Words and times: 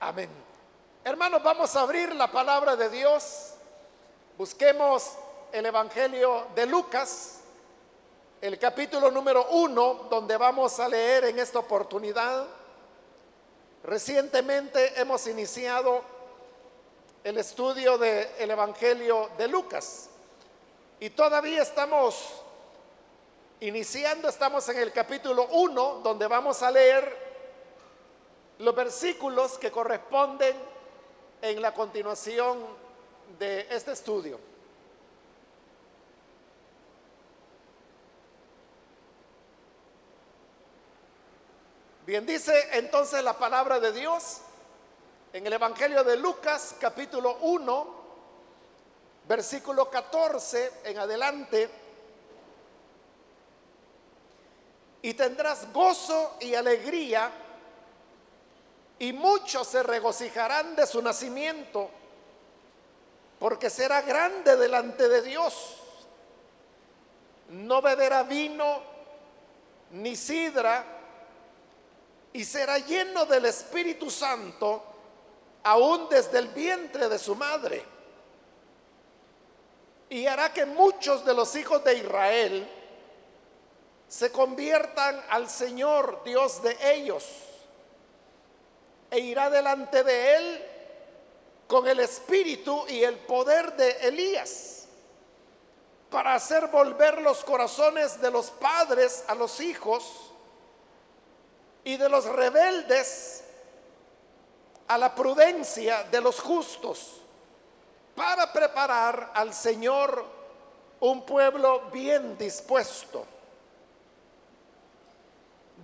Amén. 0.00 0.28
Hermanos, 1.02 1.42
vamos 1.42 1.74
a 1.74 1.80
abrir 1.80 2.14
la 2.14 2.30
palabra 2.30 2.76
de 2.76 2.88
Dios. 2.88 3.54
Busquemos 4.36 5.14
el 5.50 5.66
Evangelio 5.66 6.46
de 6.54 6.66
Lucas, 6.66 7.40
el 8.40 8.60
capítulo 8.60 9.10
número 9.10 9.48
uno, 9.50 10.06
donde 10.08 10.36
vamos 10.36 10.78
a 10.78 10.88
leer 10.88 11.24
en 11.24 11.40
esta 11.40 11.58
oportunidad. 11.58 12.46
Recientemente 13.82 15.00
hemos 15.00 15.26
iniciado 15.26 16.04
el 17.24 17.36
estudio 17.38 17.98
del 17.98 18.50
Evangelio 18.52 19.30
de 19.36 19.48
Lucas 19.48 20.10
y 21.00 21.10
todavía 21.10 21.62
estamos 21.62 22.40
iniciando, 23.58 24.28
estamos 24.28 24.68
en 24.68 24.78
el 24.78 24.92
capítulo 24.92 25.48
1, 25.50 26.02
donde 26.04 26.28
vamos 26.28 26.62
a 26.62 26.70
leer 26.70 27.27
los 28.58 28.74
versículos 28.74 29.56
que 29.58 29.70
corresponden 29.70 30.56
en 31.40 31.62
la 31.62 31.72
continuación 31.72 32.58
de 33.38 33.66
este 33.70 33.92
estudio. 33.92 34.40
Bien, 42.04 42.24
dice 42.24 42.52
entonces 42.72 43.22
la 43.22 43.34
palabra 43.34 43.78
de 43.78 43.92
Dios 43.92 44.38
en 45.32 45.46
el 45.46 45.52
Evangelio 45.52 46.02
de 46.02 46.16
Lucas 46.16 46.74
capítulo 46.80 47.36
1, 47.42 47.86
versículo 49.28 49.90
14 49.90 50.72
en 50.84 50.98
adelante. 50.98 51.70
Y 55.02 55.14
tendrás 55.14 55.72
gozo 55.72 56.38
y 56.40 56.54
alegría 56.54 57.30
y 58.98 59.12
muchos 59.12 59.66
se 59.68 59.82
regocijarán 59.82 60.74
de 60.74 60.86
su 60.86 61.00
nacimiento, 61.00 61.88
porque 63.38 63.70
será 63.70 64.02
grande 64.02 64.56
delante 64.56 65.08
de 65.08 65.22
Dios. 65.22 65.76
No 67.50 67.80
beberá 67.80 68.24
vino 68.24 68.82
ni 69.92 70.16
sidra, 70.16 70.84
y 72.32 72.44
será 72.44 72.78
lleno 72.78 73.24
del 73.24 73.46
Espíritu 73.46 74.10
Santo 74.10 74.82
aún 75.62 76.08
desde 76.08 76.38
el 76.38 76.48
vientre 76.48 77.08
de 77.08 77.18
su 77.18 77.34
madre. 77.34 77.84
Y 80.10 80.26
hará 80.26 80.52
que 80.52 80.66
muchos 80.66 81.24
de 81.24 81.34
los 81.34 81.54
hijos 81.54 81.84
de 81.84 81.98
Israel 81.98 82.68
se 84.08 84.32
conviertan 84.32 85.22
al 85.30 85.48
Señor 85.48 86.22
Dios 86.24 86.62
de 86.62 86.76
ellos 86.94 87.47
e 89.10 89.18
irá 89.18 89.50
delante 89.50 90.04
de 90.04 90.34
él 90.36 90.64
con 91.66 91.86
el 91.86 92.00
espíritu 92.00 92.84
y 92.88 93.02
el 93.02 93.16
poder 93.16 93.74
de 93.76 93.90
Elías 94.08 94.86
para 96.10 96.34
hacer 96.34 96.68
volver 96.68 97.20
los 97.20 97.44
corazones 97.44 98.20
de 98.20 98.30
los 98.30 98.50
padres 98.50 99.24
a 99.28 99.34
los 99.34 99.60
hijos 99.60 100.32
y 101.84 101.96
de 101.96 102.08
los 102.08 102.24
rebeldes 102.24 103.44
a 104.88 104.96
la 104.96 105.14
prudencia 105.14 106.04
de 106.04 106.20
los 106.20 106.40
justos 106.40 107.20
para 108.14 108.52
preparar 108.52 109.32
al 109.34 109.52
Señor 109.52 110.24
un 111.00 111.24
pueblo 111.24 111.82
bien 111.92 112.36
dispuesto. 112.36 113.24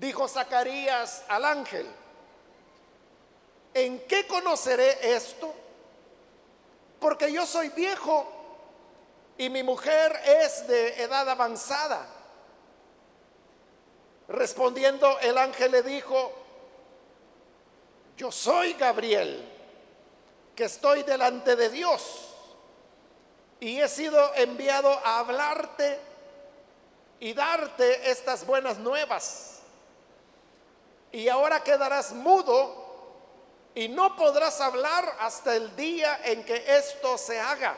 Dijo 0.00 0.26
Zacarías 0.26 1.22
al 1.28 1.44
ángel, 1.44 1.86
¿en 3.74 4.06
qué 4.06 4.26
conoceré 4.26 5.14
esto? 5.14 5.52
Porque 7.00 7.30
yo 7.30 7.44
soy 7.44 7.68
viejo 7.70 8.26
y 9.36 9.50
mi 9.50 9.62
mujer 9.62 10.18
es 10.24 10.66
de 10.66 11.02
edad 11.02 11.28
avanzada. 11.28 12.06
Respondiendo 14.28 15.18
el 15.20 15.36
ángel 15.36 15.72
le 15.72 15.82
dijo, 15.82 16.32
yo 18.16 18.32
soy 18.32 18.72
Gabriel, 18.74 19.50
que 20.54 20.64
estoy 20.64 21.02
delante 21.02 21.56
de 21.56 21.68
Dios 21.68 22.30
y 23.60 23.80
he 23.80 23.88
sido 23.88 24.34
enviado 24.34 24.90
a 25.04 25.18
hablarte 25.18 25.98
y 27.20 27.32
darte 27.32 28.10
estas 28.10 28.46
buenas 28.46 28.78
nuevas. 28.78 29.60
Y 31.12 31.28
ahora 31.28 31.62
quedarás 31.62 32.12
mudo 32.12 32.83
y 33.74 33.88
no 33.88 34.14
podrás 34.16 34.60
hablar 34.60 35.16
hasta 35.18 35.56
el 35.56 35.74
día 35.74 36.20
en 36.24 36.44
que 36.44 36.64
esto 36.76 37.18
se 37.18 37.40
haga. 37.40 37.76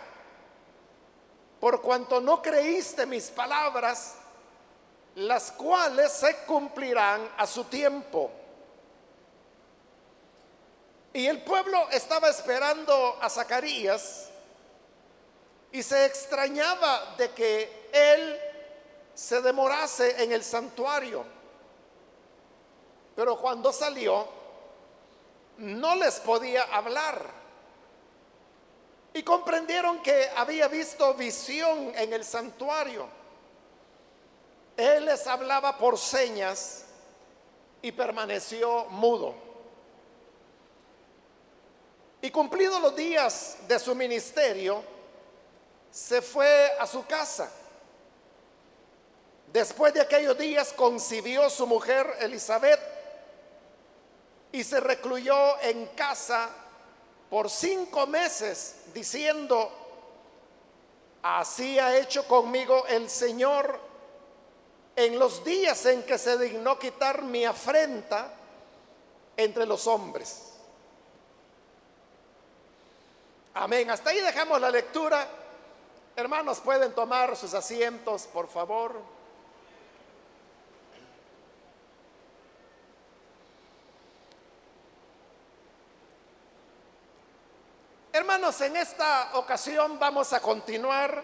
Por 1.59 1.81
cuanto 1.81 2.21
no 2.21 2.43
creíste 2.43 3.07
mis 3.07 3.31
palabras, 3.31 4.17
las 5.15 5.53
cuales 5.53 6.13
se 6.13 6.37
cumplirán 6.45 7.31
a 7.39 7.47
su 7.47 7.65
tiempo. 7.65 8.31
Y 11.15 11.27
el 11.27 11.43
pueblo 11.43 11.89
estaba 11.91 12.29
esperando 12.29 13.19
a 13.23 13.31
Zacarías 13.31 14.29
y 15.73 15.83
se 15.83 16.05
extrañaba 16.05 17.15
de 17.17 17.31
que 17.31 17.89
él 17.91 18.39
se 19.15 19.41
demorase 19.41 20.23
en 20.23 20.33
el 20.33 20.45
santuario. 20.45 21.25
Pero 23.15 23.39
cuando 23.39 23.73
salió, 23.73 24.29
no 25.59 25.95
les 25.97 26.21
podía 26.21 26.65
hablar. 26.65 27.47
Y 29.15 29.23
comprendieron 29.23 30.03
que 30.03 30.29
había 30.37 30.69
visto 30.69 31.15
visión 31.15 31.93
en 31.97 32.13
el 32.13 32.25
santuario. 32.25 33.09
Él 34.77 35.07
les 35.07 35.27
hablaba 35.27 35.79
por 35.79 35.97
señas 35.97 36.85
y 37.81 37.93
permaneció 37.93 38.85
mudo. 38.87 39.35
Y 42.21 42.31
cumplidos 42.31 42.81
los 42.83 42.95
días 42.95 43.57
de 43.69 43.79
su 43.79 43.95
ministerio, 43.95 44.83
se 45.91 46.21
fue 46.21 46.73
a 46.79 46.87
su 46.87 47.07
casa. 47.07 47.51
Después 49.53 49.95
de 49.95 50.03
aquellos 50.03 50.37
días 50.37 50.73
concibió 50.75 51.49
su 51.49 51.67
mujer 51.67 52.07
Elizabeth 52.21 52.96
y 54.53 54.65
se 54.65 54.81
recluyó 54.81 55.61
en 55.61 55.87
casa 55.89 56.49
por 57.31 57.51
cinco 57.51 58.07
meses 58.07 58.77
diciendo, 58.95 59.71
así 61.23 61.79
ha 61.79 61.97
hecho 61.97 62.27
conmigo 62.27 62.87
el 62.87 63.11
Señor 63.11 63.81
en 64.95 65.19
los 65.19 65.45
días 65.45 65.85
en 65.87 66.03
que 66.05 66.17
se 66.17 66.39
dignó 66.39 66.79
quitar 66.79 67.23
mi 67.23 67.45
afrenta 67.45 68.33
entre 69.37 69.67
los 69.67 69.87
hombres. 69.87 70.53
Amén. 73.55 73.91
Hasta 73.91 74.11
ahí 74.11 74.21
dejamos 74.21 74.61
la 74.61 74.71
lectura. 74.71 75.27
Hermanos, 76.15 76.61
pueden 76.61 76.93
tomar 76.95 77.37
sus 77.37 77.53
asientos, 77.55 78.27
por 78.27 78.49
favor. 78.49 79.16
Hermanos, 88.17 88.59
en 88.63 88.75
esta 88.79 89.29
ocasión 89.35 89.99
vamos 89.99 90.33
a 90.33 90.41
continuar 90.41 91.23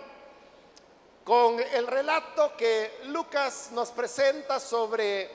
con 1.24 1.58
el 1.58 1.86
relato 1.86 2.54
que 2.54 2.98
Lucas 3.04 3.70
nos 3.72 3.90
presenta 3.92 4.60
sobre 4.60 5.30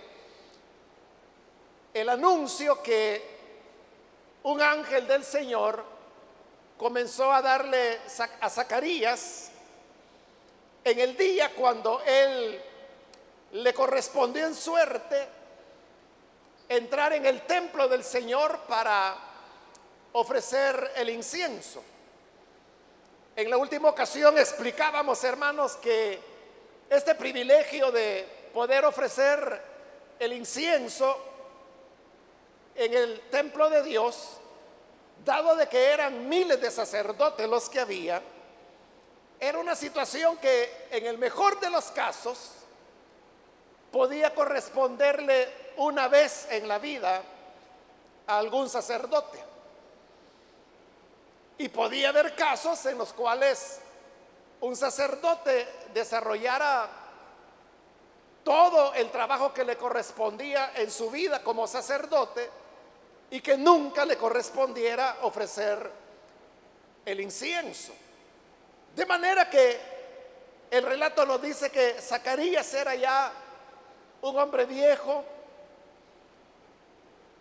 el 1.95 2.09
anuncio 2.09 2.84
que 2.84 3.40
un 4.44 4.62
ángel 4.62 5.07
del 5.07 5.24
Señor 5.24 5.83
comenzó 6.77 7.33
a 7.33 7.42
darle 7.42 8.01
a 8.39 8.50
Zacarías 8.51 9.50
en 10.83 11.00
el 11.00 11.18
día 11.18 11.56
cuando 11.56 12.04
él 12.06 12.62
le 13.54 13.74
correspondió 13.74 14.45
en 14.45 14.54
suerte 14.54 15.27
entrar 16.69 17.13
en 17.13 17.25
el 17.25 17.42
templo 17.48 17.88
del 17.88 18.04
Señor 18.04 18.59
para 18.68 19.27
ofrecer 20.18 20.94
el 20.96 21.10
incienso. 21.12 21.84
En 23.36 23.52
la 23.52 23.58
última 23.58 23.90
ocasión 23.90 24.36
explicábamos, 24.40 25.24
hermanos, 25.24 25.75
que 25.75 26.19
este 26.90 27.14
privilegio 27.14 27.92
de 27.92 28.28
poder 28.52 28.84
ofrecer 28.86 29.62
el 30.18 30.34
incienso 30.34 31.16
en 32.74 32.94
el 32.96 33.22
templo 33.30 33.69
de 33.69 33.84
Dios, 33.84 34.38
dado 35.24 35.56
de 35.56 35.68
que 35.68 35.92
eran 35.92 36.28
miles 36.28 36.60
de 36.60 36.72
sacerdotes 36.72 37.48
los 37.48 37.69
que 37.69 37.80
había, 37.80 38.19
era 39.40 39.60
una 39.60 39.75
situación 39.75 40.38
que 40.38 40.88
en 40.90 41.06
el 41.06 41.19
mejor 41.19 41.60
de 41.60 41.69
los 41.69 41.92
casos 41.92 42.54
podía 43.92 44.34
corresponderle 44.34 45.48
una 45.78 46.08
vez 46.08 46.48
en 46.50 46.68
la 46.68 46.80
vida 46.80 47.22
a 48.25 48.40
algún 48.40 48.68
sacerdote. 48.68 49.56
Y 51.57 51.69
podía 51.69 52.09
haber 52.09 52.36
casos 52.36 52.86
en 52.86 52.98
los 52.98 53.13
cuales 53.13 53.80
un 54.62 54.75
sacerdote 54.75 55.68
desarrollara 55.94 56.89
todo 58.44 58.94
el 58.94 59.12
trabajo 59.12 59.54
que 59.54 59.63
le 59.63 59.77
correspondía 59.77 60.71
en 60.75 60.89
su 60.89 61.09
vida 61.12 61.44
como 61.44 61.68
sacerdote 61.68 62.50
y 63.30 63.42
que 63.42 63.57
nunca 63.57 64.06
le 64.06 64.18
correspondiera 64.18 65.18
ofrecer 65.24 65.92
el 67.06 67.19
incienso. 67.19 67.94
De 68.95 69.06
manera 69.06 69.50
que 69.50 69.80
el 70.71 70.83
relato 70.83 71.25
nos 71.25 71.42
dice 71.42 71.69
que 71.69 71.95
Zacarías 72.01 72.74
era 72.74 72.95
ya 72.95 73.31
un 74.21 74.38
hombre 74.38 74.65
viejo 74.65 75.24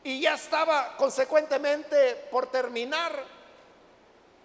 y 0.04 0.20
ya 0.20 0.34
estaba 0.34 0.96
consecuentemente 0.96 2.14
por 2.30 2.46
terminar 2.48 3.35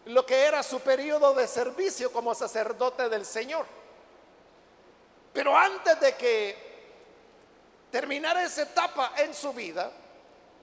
lo 0.05 0.25
que 0.25 0.45
era 0.45 0.63
su 0.63 0.79
periodo 0.79 1.33
de 1.33 1.47
servicio 1.47 2.11
como 2.11 2.33
sacerdote 2.33 3.09
del 3.09 3.25
Señor. 3.25 3.65
Pero 5.33 5.55
antes 5.55 5.99
de 5.99 6.15
que 6.15 6.71
terminara 7.91 8.43
esa 8.43 8.63
etapa 8.63 9.13
en 9.17 9.33
su 9.33 9.53
vida, 9.53 9.91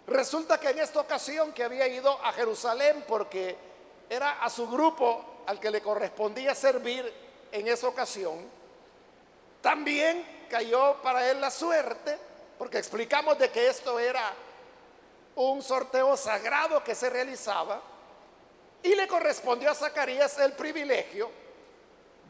resulta 0.07 0.59
que 0.59 0.71
en 0.71 0.81
esta 0.81 1.01
ocasión 1.01 1.53
que 1.53 1.65
había 1.65 1.87
ido 1.87 2.11
a 2.25 2.33
Jerusalén 2.33 3.05
porque 3.07 3.57
era 4.11 4.43
a 4.43 4.51
su 4.51 4.69
grupo 4.69 5.43
al 5.47 5.61
que 5.61 5.71
le 5.71 5.81
correspondía 5.81 6.55
servir 6.55 7.13
en 7.53 7.69
esa 7.69 7.89
ocasión, 7.89 8.39
también 9.61 10.47
cayó 10.51 10.97
para 11.03 11.31
él 11.31 11.41
la 11.41 11.51
suerte, 11.51 12.19
porque 12.59 12.79
explicamos 12.79 13.39
de 13.39 13.51
que 13.51 13.69
esto 13.69 13.99
era 13.99 14.35
un 15.37 15.63
sorteo 15.63 16.17
sagrado 16.17 16.83
que 16.83 16.95
se 16.95 17.09
realizaba, 17.09 17.81
y 18.83 18.95
le 18.95 19.09
correspondió 19.09 19.71
a 19.71 19.75
Zacarías 19.75 20.39
el 20.39 20.53
privilegio 20.53 21.31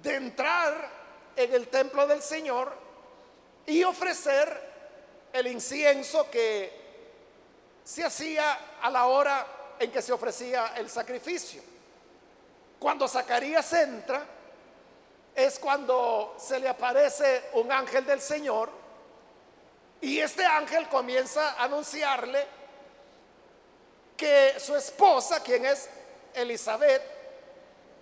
de 0.02 0.14
entrar 0.16 0.90
en 1.36 1.54
el 1.54 1.68
templo 1.68 2.06
del 2.06 2.22
Señor 2.22 2.72
y 3.66 3.84
ofrecer 3.84 4.68
el 5.32 5.46
incienso 5.46 6.30
que 6.30 6.72
se 7.84 8.04
hacía 8.04 8.78
a 8.80 8.90
la 8.90 9.06
hora 9.06 9.46
en 9.78 9.90
que 9.90 10.02
se 10.02 10.12
ofrecía 10.12 10.74
el 10.76 10.88
sacrificio. 10.90 11.62
Cuando 12.78 13.06
Zacarías 13.08 13.72
entra, 13.72 14.24
es 15.34 15.58
cuando 15.58 16.36
se 16.38 16.58
le 16.58 16.68
aparece 16.68 17.44
un 17.54 17.70
ángel 17.70 18.04
del 18.04 18.20
Señor 18.20 18.70
y 20.00 20.18
este 20.18 20.44
ángel 20.44 20.88
comienza 20.88 21.52
a 21.52 21.64
anunciarle 21.64 22.46
que 24.16 24.54
su 24.58 24.74
esposa, 24.74 25.42
quien 25.42 25.64
es 25.64 25.88
Elizabeth, 26.34 27.02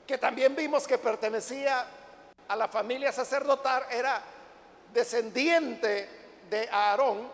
que 0.06 0.18
también 0.18 0.54
vimos 0.54 0.86
que 0.86 0.98
pertenecía 0.98 1.86
a 2.48 2.56
la 2.56 2.68
familia 2.68 3.12
sacerdotal, 3.12 3.86
era 3.90 4.22
descendiente 4.92 6.08
de 6.48 6.68
Aarón, 6.70 7.28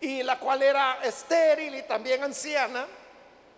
y 0.00 0.22
la 0.22 0.38
cual 0.38 0.62
era 0.62 0.98
estéril 1.02 1.74
y 1.74 1.82
también 1.82 2.22
anciana, 2.22 2.86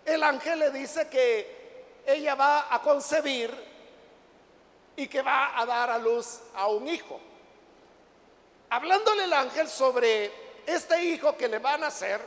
el 0.05 0.23
ángel 0.23 0.59
le 0.59 0.71
dice 0.71 1.07
que 1.07 2.01
ella 2.05 2.35
va 2.35 2.73
a 2.73 2.81
concebir 2.81 3.53
y 4.95 5.07
que 5.07 5.21
va 5.21 5.59
a 5.59 5.65
dar 5.65 5.89
a 5.91 5.97
luz 5.97 6.39
a 6.55 6.67
un 6.67 6.87
hijo. 6.87 7.19
Hablándole 8.69 9.25
el 9.25 9.33
ángel 9.33 9.67
sobre 9.67 10.31
este 10.65 11.03
hijo 11.03 11.35
que 11.35 11.47
le 11.47 11.59
va 11.59 11.73
a 11.73 11.77
nacer, 11.77 12.21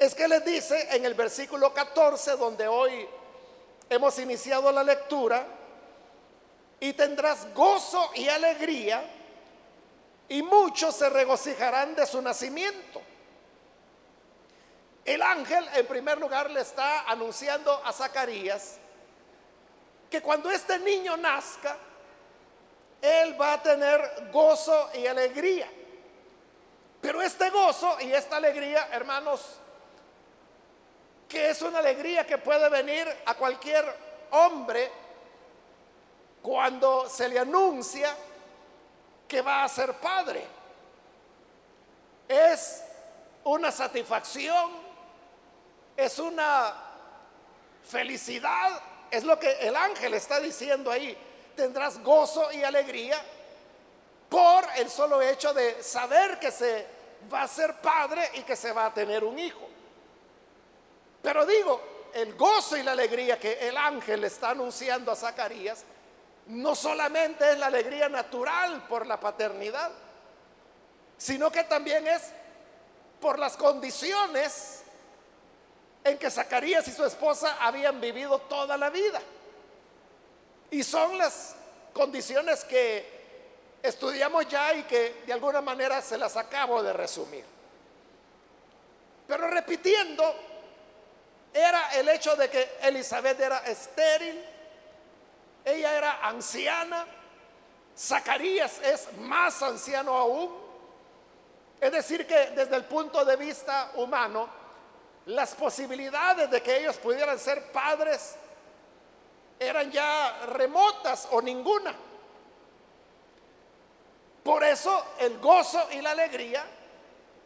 es 0.00 0.14
que 0.14 0.26
le 0.26 0.40
dice 0.40 0.96
en 0.96 1.04
el 1.04 1.12
versículo 1.12 1.74
14, 1.74 2.38
donde 2.38 2.66
hoy 2.66 3.06
hemos 3.90 4.18
iniciado 4.18 4.72
la 4.72 4.82
lectura, 4.82 5.46
y 6.80 6.94
tendrás 6.94 7.52
gozo 7.52 8.10
y 8.14 8.26
alegría, 8.26 9.04
y 10.26 10.42
muchos 10.42 10.96
se 10.96 11.10
regocijarán 11.10 11.94
de 11.94 12.06
su 12.06 12.22
nacimiento. 12.22 13.02
El 15.04 15.20
ángel, 15.20 15.68
en 15.74 15.86
primer 15.86 16.16
lugar, 16.18 16.50
le 16.50 16.62
está 16.62 17.02
anunciando 17.02 17.70
a 17.84 17.92
Zacarías 17.92 18.78
que 20.08 20.22
cuando 20.22 20.50
este 20.50 20.78
niño 20.78 21.18
nazca, 21.18 21.76
él 23.02 23.38
va 23.38 23.52
a 23.52 23.62
tener 23.62 24.30
gozo 24.32 24.88
y 24.94 25.06
alegría. 25.06 25.70
Pero 27.02 27.20
este 27.20 27.50
gozo 27.50 27.98
y 28.00 28.12
esta 28.12 28.36
alegría, 28.36 28.88
hermanos, 28.92 29.59
que 31.30 31.48
es 31.48 31.62
una 31.62 31.78
alegría 31.78 32.26
que 32.26 32.36
puede 32.36 32.68
venir 32.68 33.08
a 33.24 33.34
cualquier 33.34 33.84
hombre 34.32 34.90
cuando 36.42 37.08
se 37.08 37.28
le 37.28 37.38
anuncia 37.38 38.14
que 39.26 39.40
va 39.40 39.64
a 39.64 39.68
ser 39.68 39.94
padre. 39.94 40.44
Es 42.28 42.82
una 43.44 43.72
satisfacción, 43.72 44.72
es 45.96 46.18
una 46.18 46.74
felicidad 47.88 48.82
es 49.10 49.24
lo 49.24 49.38
que 49.38 49.50
el 49.60 49.74
ángel 49.74 50.14
está 50.14 50.40
diciendo 50.40 50.90
ahí. 50.90 51.16
Tendrás 51.56 52.02
gozo 52.02 52.52
y 52.52 52.62
alegría 52.62 53.20
por 54.28 54.64
el 54.76 54.88
solo 54.88 55.20
hecho 55.20 55.52
de 55.52 55.82
saber 55.82 56.38
que 56.38 56.52
se 56.52 56.86
va 57.32 57.42
a 57.42 57.48
ser 57.48 57.74
padre 57.76 58.30
y 58.34 58.42
que 58.42 58.54
se 58.54 58.72
va 58.72 58.86
a 58.86 58.94
tener 58.94 59.24
un 59.24 59.38
hijo. 59.38 59.68
Pero 61.22 61.44
digo, 61.46 61.80
el 62.14 62.34
gozo 62.34 62.76
y 62.76 62.82
la 62.82 62.92
alegría 62.92 63.38
que 63.38 63.68
el 63.68 63.76
ángel 63.76 64.24
está 64.24 64.50
anunciando 64.50 65.12
a 65.12 65.16
Zacarías 65.16 65.84
no 66.46 66.74
solamente 66.74 67.52
es 67.52 67.58
la 67.58 67.66
alegría 67.66 68.08
natural 68.08 68.86
por 68.88 69.06
la 69.06 69.20
paternidad, 69.20 69.90
sino 71.16 71.50
que 71.50 71.64
también 71.64 72.06
es 72.08 72.22
por 73.20 73.38
las 73.38 73.56
condiciones 73.56 74.82
en 76.02 76.18
que 76.18 76.30
Zacarías 76.30 76.88
y 76.88 76.92
su 76.92 77.04
esposa 77.04 77.58
habían 77.60 78.00
vivido 78.00 78.38
toda 78.40 78.76
la 78.76 78.90
vida. 78.90 79.20
Y 80.70 80.82
son 80.82 81.18
las 81.18 81.54
condiciones 81.92 82.64
que 82.64 83.20
estudiamos 83.82 84.48
ya 84.48 84.74
y 84.74 84.82
que 84.84 85.22
de 85.26 85.32
alguna 85.32 85.60
manera 85.60 86.00
se 86.00 86.16
las 86.16 86.36
acabo 86.36 86.82
de 86.82 86.92
resumir. 86.92 87.44
Pero 89.26 89.46
repitiendo, 89.48 90.34
era 91.52 91.94
el 91.94 92.08
hecho 92.08 92.36
de 92.36 92.48
que 92.48 92.78
Elizabeth 92.82 93.40
era 93.40 93.58
estéril, 93.60 94.44
ella 95.64 95.96
era 95.96 96.26
anciana, 96.26 97.06
Zacarías 97.96 98.80
es 98.82 99.12
más 99.18 99.62
anciano 99.62 100.16
aún. 100.16 100.70
Es 101.80 101.92
decir, 101.92 102.26
que 102.26 102.50
desde 102.50 102.76
el 102.76 102.84
punto 102.84 103.24
de 103.24 103.36
vista 103.36 103.92
humano, 103.94 104.48
las 105.26 105.54
posibilidades 105.54 106.50
de 106.50 106.62
que 106.62 106.78
ellos 106.78 106.96
pudieran 106.96 107.38
ser 107.38 107.70
padres 107.72 108.36
eran 109.58 109.90
ya 109.90 110.46
remotas 110.46 111.28
o 111.30 111.42
ninguna. 111.42 111.94
Por 114.42 114.64
eso 114.64 115.14
el 115.18 115.38
gozo 115.38 115.88
y 115.92 116.00
la 116.00 116.12
alegría 116.12 116.64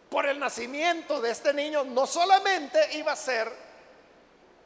por 0.09 0.27
el 0.27 0.39
nacimiento 0.39 1.21
de 1.21 1.31
este 1.31 1.53
niño 1.53 1.83
no 1.83 2.07
solamente 2.07 2.97
iba 2.97 3.13
a 3.13 3.17
ser 3.17 3.64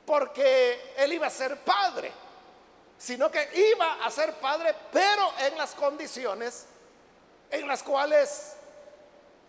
porque 0.09 0.95
él 0.97 1.12
iba 1.12 1.27
a 1.27 1.31
ser 1.31 1.59
padre, 1.59 2.11
sino 2.97 3.31
que 3.31 3.50
iba 3.75 4.03
a 4.03 4.11
ser 4.11 4.33
padre, 4.37 4.75
pero 4.91 5.35
en 5.38 5.59
las 5.59 5.75
condiciones 5.75 6.65
en 7.50 7.69
las 7.69 7.83
cuales 7.83 8.55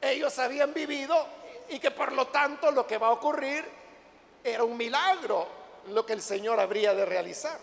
ellos 0.01 0.37
habían 0.37 0.73
vivido 0.73 1.25
y 1.69 1.79
que 1.79 1.91
por 1.91 2.11
lo 2.11 2.27
tanto 2.27 2.71
lo 2.71 2.85
que 2.85 2.97
va 2.97 3.07
a 3.07 3.11
ocurrir 3.11 3.63
era 4.43 4.65
un 4.65 4.75
milagro 4.75 5.47
lo 5.91 6.05
que 6.05 6.11
el 6.11 6.21
Señor 6.21 6.59
habría 6.59 6.93
de 6.93 7.05
realizar. 7.05 7.57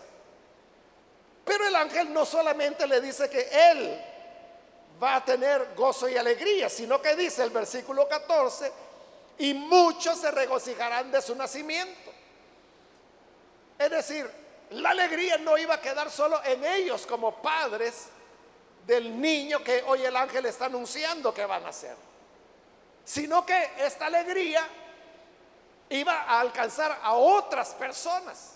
Pero 1.45 1.67
el 1.67 1.75
ángel 1.75 2.11
no 2.11 2.25
solamente 2.25 2.87
le 2.87 2.99
dice 2.99 3.29
que 3.29 3.47
él 3.69 4.03
va 5.01 5.17
a 5.17 5.23
tener 5.23 5.75
gozo 5.75 6.09
y 6.09 6.17
alegría, 6.17 6.67
sino 6.67 6.99
que 6.99 7.15
dice 7.15 7.43
el 7.43 7.51
versículo 7.51 8.07
14, 8.07 8.71
y 9.37 9.53
muchos 9.53 10.19
se 10.19 10.31
regocijarán 10.31 11.11
de 11.11 11.21
su 11.21 11.35
nacimiento. 11.35 12.06
Es 13.77 13.89
decir, 13.89 14.29
la 14.71 14.89
alegría 14.89 15.37
no 15.37 15.57
iba 15.57 15.75
a 15.75 15.81
quedar 15.81 16.09
solo 16.11 16.43
en 16.43 16.63
ellos 16.65 17.05
como 17.05 17.41
padres 17.41 18.07
del 18.85 19.19
niño 19.19 19.63
que 19.63 19.83
hoy 19.87 20.03
el 20.03 20.15
ángel 20.15 20.45
está 20.45 20.65
anunciando 20.65 21.33
que 21.33 21.45
van 21.45 21.65
a 21.65 21.73
ser 21.73 22.07
sino 23.07 23.45
que 23.45 23.71
esta 23.77 24.07
alegría 24.07 24.67
iba 25.89 26.23
a 26.23 26.41
alcanzar 26.41 26.99
a 27.01 27.13
otras 27.13 27.69
personas, 27.69 28.55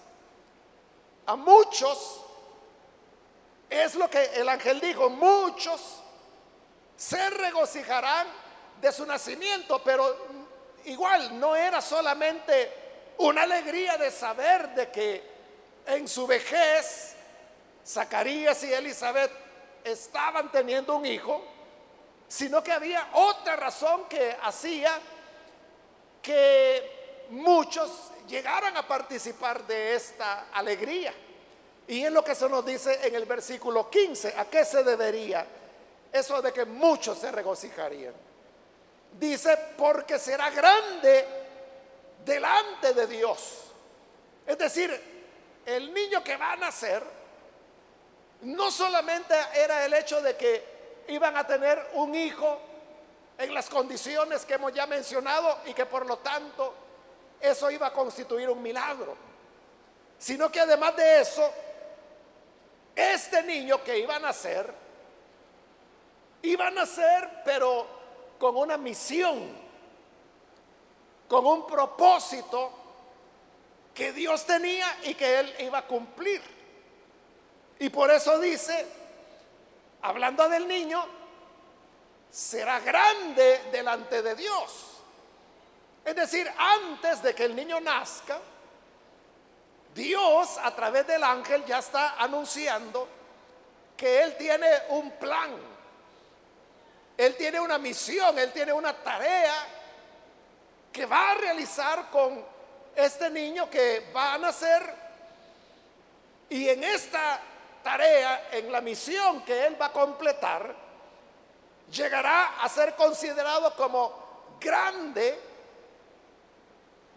a 1.26 1.38
muchos. 1.38 2.22
Es 3.70 3.96
lo 3.96 4.10
que 4.10 4.22
el 4.36 4.50
ángel 4.50 4.82
dijo, 4.82 5.10
muchos 5.10 6.02
se 6.98 7.30
regocijarán 7.30 8.28
de 8.82 8.92
su 8.92 9.06
nacimiento, 9.06 9.82
pero 9.82 10.18
igual 10.84 11.40
no 11.40 11.56
era 11.56 11.80
solamente 11.80 12.81
una 13.18 13.44
alegría 13.44 13.98
de 13.98 14.12
saber 14.12 14.70
de 14.70 14.92
que 14.92 15.24
en 15.86 16.08
su 16.08 16.28
vejez 16.28 17.16
Zacarías 17.86 18.64
y 18.64 18.74
Elizabeth 18.74 19.32
estaban 19.84 20.52
teniendo 20.52 20.96
un 20.96 21.06
hijo, 21.06 21.44
sino 22.28 22.64
que 22.64 22.72
había 22.72 23.10
otra 23.14 23.56
razón 23.56 24.06
que 24.08 24.36
hacía 24.42 25.00
que 26.22 27.26
muchos 27.32 28.12
llegaran 28.28 28.78
a 28.78 28.88
participar 28.88 29.66
de 29.66 29.96
esta 29.96 30.48
alegría. 30.54 31.14
Y 31.88 32.06
es 32.06 32.12
lo 32.12 32.24
que 32.24 32.36
se 32.36 32.48
nos 32.48 32.66
dice 32.66 33.06
en 33.06 33.16
el 33.16 33.26
versículo 33.26 33.90
15. 33.90 34.36
¿A 34.38 34.46
qué 34.46 34.64
se 34.64 34.84
debería 34.84 35.46
eso 36.12 36.42
de 36.42 36.54
que 36.54 36.66
muchos 36.66 37.18
se 37.18 37.32
regocijarían? 37.32 38.14
Dice, 39.20 39.58
porque 39.78 40.18
será 40.20 40.50
grande 40.52 41.41
delante 42.26 42.94
de 42.94 43.08
Dios. 43.08 43.72
Es 44.46 44.58
decir, 44.58 45.12
el 45.66 45.94
niño 45.94 46.24
que 46.24 46.38
va 46.38 46.54
a 46.54 46.56
nacer 46.56 47.04
no 48.42 48.72
solamente 48.72 49.36
era 49.56 49.86
el 49.86 49.94
hecho 49.94 50.22
de 50.22 50.36
que 50.36 51.04
iban 51.08 51.38
a 51.38 51.46
tener 51.46 51.92
un 51.94 52.16
hijo 52.16 52.60
en 53.38 53.54
las 53.54 53.70
condiciones 53.70 54.46
que 54.46 54.56
hemos 54.56 54.74
ya 54.74 54.86
mencionado 54.88 55.60
y 55.66 55.74
que 55.74 55.86
por 55.86 56.06
lo 56.06 56.18
tanto 56.18 56.74
eso 57.40 57.72
iba 57.72 57.88
a 57.88 57.94
constituir 57.94 58.50
un 58.50 58.62
milagro, 58.62 59.16
sino 60.18 60.52
que 60.52 60.60
además 60.60 60.96
de 60.96 61.22
eso, 61.22 61.52
este 62.96 63.42
niño 63.44 63.84
que 63.84 63.98
iba 63.98 64.16
a 64.16 64.20
nacer, 64.20 64.72
iba 66.44 66.68
a 66.68 66.72
nacer 66.72 67.42
pero 67.44 67.88
con 68.38 68.58
una 68.58 68.78
misión, 68.78 69.71
con 71.32 71.48
un 71.48 71.66
propósito 71.66 72.70
que 73.94 74.12
Dios 74.12 74.46
tenía 74.46 74.98
y 75.04 75.14
que 75.16 75.40
él 75.40 75.56
iba 75.60 75.78
a 75.78 75.88
cumplir. 75.88 76.42
Y 77.80 77.88
por 77.88 78.12
eso 78.12 78.38
dice, 78.38 78.86
hablando 80.02 80.50
del 80.50 80.68
niño, 80.68 81.02
será 82.30 82.82
grande 82.82 83.70
delante 83.72 84.22
de 84.22 84.36
Dios. 84.36 84.88
Es 86.04 86.18
decir, 86.18 86.52
antes 86.58 87.24
de 87.24 87.34
que 87.34 87.46
el 87.46 87.56
niño 87.56 87.80
nazca, 87.80 88.38
Dios 89.96 90.58
a 90.62 90.76
través 90.76 91.08
del 91.08 91.24
ángel 91.24 91.64
ya 91.64 91.80
está 91.80 92.22
anunciando 92.22 93.08
que 93.96 94.22
Él 94.22 94.36
tiene 94.36 94.70
un 94.90 95.12
plan, 95.12 95.52
Él 97.16 97.38
tiene 97.38 97.62
una 97.62 97.78
misión, 97.78 98.38
Él 98.38 98.52
tiene 98.52 98.74
una 98.74 98.94
tarea 99.02 99.78
que 100.92 101.06
va 101.06 101.32
a 101.32 101.36
realizar 101.36 102.10
con 102.10 102.44
este 102.96 103.30
niño 103.30 103.70
que 103.70 104.12
va 104.16 104.34
a 104.34 104.38
nacer 104.38 104.96
y 106.50 106.68
en 106.68 106.84
esta 106.84 107.40
tarea, 107.82 108.50
en 108.52 108.72
la 108.72 108.82
misión 108.82 109.44
que 109.44 109.66
él 109.66 109.82
va 109.82 109.88
a 109.88 109.94
completar, 109.94 110.76
llegará 111.90 112.62
a 112.62 112.70
ser 112.70 112.96
considerado 112.96 113.74
como 113.76 114.58
grande 114.60 115.40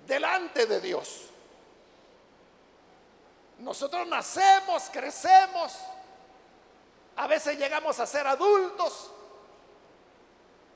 delante 0.06 0.66
de 0.66 0.80
Dios. 0.80 1.22
Nosotros 3.58 4.06
nacemos, 4.06 4.84
crecemos, 4.92 5.78
a 7.16 7.26
veces 7.26 7.58
llegamos 7.58 7.98
a 8.00 8.06
ser 8.06 8.26
adultos 8.26 9.10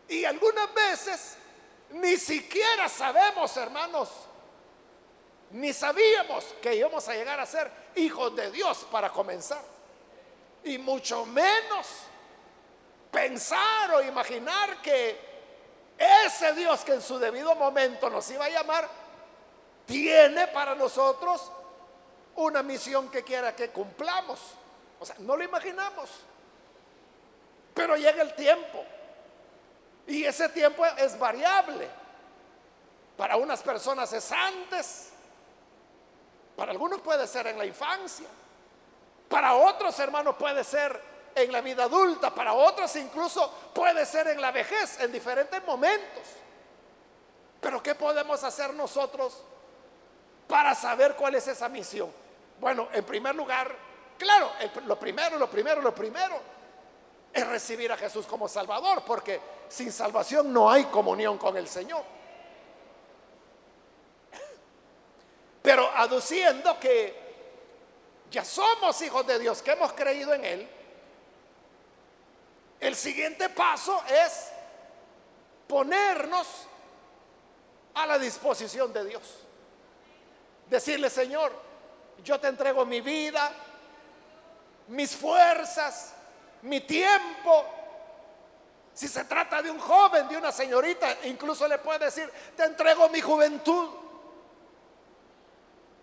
y 0.09 0.25
algunas 0.25 0.73
veces 0.75 1.37
ni 1.91 2.17
siquiera 2.17 2.89
sabemos, 2.89 3.57
hermanos, 3.57 4.09
ni 5.51 5.73
sabíamos 5.73 6.45
que 6.61 6.75
íbamos 6.75 7.09
a 7.09 7.15
llegar 7.15 7.41
a 7.41 7.47
ser 7.47 7.71
hijos 7.95 8.35
de 8.37 8.51
Dios 8.51 8.87
para 8.91 9.11
comenzar. 9.11 9.63
Y 10.65 10.79
mucho 10.79 11.25
menos 11.25 11.87
pensar 13.11 13.95
o 13.95 14.03
imaginar 14.03 14.83
que 14.83 15.19
ese 15.97 16.53
Dios 16.55 16.81
que 16.85 16.93
en 16.93 17.03
su 17.03 17.19
debido 17.19 17.55
momento 17.55 18.11
nos 18.11 18.31
iba 18.31 18.45
a 18.45 18.51
llamar, 18.51 18.89
tiene 19.87 20.49
para 20.49 20.75
nosotros 20.75 21.51
una 22.37 22.63
misión 22.63 23.11
que 23.11 23.25
quiera 23.25 23.57
que 23.57 23.71
cumplamos. 23.71 24.39
O 25.01 25.07
sea, 25.07 25.17
no 25.21 25.37
lo 25.37 25.43
imaginamos. 25.43 26.11
Pero 27.75 27.97
llega 27.97 28.23
el 28.23 28.35
tiempo. 28.35 28.85
Y 30.09 30.25
ese 30.25 30.49
tiempo 30.49 30.85
es 30.85 31.19
variable. 31.19 31.89
Para 33.17 33.37
unas 33.37 33.63
personas 33.63 34.13
es 34.13 34.33
antes, 34.33 35.11
para 36.57 36.73
algunos 36.73 37.01
puede 37.01 37.27
ser 37.27 37.47
en 37.49 37.59
la 37.59 37.67
infancia. 37.67 38.27
Para 39.29 39.55
otros 39.55 39.99
hermanos 39.99 40.37
puede 40.37 40.65
ser 40.65 41.01
en 41.35 41.53
la 41.53 41.61
vida 41.61 41.85
adulta. 41.85 42.35
Para 42.35 42.55
otros 42.55 42.95
incluso 42.97 43.53
puede 43.75 44.07
ser 44.07 44.29
en 44.29 44.41
la 44.41 44.51
vejez, 44.51 44.99
en 45.01 45.13
diferentes 45.13 45.63
momentos. 45.65 46.23
Pero 47.61 47.83
¿qué 47.83 47.95
podemos 47.95 48.43
hacer 48.45 48.73
nosotros 48.73 49.43
para 50.47 50.75
saber 50.75 51.17
cuál 51.17 51.35
es 51.35 51.47
esa 51.49 51.69
misión? 51.69 52.11
Bueno, 52.59 52.89
en 52.93 53.05
primer 53.05 53.35
lugar, 53.35 53.75
claro, 54.17 54.51
lo 54.87 54.99
primero, 54.99 55.39
lo 55.39 55.51
primero, 55.51 55.83
lo 55.83 55.95
primero 55.95 56.41
es 57.33 57.47
recibir 57.47 57.93
a 57.93 57.97
Jesús 57.97 58.27
como 58.27 58.49
Salvador, 58.49 59.03
porque 59.07 59.58
sin 59.69 59.93
salvación 59.93 60.53
no 60.53 60.71
hay 60.71 60.85
comunión 60.85 61.39
con 61.39 61.57
el 61.57 61.69
Señor. 61.69 62.03
Pero 65.63 65.91
aduciendo 65.95 66.79
que 66.79 67.29
ya 68.31 68.45
somos 68.45 69.01
hijos 69.03 69.27
de 69.27 69.39
Dios, 69.39 69.63
que 69.63 69.73
hemos 69.73 69.93
creído 69.93 70.33
en 70.35 70.45
Él, 70.45 70.69
el 72.81 72.95
siguiente 72.95 73.49
paso 73.49 74.03
es 74.07 74.49
ponernos 75.67 76.47
a 77.95 78.07
la 78.07 78.19
disposición 78.19 78.93
de 78.93 79.05
Dios. 79.05 79.23
Decirle, 80.69 81.11
Señor, 81.11 81.53
yo 82.23 82.39
te 82.39 82.49
entrego 82.49 82.85
mi 82.87 83.01
vida, 83.01 83.53
mis 84.89 85.15
fuerzas, 85.17 86.15
mi 86.63 86.81
tiempo. 86.81 87.78
Si 88.99 89.07
se 89.07 89.23
trata 89.27 89.63
de 89.63 89.71
un 89.71 89.79
joven, 89.79 90.27
de 90.27 90.37
una 90.37 90.51
señorita, 90.51 91.19
incluso 91.23 91.69
le 91.69 91.79
puede 91.79 92.07
decir, 92.07 92.29
te 92.57 92.65
entrego 92.65 93.09
mi 93.11 93.21
juventud. 93.21 93.91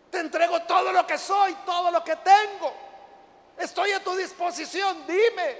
Te 0.09 0.19
entrego 0.19 0.61
todo 0.61 0.93
lo 0.93 1.05
que 1.05 1.17
soy, 1.17 1.53
todo 1.65 1.91
lo 1.91 2.01
que 2.05 2.15
tengo. 2.15 2.73
Estoy 3.57 3.91
a 3.91 4.01
tu 4.01 4.15
disposición. 4.15 5.05
Dime, 5.05 5.57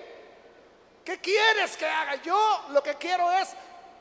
¿qué 1.03 1.19
quieres 1.19 1.75
que 1.75 1.85
haga? 1.85 2.15
Yo 2.23 2.67
lo 2.69 2.81
que 2.81 2.95
quiero 2.95 3.29
es 3.33 3.49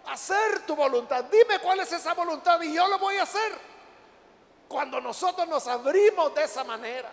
hacer 0.07 0.65
tu 0.65 0.77
voluntad. 0.77 1.25
Dime 1.25 1.59
cuál 1.59 1.81
es 1.81 1.91
esa 1.91 2.15
voluntad 2.15 2.63
y 2.63 2.73
yo 2.73 2.87
lo 2.87 3.01
voy 3.01 3.17
a 3.17 3.25
hacer. 3.25 3.59
Cuando 4.69 5.01
nosotros 5.01 5.49
nos 5.49 5.67
abrimos 5.67 6.33
de 6.37 6.45
esa 6.45 6.63
manera 6.63 7.11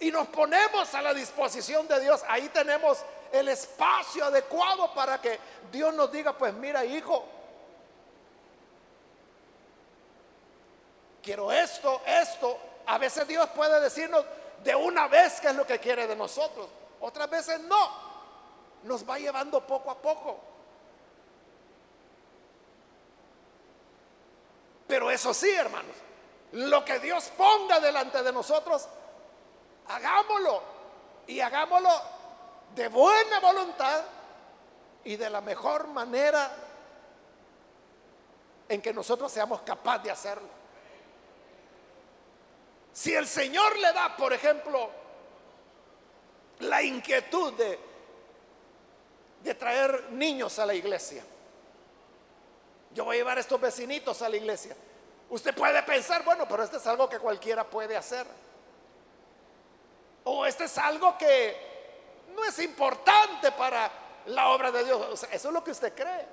y 0.00 0.10
nos 0.10 0.28
ponemos 0.28 0.94
a 0.94 1.02
la 1.02 1.12
disposición 1.12 1.86
de 1.86 2.00
Dios, 2.00 2.24
ahí 2.26 2.48
tenemos 2.48 3.04
el 3.34 3.48
espacio 3.48 4.24
adecuado 4.24 4.94
para 4.94 5.20
que 5.20 5.38
Dios 5.72 5.92
nos 5.92 6.10
diga, 6.12 6.32
pues 6.32 6.54
mira 6.54 6.84
hijo, 6.84 7.24
quiero 11.20 11.50
esto, 11.50 12.00
esto. 12.06 12.58
A 12.86 12.96
veces 12.98 13.26
Dios 13.26 13.48
puede 13.50 13.80
decirnos 13.80 14.24
de 14.62 14.74
una 14.74 15.08
vez 15.08 15.40
qué 15.40 15.48
es 15.48 15.54
lo 15.56 15.66
que 15.66 15.80
quiere 15.80 16.06
de 16.06 16.14
nosotros. 16.14 16.68
Otras 17.00 17.28
veces 17.28 17.60
no. 17.60 18.14
Nos 18.84 19.08
va 19.08 19.18
llevando 19.18 19.66
poco 19.66 19.90
a 19.90 19.96
poco. 19.96 20.38
Pero 24.86 25.10
eso 25.10 25.34
sí, 25.34 25.50
hermanos, 25.50 25.96
lo 26.52 26.84
que 26.84 27.00
Dios 27.00 27.32
ponga 27.36 27.80
delante 27.80 28.22
de 28.22 28.32
nosotros, 28.32 28.86
hagámoslo. 29.88 30.62
Y 31.26 31.40
hagámoslo 31.40 32.13
de 32.74 32.88
buena 32.88 33.40
voluntad 33.40 34.02
y 35.04 35.16
de 35.16 35.30
la 35.30 35.40
mejor 35.40 35.88
manera 35.88 36.50
en 38.68 38.80
que 38.80 38.92
nosotros 38.92 39.30
seamos 39.30 39.62
capaces 39.62 40.04
de 40.04 40.10
hacerlo. 40.10 40.48
Si 42.92 43.14
el 43.14 43.26
Señor 43.26 43.76
le 43.78 43.92
da, 43.92 44.16
por 44.16 44.32
ejemplo, 44.32 44.90
la 46.60 46.82
inquietud 46.82 47.52
de, 47.54 47.78
de 49.42 49.54
traer 49.54 50.10
niños 50.12 50.58
a 50.58 50.66
la 50.66 50.74
iglesia, 50.74 51.24
yo 52.92 53.04
voy 53.04 53.16
a 53.16 53.18
llevar 53.18 53.38
a 53.38 53.40
estos 53.40 53.60
vecinitos 53.60 54.22
a 54.22 54.28
la 54.28 54.36
iglesia. 54.36 54.76
Usted 55.28 55.54
puede 55.54 55.82
pensar, 55.82 56.24
bueno, 56.24 56.46
pero 56.48 56.62
esto 56.62 56.76
es 56.76 56.86
algo 56.86 57.08
que 57.08 57.18
cualquiera 57.18 57.68
puede 57.68 57.96
hacer. 57.96 58.26
O 60.22 60.46
este 60.46 60.64
es 60.64 60.78
algo 60.78 61.18
que 61.18 61.73
no 62.34 62.44
es 62.44 62.58
importante 62.58 63.52
para 63.52 63.90
la 64.26 64.48
obra 64.48 64.70
de 64.70 64.84
Dios. 64.84 65.26
eso 65.30 65.48
es 65.48 65.54
lo 65.54 65.62
que 65.62 65.70
usted 65.70 65.94
cree. 65.94 66.26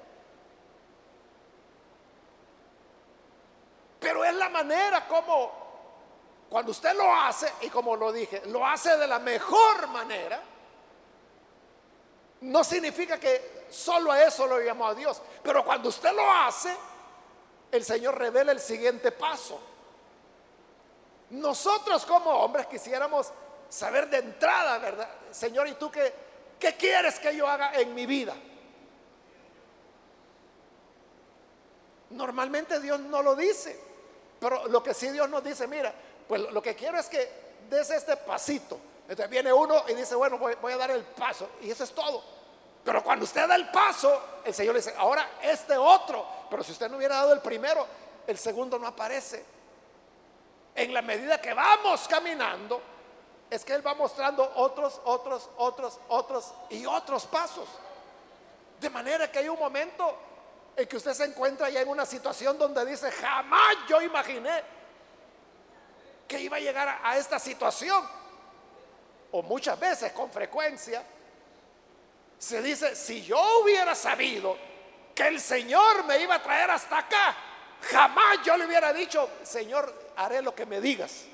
Pero 4.00 4.26
es 4.26 4.34
la 4.34 4.50
manera 4.50 5.08
como, 5.08 5.52
cuando 6.50 6.72
usted 6.72 6.94
lo 6.96 7.14
hace, 7.14 7.54
y 7.62 7.70
como 7.70 7.96
lo 7.96 8.12
dije, 8.12 8.42
lo 8.48 8.66
hace 8.66 8.98
de 8.98 9.08
la 9.08 9.20
mejor 9.20 9.88
manera, 9.88 10.42
no 12.42 12.64
significa 12.64 13.20
que 13.20 13.68
solo 13.70 14.12
a 14.12 14.24
eso 14.24 14.48
lo 14.48 14.60
llamó 14.60 14.88
a 14.88 14.96
Dios. 14.96 15.22
Pero 15.44 15.64
cuando 15.64 15.90
usted 15.90 16.12
lo 16.14 16.30
hace, 16.32 16.76
el 17.72 17.86
Señor 17.86 18.18
revela 18.18 18.52
el 18.52 18.60
siguiente 18.60 19.12
paso. 19.12 19.60
Nosotros 21.30 22.06
como 22.06 22.32
hombres 22.32 22.66
quisiéramos 22.66 23.32
saber 23.72 24.10
de 24.10 24.18
entrada, 24.18 24.78
¿verdad? 24.80 25.10
Señor, 25.32 25.68
¿y 25.68 25.74
tú 25.76 25.90
qué, 25.90 26.14
qué 26.60 26.76
quieres 26.76 27.18
que 27.20 27.36
yo 27.36 27.48
haga 27.48 27.74
en 27.80 27.96
mi 27.96 28.06
vida? 28.06 28.36
Normalmente 32.10 32.82
Dios 32.82 33.00
no 33.00 33.24
lo 33.24 33.34
dice, 33.34 33.80
pero 34.40 34.68
lo 34.68 34.84
que 34.84 34.94
sí 34.94 35.10
Dios 35.10 35.30
nos 35.30 35.42
dice, 35.42 35.68
mira, 35.68 35.94
pues 36.28 36.42
lo 36.52 36.62
que 36.62 36.76
quiero 36.76 37.00
es 37.00 37.08
que 37.08 37.30
des 37.70 37.90
este 37.92 38.18
pasito. 38.18 38.78
Entonces 39.04 39.30
viene 39.30 39.54
uno 39.54 39.86
y 39.88 39.94
dice, 39.94 40.16
bueno, 40.16 40.38
voy, 40.38 40.56
voy 40.62 40.74
a 40.74 40.78
dar 40.78 40.92
el 40.92 41.04
paso. 41.04 41.52
Y 41.62 41.72
eso 41.72 41.86
es 41.86 41.94
todo. 41.94 42.22
Pero 42.84 43.02
cuando 43.04 43.24
usted 43.24 43.48
da 43.48 43.56
el 43.56 43.70
paso, 43.70 44.42
el 44.44 44.54
Señor 44.54 44.74
le 44.74 44.82
dice, 44.82 44.94
ahora 44.98 45.38
este 45.42 45.78
otro. 45.78 46.26
Pero 46.50 46.62
si 46.62 46.74
usted 46.74 46.90
no 46.90 46.98
hubiera 46.98 47.16
dado 47.16 47.32
el 47.32 47.40
primero, 47.40 47.88
el 48.28 48.38
segundo 48.38 48.78
no 48.78 48.88
aparece. 48.88 49.46
En 50.76 50.94
la 50.94 51.02
medida 51.02 51.40
que 51.40 51.54
vamos 51.54 52.08
caminando, 52.10 52.82
es 53.52 53.66
que 53.66 53.74
Él 53.74 53.86
va 53.86 53.94
mostrando 53.94 54.50
otros, 54.56 55.02
otros, 55.04 55.50
otros, 55.58 56.00
otros 56.08 56.54
y 56.70 56.86
otros 56.86 57.26
pasos. 57.26 57.68
De 58.80 58.90
manera 58.90 59.30
que 59.30 59.40
hay 59.40 59.50
un 59.50 59.60
momento 59.60 60.18
en 60.78 60.88
que 60.88 60.96
usted 60.96 61.14
se 61.14 61.26
encuentra 61.26 61.70
ya 61.70 61.82
en 61.82 61.90
una 61.90 62.06
situación 62.06 62.58
donde 62.58 62.86
dice, 62.86 63.12
jamás 63.12 63.76
yo 63.90 64.02
imaginé 64.02 64.64
que 66.30 66.40
iba 66.40 66.56
a 66.56 66.60
llegar 66.62 67.02
a, 67.04 67.18
esta 67.18 67.40
situación. 67.40 68.08
O 69.32 69.44
muchas 69.44 69.78
veces, 69.78 70.14
con 70.14 70.32
frecuencia, 70.32 71.04
se 72.38 72.62
dice, 72.62 72.96
si 72.96 73.22
yo 73.22 73.60
hubiera 73.62 73.96
sabido 73.96 74.58
que 75.14 75.28
el 75.28 75.42
Señor 75.42 76.06
me 76.06 76.20
iba 76.20 76.36
a 76.36 76.42
traer 76.42 76.72
hasta 76.72 77.00
acá, 77.00 77.36
jamás 77.82 78.40
yo 78.46 78.56
le 78.56 78.66
hubiera 78.66 78.94
dicho, 78.94 79.30
Señor, 79.44 79.94
haré 80.16 80.42
lo 80.42 80.56
que 80.56 80.66
me 80.66 80.80
digas. 80.80 81.26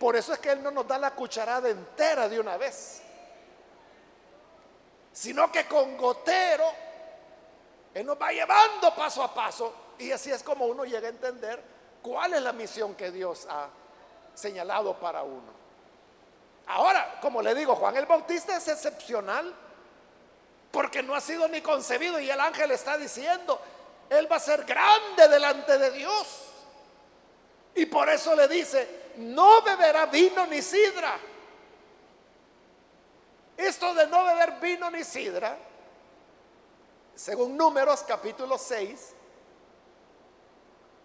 Por 0.00 0.16
eso 0.16 0.32
es 0.32 0.40
que 0.40 0.50
Él 0.50 0.62
no 0.62 0.72
nos 0.72 0.88
da 0.88 0.98
la 0.98 1.14
cucharada 1.14 1.68
entera 1.68 2.28
de 2.28 2.40
una 2.40 2.56
vez, 2.56 3.02
sino 5.12 5.52
que 5.52 5.66
con 5.68 5.96
gotero 5.96 6.90
él 7.92 8.06
nos 8.06 8.20
va 8.20 8.30
llevando 8.30 8.94
paso 8.94 9.22
a 9.22 9.34
paso 9.34 9.74
y 9.98 10.12
así 10.12 10.30
es 10.30 10.42
como 10.42 10.66
uno 10.66 10.84
llega 10.84 11.08
a 11.08 11.10
entender 11.10 11.62
cuál 12.02 12.34
es 12.34 12.42
la 12.42 12.52
misión 12.52 12.94
que 12.94 13.10
Dios 13.10 13.46
ha 13.50 13.68
señalado 14.34 14.94
para 14.94 15.22
uno. 15.22 15.60
Ahora, 16.68 17.18
como 17.20 17.42
le 17.42 17.54
digo, 17.54 17.74
Juan 17.74 17.96
el 17.96 18.06
Bautista 18.06 18.56
es 18.56 18.68
excepcional 18.68 19.52
porque 20.70 21.02
no 21.02 21.16
ha 21.16 21.20
sido 21.20 21.48
ni 21.48 21.60
concebido 21.60 22.20
y 22.20 22.30
el 22.30 22.40
ángel 22.40 22.70
está 22.70 22.96
diciendo, 22.96 23.60
él 24.08 24.30
va 24.30 24.36
a 24.36 24.40
ser 24.40 24.64
grande 24.64 25.28
delante 25.28 25.76
de 25.78 25.90
Dios. 25.90 26.46
Y 27.74 27.86
por 27.86 28.08
eso 28.08 28.36
le 28.36 28.46
dice, 28.46 28.99
no 29.16 29.62
beberá 29.62 30.06
vino 30.06 30.46
ni 30.46 30.62
sidra. 30.62 31.18
Esto 33.56 33.94
de 33.94 34.06
no 34.06 34.24
beber 34.24 34.52
vino 34.60 34.90
ni 34.90 35.04
sidra 35.04 35.56
según 37.20 37.54
números 37.54 38.02
capítulo 38.08 38.56
6, 38.56 39.12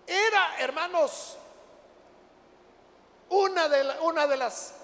era, 0.07 0.59
hermanos, 0.59 1.37
una 3.27 3.67
de, 3.67 3.99
una 3.99 4.25
de 4.25 4.37
las 4.37 4.75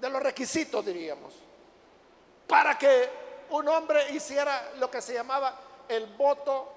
de 0.00 0.10
los 0.10 0.20
requisitos, 0.20 0.84
diríamos, 0.84 1.32
para 2.48 2.76
que 2.76 3.08
un 3.50 3.68
hombre 3.68 4.10
hiciera 4.10 4.72
lo 4.78 4.90
que 4.90 5.00
se 5.00 5.14
llamaba 5.14 5.54
el 5.88 6.06
voto 6.06 6.72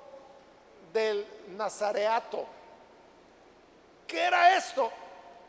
del 0.94 1.26
nazareato. 1.58 2.46
¿Qué 4.06 4.26
era 4.26 4.56
esto? 4.56 4.92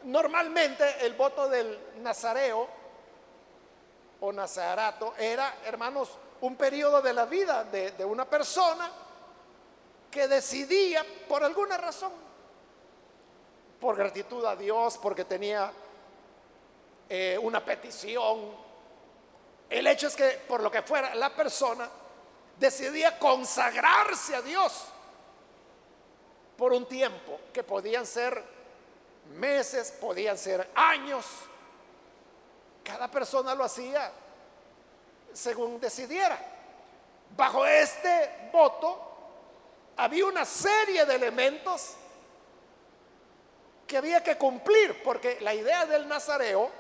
Normalmente 0.07 1.05
el 1.05 1.14
voto 1.14 1.49
del 1.49 1.77
nazareo 2.01 2.69
o 4.21 4.33
nazareato 4.33 5.14
era, 5.19 5.57
hermanos, 5.64 6.11
un 6.42 6.55
periodo 6.55 7.03
de 7.03 7.12
la 7.12 7.25
vida 7.25 7.64
de, 7.64 8.05
una 8.05 8.25
persona 8.25 8.88
que 10.09 10.29
decidía 10.29 11.05
por 11.29 11.42
alguna 11.42 11.77
razón, 11.77 12.12
por 13.81 13.97
gratitud 13.97 14.45
a 14.45 14.55
Dios, 14.55 14.97
porque 14.99 15.25
tenía 15.25 15.73
eh, 17.09 17.37
una 17.42 17.64
petición. 17.64 18.53
El 19.69 19.88
hecho 19.88 20.07
es 20.07 20.14
que 20.14 20.40
por 20.47 20.62
lo 20.62 20.71
que 20.71 20.83
fuera, 20.83 21.16
la 21.16 21.35
persona 21.35 21.90
decidía 22.57 23.19
consagrarse 23.19 24.37
a 24.37 24.42
Dios 24.42 24.85
por 26.57 26.73
un 26.73 26.87
tiempo, 26.87 27.40
que 27.53 27.64
podían 27.64 28.07
ser 28.07 28.56
meses, 29.35 29.93
podían 29.93 30.39
ser 30.39 30.71
años. 30.75 31.27
Cada 32.83 33.11
persona 33.11 33.55
lo 33.55 33.65
hacía 33.65 34.12
según 35.33 35.81
decidiera. 35.81 36.39
Bajo 37.37 37.67
este 37.67 38.49
voto 38.53 39.07
había 39.97 40.27
una 40.27 40.45
serie 40.45 41.05
de 41.05 41.15
elementos 41.15 41.95
que 43.87 43.97
había 43.97 44.23
que 44.23 44.37
cumplir, 44.37 45.03
porque 45.03 45.39
la 45.41 45.55
idea 45.55 45.87
del 45.87 46.09
nazareo 46.09 46.71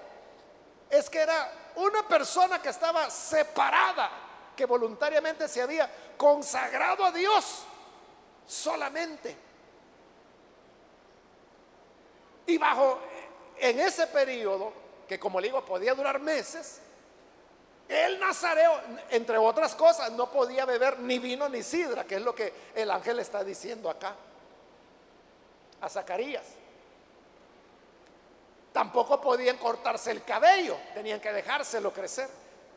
es 0.90 1.08
que 1.08 1.18
era 1.18 1.52
una 1.76 2.06
persona 2.06 2.60
que 2.60 2.68
estaba 2.68 3.10
separada, 3.10 4.10
que 4.56 4.66
voluntariamente 4.66 5.48
se 5.48 5.62
había 5.62 5.90
consagrado 6.16 7.04
a 7.04 7.12
Dios 7.12 7.64
solamente. 8.46 9.45
Y 12.46 12.58
bajo 12.58 12.98
en 13.58 13.80
ese 13.80 14.06
periodo, 14.06 14.72
que 15.08 15.18
como 15.18 15.40
le 15.40 15.48
digo 15.48 15.64
podía 15.64 15.94
durar 15.94 16.20
meses, 16.20 16.80
el 17.88 18.18
nazareo, 18.18 18.80
entre 19.10 19.38
otras 19.38 19.74
cosas, 19.74 20.10
no 20.12 20.30
podía 20.30 20.64
beber 20.64 20.98
ni 20.98 21.18
vino 21.18 21.48
ni 21.48 21.62
sidra, 21.62 22.04
que 22.04 22.16
es 22.16 22.22
lo 22.22 22.34
que 22.34 22.52
el 22.74 22.90
ángel 22.90 23.20
está 23.20 23.44
diciendo 23.44 23.88
acá 23.88 24.14
a 25.80 25.88
Zacarías. 25.88 26.44
Tampoco 28.72 29.20
podían 29.20 29.56
cortarse 29.56 30.10
el 30.10 30.24
cabello, 30.24 30.76
tenían 30.94 31.20
que 31.20 31.32
dejárselo 31.32 31.92
crecer, 31.92 32.28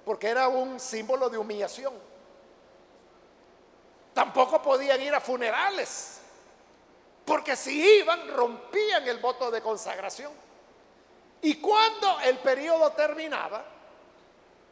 porque 0.05 0.27
era 0.27 0.47
un 0.47 0.79
símbolo 0.79 1.29
de 1.29 1.37
humillación. 1.37 1.93
Tampoco 4.13 4.61
podían 4.61 5.01
ir 5.01 5.13
a 5.13 5.19
funerales, 5.19 6.18
porque 7.29 7.55
si 7.55 7.99
iban 7.99 8.27
rompían 8.29 9.07
el 9.07 9.19
voto 9.19 9.51
de 9.51 9.61
consagración. 9.61 10.31
Y 11.43 11.57
cuando 11.57 12.19
el 12.21 12.39
periodo 12.39 12.91
terminaba, 12.93 13.63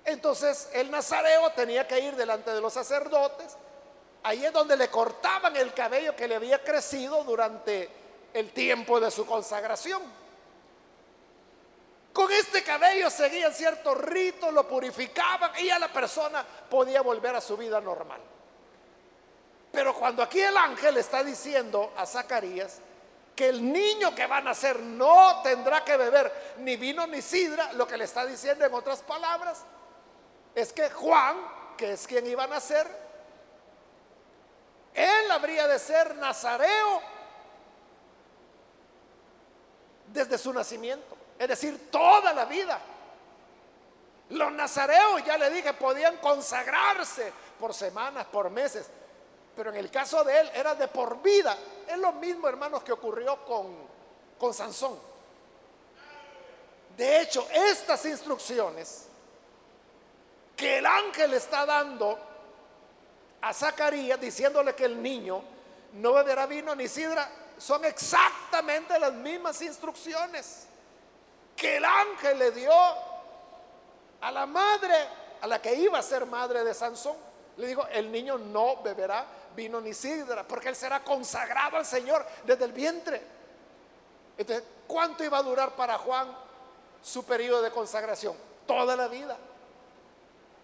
entonces 0.03 0.67
el 0.73 0.89
nazareo 0.89 1.51
tenía 1.51 1.87
que 1.87 1.99
ir 1.99 2.15
delante 2.15 2.51
de 2.51 2.59
los 2.59 2.73
sacerdotes. 2.73 3.55
Ahí 4.23 4.43
es 4.43 4.51
donde 4.51 4.75
le 4.75 4.89
cortaban 4.89 5.55
el 5.55 5.71
cabello 5.71 6.15
que 6.15 6.27
le 6.27 6.33
había 6.33 6.63
crecido 6.63 7.23
durante 7.23 7.91
el 8.33 8.49
tiempo 8.53 8.99
de 8.99 9.11
su 9.11 9.27
consagración. 9.27 10.01
Con 12.11 12.31
este 12.31 12.63
cabello 12.63 13.11
seguían 13.11 13.53
ciertos 13.53 13.99
ritos, 13.99 14.51
lo 14.51 14.67
purificaban 14.67 15.51
y 15.59 15.67
ya 15.67 15.77
la 15.77 15.93
persona 15.93 16.43
podía 16.67 17.03
volver 17.03 17.35
a 17.35 17.41
su 17.41 17.55
vida 17.55 17.79
normal. 17.79 18.19
Pero 19.71 19.93
cuando 19.95 20.23
aquí 20.23 20.41
el 20.41 20.55
ángel 20.55 20.97
está 20.97 21.23
diciendo 21.23 21.93
a 21.97 22.05
Zacarías 22.05 22.79
que 23.35 23.49
el 23.49 23.71
niño 23.71 24.15
que 24.15 24.25
va 24.25 24.37
a 24.37 24.41
nacer 24.41 24.79
no 24.79 25.41
tendrá 25.43 25.85
que 25.85 25.95
beber 25.95 26.55
ni 26.57 26.75
vino 26.75 27.05
ni 27.05 27.21
sidra, 27.21 27.71
lo 27.73 27.87
que 27.87 27.97
le 27.97 28.05
está 28.05 28.25
diciendo 28.25 28.65
en 28.65 28.73
otras 28.73 29.01
palabras 29.01 29.63
es 30.55 30.73
que 30.73 30.89
Juan, 30.89 31.37
que 31.77 31.93
es 31.93 32.07
quien 32.07 32.25
iba 32.25 32.45
a 32.45 32.47
nacer, 32.47 32.87
él 34.95 35.29
habría 35.29 35.67
de 35.67 35.77
ser 35.77 36.15
nazareo 36.15 37.01
desde 40.07 40.39
su 40.39 40.51
nacimiento, 40.51 41.15
es 41.37 41.47
decir, 41.47 41.91
toda 41.91 42.33
la 42.33 42.45
vida. 42.45 42.81
Los 44.29 44.51
nazareos, 44.51 45.23
ya 45.23 45.37
le 45.37 45.51
dije, 45.51 45.73
podían 45.73 46.17
consagrarse 46.17 47.31
por 47.59 47.75
semanas, 47.75 48.25
por 48.25 48.49
meses, 48.49 48.89
pero 49.57 49.71
en 49.71 49.77
el 49.77 49.89
caso 49.89 50.23
de 50.23 50.39
él 50.39 50.51
era 50.53 50.75
de 50.75 50.87
por 50.87 51.19
vida. 51.19 51.57
Es 51.87 51.97
lo 51.97 52.11
mismo, 52.13 52.47
hermanos, 52.47 52.83
que 52.83 52.91
ocurrió 52.91 53.43
con, 53.43 53.75
con 54.37 54.53
Sansón. 54.53 54.99
De 56.95 57.21
hecho, 57.21 57.47
estas 57.51 58.05
instrucciones 58.05 59.07
que 60.55 60.77
el 60.77 60.85
ángel 60.85 61.33
está 61.33 61.65
dando 61.65 62.19
a 63.41 63.51
Zacarías 63.51 64.21
diciéndole 64.21 64.75
que 64.75 64.85
el 64.85 65.01
niño 65.01 65.41
no 65.93 66.13
beberá 66.13 66.45
vino 66.45 66.75
ni 66.75 66.87
sidra, 66.87 67.27
son 67.57 67.83
exactamente 67.85 68.99
las 68.99 69.13
mismas 69.13 69.59
instrucciones 69.63 70.67
que 71.55 71.77
el 71.77 71.85
ángel 71.85 72.37
le 72.37 72.51
dio 72.51 72.71
a 74.21 74.31
la 74.31 74.45
madre, 74.45 74.93
a 75.41 75.47
la 75.47 75.59
que 75.59 75.73
iba 75.73 75.97
a 75.97 76.03
ser 76.03 76.27
madre 76.27 76.63
de 76.63 76.75
Sansón. 76.75 77.15
Le 77.57 77.65
dijo, 77.65 77.87
el 77.87 78.11
niño 78.11 78.37
no 78.37 78.83
beberá 78.83 79.25
vino 79.57 79.81
ni 79.81 79.93
sidra, 79.93 80.47
porque 80.47 80.69
él 80.69 80.75
será 80.75 81.03
consagrado 81.03 81.75
al 81.75 81.85
Señor 81.85 82.25
desde 82.45 82.63
el 82.63 82.71
vientre. 82.71 83.21
Entonces, 84.37 84.63
¿cuánto 84.85 85.23
iba 85.23 85.39
a 85.39 85.43
durar 85.43 85.75
para 85.75 85.97
Juan 85.97 86.31
su 87.01 87.25
periodo 87.25 87.63
de 87.63 87.71
consagración? 87.71 88.35
Toda 88.67 88.95
la 88.95 89.07
vida. 89.07 89.35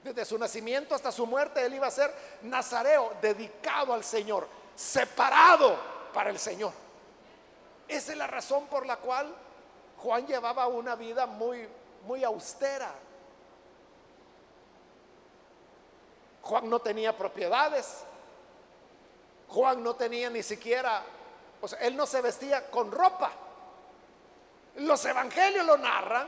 Desde 0.04 0.24
su 0.26 0.38
nacimiento 0.38 0.94
hasta 0.94 1.12
su 1.12 1.26
muerte, 1.26 1.66
él 1.66 1.74
iba 1.74 1.88
a 1.88 1.92
ser 1.92 2.14
nazareo, 2.44 3.14
dedicado 3.20 3.94
al 3.94 4.04
Señor, 4.04 4.48
separado 4.76 5.76
para 6.14 6.30
el 6.30 6.38
Señor. 6.38 6.72
Esa 7.88 8.12
es 8.12 8.18
la 8.18 8.28
razón 8.28 8.68
por 8.68 8.86
la 8.86 8.98
cual 8.98 9.34
Juan 9.98 10.28
llevaba 10.28 10.68
una 10.68 10.96
vida 10.96 11.26
muy, 11.26 11.68
muy 12.06 12.24
austera. 12.24 12.94
Juan 16.44 16.70
no 16.70 16.80
tenía 16.80 17.18
propiedades. 17.18 18.04
Juan 19.54 19.84
no 19.84 19.96
tenía 19.96 20.32
ni 20.32 20.42
siquiera, 20.42 21.04
o 21.62 21.68
sea, 21.68 21.78
él 21.80 21.96
no 21.96 22.08
se 22.08 22.22
vestía 22.22 22.72
con 22.72 22.92
ropa. 22.92 23.32
Los 24.78 25.06
evangelios 25.06 25.64
lo 25.64 25.78
narran 25.78 26.28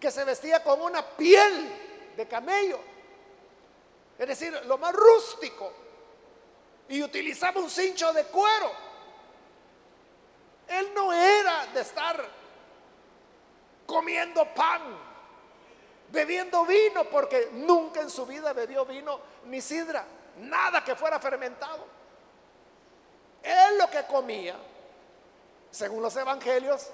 que 0.00 0.10
se 0.10 0.24
vestía 0.24 0.62
con 0.64 0.80
una 0.82 1.06
piel 1.06 2.14
de 2.16 2.26
camello. 2.26 2.80
Es 4.18 4.26
decir, 4.26 4.60
lo 4.66 4.76
más 4.76 4.92
rústico. 4.92 5.72
Y 6.88 7.00
utilizaba 7.00 7.60
un 7.60 7.70
cincho 7.70 8.12
de 8.12 8.24
cuero. 8.24 8.72
Él 10.66 10.90
no 10.94 11.12
era 11.12 11.66
de 11.66 11.80
estar 11.80 12.28
comiendo 13.86 14.52
pan, 14.52 14.82
bebiendo 16.10 16.66
vino, 16.66 17.04
porque 17.04 17.50
nunca 17.52 18.00
en 18.00 18.10
su 18.10 18.26
vida 18.26 18.52
bebió 18.52 18.84
vino 18.84 19.20
ni 19.44 19.60
sidra, 19.60 20.04
nada 20.38 20.82
que 20.82 20.96
fuera 20.96 21.20
fermentado. 21.20 21.95
Él 23.46 23.78
lo 23.78 23.88
que 23.88 24.04
comía, 24.06 24.56
según 25.70 26.02
los 26.02 26.16
evangelios, 26.16 26.88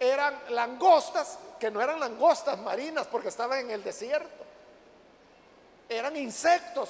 eran 0.00 0.40
langostas, 0.48 1.38
que 1.60 1.70
no 1.70 1.82
eran 1.82 2.00
langostas 2.00 2.58
marinas 2.58 3.06
porque 3.06 3.28
estaban 3.28 3.58
en 3.60 3.70
el 3.70 3.84
desierto, 3.84 4.44
eran 5.88 6.16
insectos. 6.16 6.88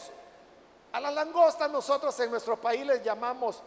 A 0.92 1.00
las 1.00 1.12
langostas 1.12 1.68
nosotros 1.70 2.18
en 2.20 2.30
nuestro 2.30 2.56
país 2.60 2.86
les 2.86 3.02
llamamos 3.02 3.60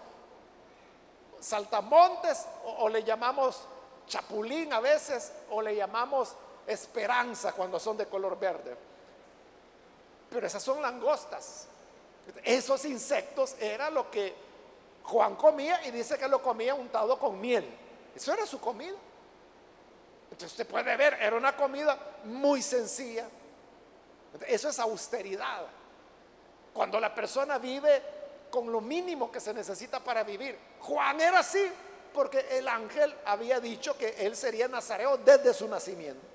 saltamontes 1.42 2.46
o, 2.63 2.86
o 2.86 2.89
le 2.89 3.04
llamamos 3.04 3.62
chapulín 4.08 4.72
a 4.72 4.80
veces 4.80 5.34
o 5.52 5.62
le 5.62 5.76
llamamos 5.76 6.34
esperanza 6.65 7.52
cuando 7.52 7.80
son 7.80 7.98
de 7.98 8.08
color 8.08 8.39
verde. 8.39 8.78
Pero 10.30 10.48
esas 10.48 10.63
son 10.63 10.82
langostas. 10.82 11.68
Esos 12.44 12.86
insectos 12.86 13.56
era 13.60 13.89
lo 13.89 14.10
que 14.10 14.48
Juan 15.03 15.35
comía 15.35 15.85
y 15.88 15.91
dice 15.91 16.17
que 16.17 16.27
lo 16.27 16.41
comía 16.41 16.75
untado 16.75 17.17
con 17.17 17.39
miel. 17.39 17.65
Eso 18.15 18.33
era 18.33 18.45
su 18.45 18.59
comida. 18.59 18.95
Entonces 20.31 20.51
usted 20.51 20.67
puede 20.67 20.95
ver, 20.95 21.17
era 21.19 21.35
una 21.35 21.55
comida 21.55 21.97
muy 22.25 22.62
sencilla. 22.62 23.27
Eso 24.47 24.69
es 24.69 24.79
austeridad. 24.79 25.65
Cuando 26.73 26.99
la 26.99 27.13
persona 27.13 27.57
vive 27.57 28.01
con 28.49 28.71
lo 28.71 28.81
mínimo 28.81 29.31
que 29.31 29.39
se 29.39 29.53
necesita 29.53 29.99
para 29.99 30.23
vivir. 30.23 30.57
Juan 30.81 31.19
era 31.21 31.39
así 31.39 31.71
porque 32.13 32.45
el 32.51 32.67
ángel 32.67 33.15
había 33.25 33.59
dicho 33.59 33.97
que 33.97 34.15
él 34.19 34.35
sería 34.35 34.67
nazareo 34.67 35.17
desde 35.17 35.53
su 35.53 35.67
nacimiento. 35.67 36.25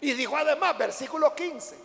Y 0.00 0.12
dijo 0.14 0.36
además, 0.36 0.76
versículo 0.76 1.34
15, 1.34 1.76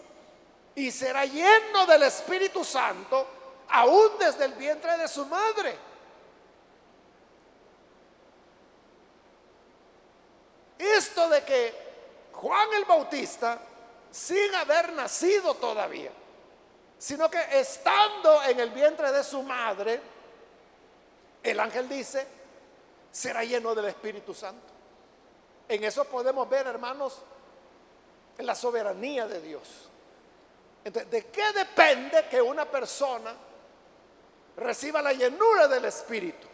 y 0.75 0.91
será 0.91 1.25
lleno 1.25 1.85
del 1.85 2.03
Espíritu 2.03 2.63
Santo 2.63 3.27
aún 3.69 4.11
desde 4.19 4.45
el 4.45 4.53
vientre 4.53 4.97
de 4.97 5.07
su 5.07 5.25
madre. 5.25 5.86
Esto 10.77 11.29
de 11.29 11.43
que 11.43 11.73
Juan 12.33 12.73
el 12.73 12.85
Bautista, 12.85 13.59
sin 14.11 14.53
haber 14.55 14.93
nacido 14.93 15.55
todavía, 15.55 16.11
sino 16.97 17.29
que 17.29 17.39
estando 17.59 18.43
en 18.43 18.59
el 18.59 18.69
vientre 18.71 19.11
de 19.11 19.23
su 19.23 19.41
madre, 19.43 20.01
el 21.43 21.59
ángel 21.59 21.87
dice, 21.87 22.27
será 23.11 23.43
lleno 23.43 23.73
del 23.73 23.85
Espíritu 23.85 24.33
Santo. 24.33 24.73
En 25.67 25.83
eso 25.83 26.05
podemos 26.05 26.47
ver, 26.49 26.67
hermanos, 26.67 27.19
la 28.37 28.55
soberanía 28.55 29.27
de 29.27 29.41
Dios. 29.41 29.89
Entonces, 30.83 31.11
¿de 31.11 31.25
qué 31.27 31.51
depende 31.53 32.27
que 32.29 32.41
una 32.41 32.65
persona 32.65 33.33
reciba 34.55 35.01
la 35.01 35.13
llenura 35.13 35.67
del 35.67 35.85
Espíritu? 35.85 36.47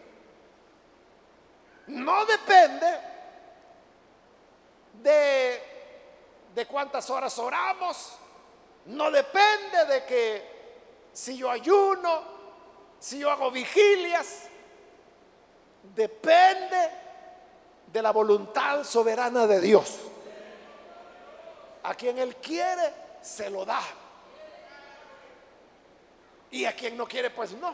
No 1.88 2.26
depende 2.26 3.13
de, 5.04 6.66
cuántas 6.68 7.10
horas 7.10 7.38
oramos, 7.38 8.14
no 8.86 9.12
depende 9.12 9.86
de 9.86 10.06
que 10.06 10.54
si 11.12 11.38
yo 11.38 11.52
ayuno, 11.52 12.24
si 13.00 13.20
yo 13.20 13.30
hago 13.30 13.52
vigilias, 13.52 14.44
depende 15.96 16.90
de 17.88 18.02
la 18.02 18.12
voluntad 18.12 18.84
soberana 18.84 19.46
de 19.46 19.60
Dios. 19.60 20.00
A 21.84 21.94
quien 21.96 22.18
Él 22.18 22.38
quiere, 22.38 22.94
se 23.22 23.50
lo 23.50 23.66
da. 23.66 23.82
Y 26.52 26.66
a 26.66 26.76
quien 26.76 26.96
no 26.96 27.06
quiere, 27.06 27.30
pues 27.30 27.52
no. 27.52 27.74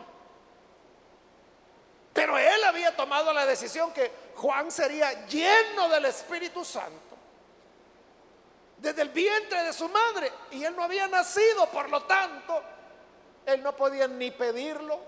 Pero 2.11 2.37
Él 2.37 2.63
había 2.63 2.95
tomado 2.95 3.31
la 3.31 3.45
decisión 3.45 3.93
que 3.93 4.11
Juan 4.35 4.71
sería 4.71 5.27
lleno 5.27 5.87
del 5.89 6.05
Espíritu 6.05 6.65
Santo 6.65 7.08
desde 8.81 9.01
el 9.01 9.09
vientre 9.09 9.63
de 9.63 9.73
su 9.73 9.87
madre. 9.89 10.31
Y 10.51 10.63
Él 10.63 10.75
no 10.75 10.83
había 10.83 11.07
nacido, 11.07 11.67
por 11.71 11.89
lo 11.89 12.03
tanto, 12.03 12.61
Él 13.45 13.61
no 13.61 13.75
podía 13.75 14.07
ni 14.07 14.31
pedirlo, 14.31 14.99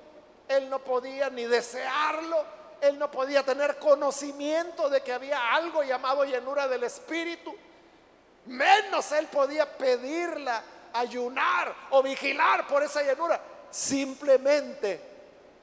Él 0.48 0.70
no 0.70 0.80
podía 0.80 1.30
ni 1.30 1.46
desearlo 1.46 2.62
él 2.82 2.98
no 2.98 3.12
podía 3.12 3.44
tener 3.44 3.78
conocimiento 3.78 4.90
de 4.90 5.02
que 5.02 5.14
había 5.14 5.54
algo 5.54 5.84
llamado 5.84 6.26
llenura 6.26 6.68
del 6.68 6.84
Espíritu. 6.84 7.56
Menos 8.48 9.12
él 9.12 9.28
podía 9.28 9.78
pedirla, 9.78 10.64
ayunar 10.94 11.74
o 11.92 12.02
vigilar 12.02 12.66
por 12.66 12.82
esa 12.82 13.04
llenura. 13.04 13.40
Simplemente 13.70 15.00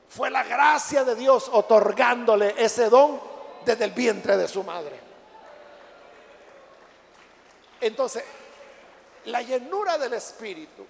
fue 0.08 0.30
la 0.30 0.44
gracia 0.44 1.02
de 1.02 1.16
Dios 1.16 1.50
otorgándole 1.52 2.54
ese 2.56 2.88
don 2.88 3.20
desde 3.64 3.84
el 3.84 3.90
vientre 3.90 4.36
de 4.36 4.46
su 4.46 4.62
madre. 4.62 5.07
Entonces, 7.80 8.24
la 9.26 9.42
llenura 9.42 9.98
del 9.98 10.14
Espíritu 10.14 10.86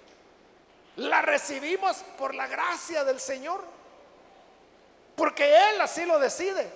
la 0.97 1.21
recibimos 1.21 1.97
por 2.17 2.35
la 2.35 2.47
gracia 2.47 3.03
del 3.03 3.19
Señor. 3.19 3.63
Porque 5.15 5.69
Él 5.69 5.81
así 5.81 6.05
lo 6.05 6.19
decide. 6.19 6.71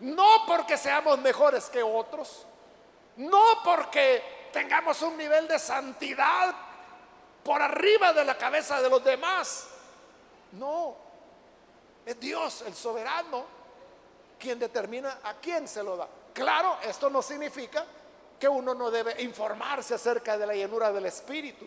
No 0.00 0.44
porque 0.46 0.76
seamos 0.76 1.18
mejores 1.18 1.66
que 1.66 1.82
otros. 1.82 2.44
No 3.16 3.62
porque 3.64 4.48
tengamos 4.52 5.00
un 5.02 5.16
nivel 5.16 5.48
de 5.48 5.58
santidad 5.58 6.54
por 7.44 7.62
arriba 7.62 8.12
de 8.12 8.24
la 8.24 8.36
cabeza 8.36 8.80
de 8.82 8.90
los 8.90 9.02
demás. 9.04 9.68
No. 10.52 10.96
Es 12.04 12.18
Dios, 12.20 12.62
el 12.66 12.74
soberano, 12.74 13.44
quien 14.38 14.58
determina 14.58 15.18
a 15.24 15.34
quién 15.34 15.66
se 15.66 15.82
lo 15.82 15.96
da. 15.96 16.08
Claro, 16.32 16.78
esto 16.82 17.08
no 17.08 17.22
significa 17.22 17.84
que 18.38 18.48
uno 18.48 18.74
no 18.74 18.90
debe 18.90 19.22
informarse 19.22 19.94
acerca 19.94 20.36
de 20.36 20.46
la 20.46 20.54
llenura 20.54 20.92
del 20.92 21.06
Espíritu. 21.06 21.66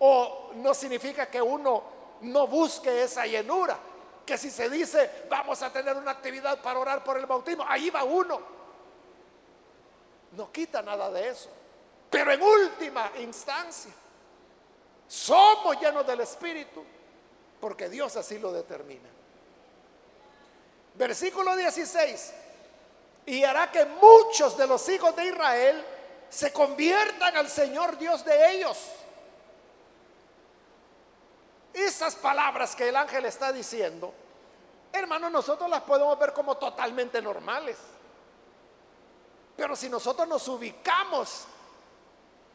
O 0.00 0.50
no 0.54 0.74
significa 0.74 1.26
que 1.26 1.40
uno 1.40 1.82
no 2.22 2.46
busque 2.46 3.02
esa 3.02 3.26
llenura 3.26 3.78
que 4.24 4.38
si 4.38 4.50
se 4.50 4.70
dice 4.70 5.24
vamos 5.28 5.60
a 5.62 5.72
tener 5.72 5.96
una 5.96 6.12
actividad 6.12 6.60
para 6.60 6.78
orar 6.78 7.04
por 7.04 7.18
el 7.18 7.26
bautismo, 7.26 7.64
ahí 7.68 7.90
va 7.90 8.04
uno. 8.04 8.40
No 10.32 10.50
quita 10.50 10.82
nada 10.82 11.10
de 11.10 11.28
eso. 11.28 11.50
Pero 12.08 12.32
en 12.32 12.42
última 12.42 13.12
instancia, 13.18 13.92
somos 15.08 15.80
llenos 15.80 16.06
del 16.06 16.20
Espíritu 16.20 16.84
porque 17.60 17.88
Dios 17.88 18.16
así 18.16 18.38
lo 18.38 18.52
determina. 18.52 19.08
Versículo 20.94 21.56
16. 21.56 22.34
Y 23.26 23.44
hará 23.44 23.70
que 23.70 23.84
muchos 23.84 24.56
de 24.56 24.66
los 24.66 24.88
hijos 24.88 25.14
de 25.14 25.26
Israel 25.26 25.84
se 26.32 26.52
conviertan 26.52 27.36
al 27.36 27.48
Señor 27.48 27.98
Dios 27.98 28.24
de 28.24 28.56
ellos 28.56 28.78
esas 31.74 32.14
palabras 32.14 32.74
que 32.74 32.88
el 32.88 32.96
ángel 32.96 33.26
está 33.26 33.52
diciendo 33.52 34.14
hermanos, 34.92 35.32
nosotros 35.32 35.68
las 35.68 35.82
podemos 35.82 36.18
ver 36.18 36.32
como 36.32 36.56
totalmente 36.56 37.20
normales. 37.20 37.76
Pero 39.56 39.74
si 39.76 39.88
nosotros 39.88 40.28
nos 40.28 40.46
ubicamos 40.48 41.44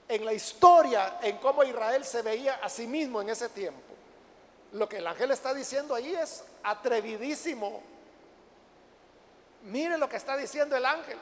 en 0.08 0.26
la 0.26 0.34
historia, 0.34 1.20
en 1.22 1.38
cómo 1.38 1.64
Israel 1.64 2.06
se 2.06 2.22
veía 2.22 2.56
a 2.56 2.70
sí 2.70 2.88
mismo 2.88 3.22
en 3.22 3.30
ese 3.30 3.50
tiempo, 3.50 3.82
lo 4.74 4.88
que 4.88 4.98
el 4.98 5.08
ángel 5.08 5.32
está 5.32 5.54
diciendo 5.54 5.96
ahí 5.96 6.14
es 6.14 6.44
atrevidísimo. 6.64 7.82
Mire 9.64 9.98
lo 9.98 10.08
que 10.08 10.18
está 10.18 10.38
diciendo 10.38 10.76
el 10.76 10.86
ángel. 10.86 11.18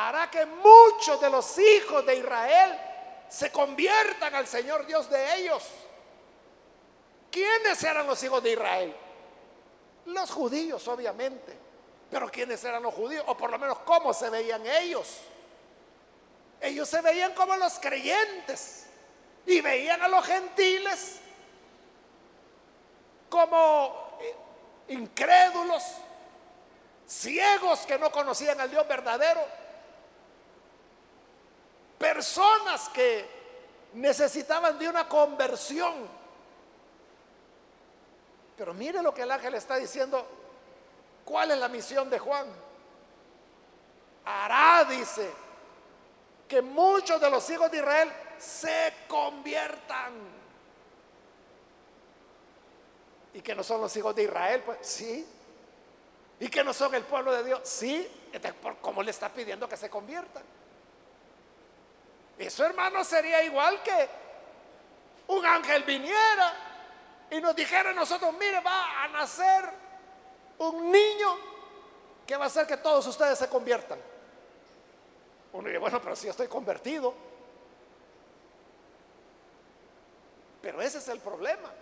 Hará 0.00 0.30
que 0.30 0.46
muchos 0.46 1.20
de 1.20 1.28
los 1.28 1.58
hijos 1.58 2.06
de 2.06 2.18
Israel 2.18 2.78
se 3.28 3.50
conviertan 3.50 4.32
al 4.32 4.46
Señor 4.46 4.86
Dios 4.86 5.10
de 5.10 5.34
ellos. 5.34 5.66
¿Quiénes 7.32 7.82
eran 7.82 8.06
los 8.06 8.22
hijos 8.22 8.40
de 8.40 8.52
Israel? 8.52 8.94
Los 10.06 10.30
judíos, 10.30 10.86
obviamente. 10.86 11.52
Pero 12.08 12.30
¿quiénes 12.30 12.62
eran 12.62 12.84
los 12.84 12.94
judíos? 12.94 13.24
O 13.26 13.36
por 13.36 13.50
lo 13.50 13.58
menos 13.58 13.80
cómo 13.80 14.14
se 14.14 14.30
veían 14.30 14.64
ellos. 14.64 15.18
Ellos 16.60 16.88
se 16.88 17.00
veían 17.00 17.34
como 17.34 17.56
los 17.56 17.80
creyentes 17.80 18.86
y 19.46 19.60
veían 19.60 20.00
a 20.00 20.06
los 20.06 20.24
gentiles 20.24 21.16
como 23.28 24.16
eh, 24.20 24.36
incrédulos, 24.94 25.82
ciegos 27.04 27.80
que 27.80 27.98
no 27.98 28.12
conocían 28.12 28.60
al 28.60 28.70
Dios 28.70 28.86
verdadero, 28.86 29.67
personas 31.98 32.88
que 32.90 33.28
necesitaban 33.94 34.78
de 34.78 34.88
una 34.88 35.08
conversión 35.08 36.18
pero 38.58 38.74
mire 38.74 39.00
lo 39.00 39.14
que 39.14 39.22
el 39.22 39.30
ángel 39.30 39.54
está 39.54 39.76
diciendo. 39.76 40.26
¿Cuál 41.24 41.52
es 41.52 41.58
la 41.58 41.68
misión 41.68 42.10
de 42.10 42.18
Juan? 42.18 42.46
Hará, 44.24 44.84
dice, 44.84 45.30
que 46.48 46.60
muchos 46.60 47.20
de 47.20 47.30
los 47.30 47.48
hijos 47.50 47.70
de 47.70 47.78
Israel 47.78 48.12
se 48.36 48.92
conviertan. 49.06 50.12
¿Y 53.32 53.40
que 53.40 53.54
no 53.54 53.62
son 53.62 53.80
los 53.80 53.96
hijos 53.96 54.16
de 54.16 54.24
Israel? 54.24 54.62
Pues 54.66 54.78
sí. 54.82 55.24
¿Y 56.40 56.48
que 56.48 56.64
no 56.64 56.74
son 56.74 56.92
el 56.96 57.04
pueblo 57.04 57.32
de 57.32 57.44
Dios? 57.44 57.60
Sí. 57.62 58.10
¿cómo 58.80 59.04
le 59.04 59.12
está 59.12 59.28
pidiendo 59.28 59.68
que 59.68 59.76
se 59.76 59.88
conviertan? 59.88 60.42
Eso, 62.38 62.64
hermano, 62.64 63.02
sería 63.04 63.42
igual 63.42 63.82
que 63.82 64.08
un 65.28 65.44
ángel 65.44 65.82
viniera 65.82 66.54
y 67.30 67.40
nos 67.40 67.54
dijera 67.54 67.90
a 67.90 67.92
nosotros, 67.92 68.32
mire, 68.38 68.60
va 68.60 69.02
a 69.02 69.08
nacer 69.08 69.68
un 70.58 70.90
niño 70.90 71.36
que 72.26 72.36
va 72.36 72.44
a 72.44 72.46
hacer 72.46 72.66
que 72.66 72.76
todos 72.76 73.06
ustedes 73.06 73.38
se 73.38 73.48
conviertan. 73.48 73.98
Uno 75.52 75.66
dice, 75.66 75.78
bueno, 75.78 76.00
pero 76.00 76.14
si 76.14 76.28
estoy 76.28 76.46
convertido. 76.46 77.14
Pero 80.62 80.80
ese 80.80 80.98
es 80.98 81.08
el 81.08 81.20
problema. 81.20 81.72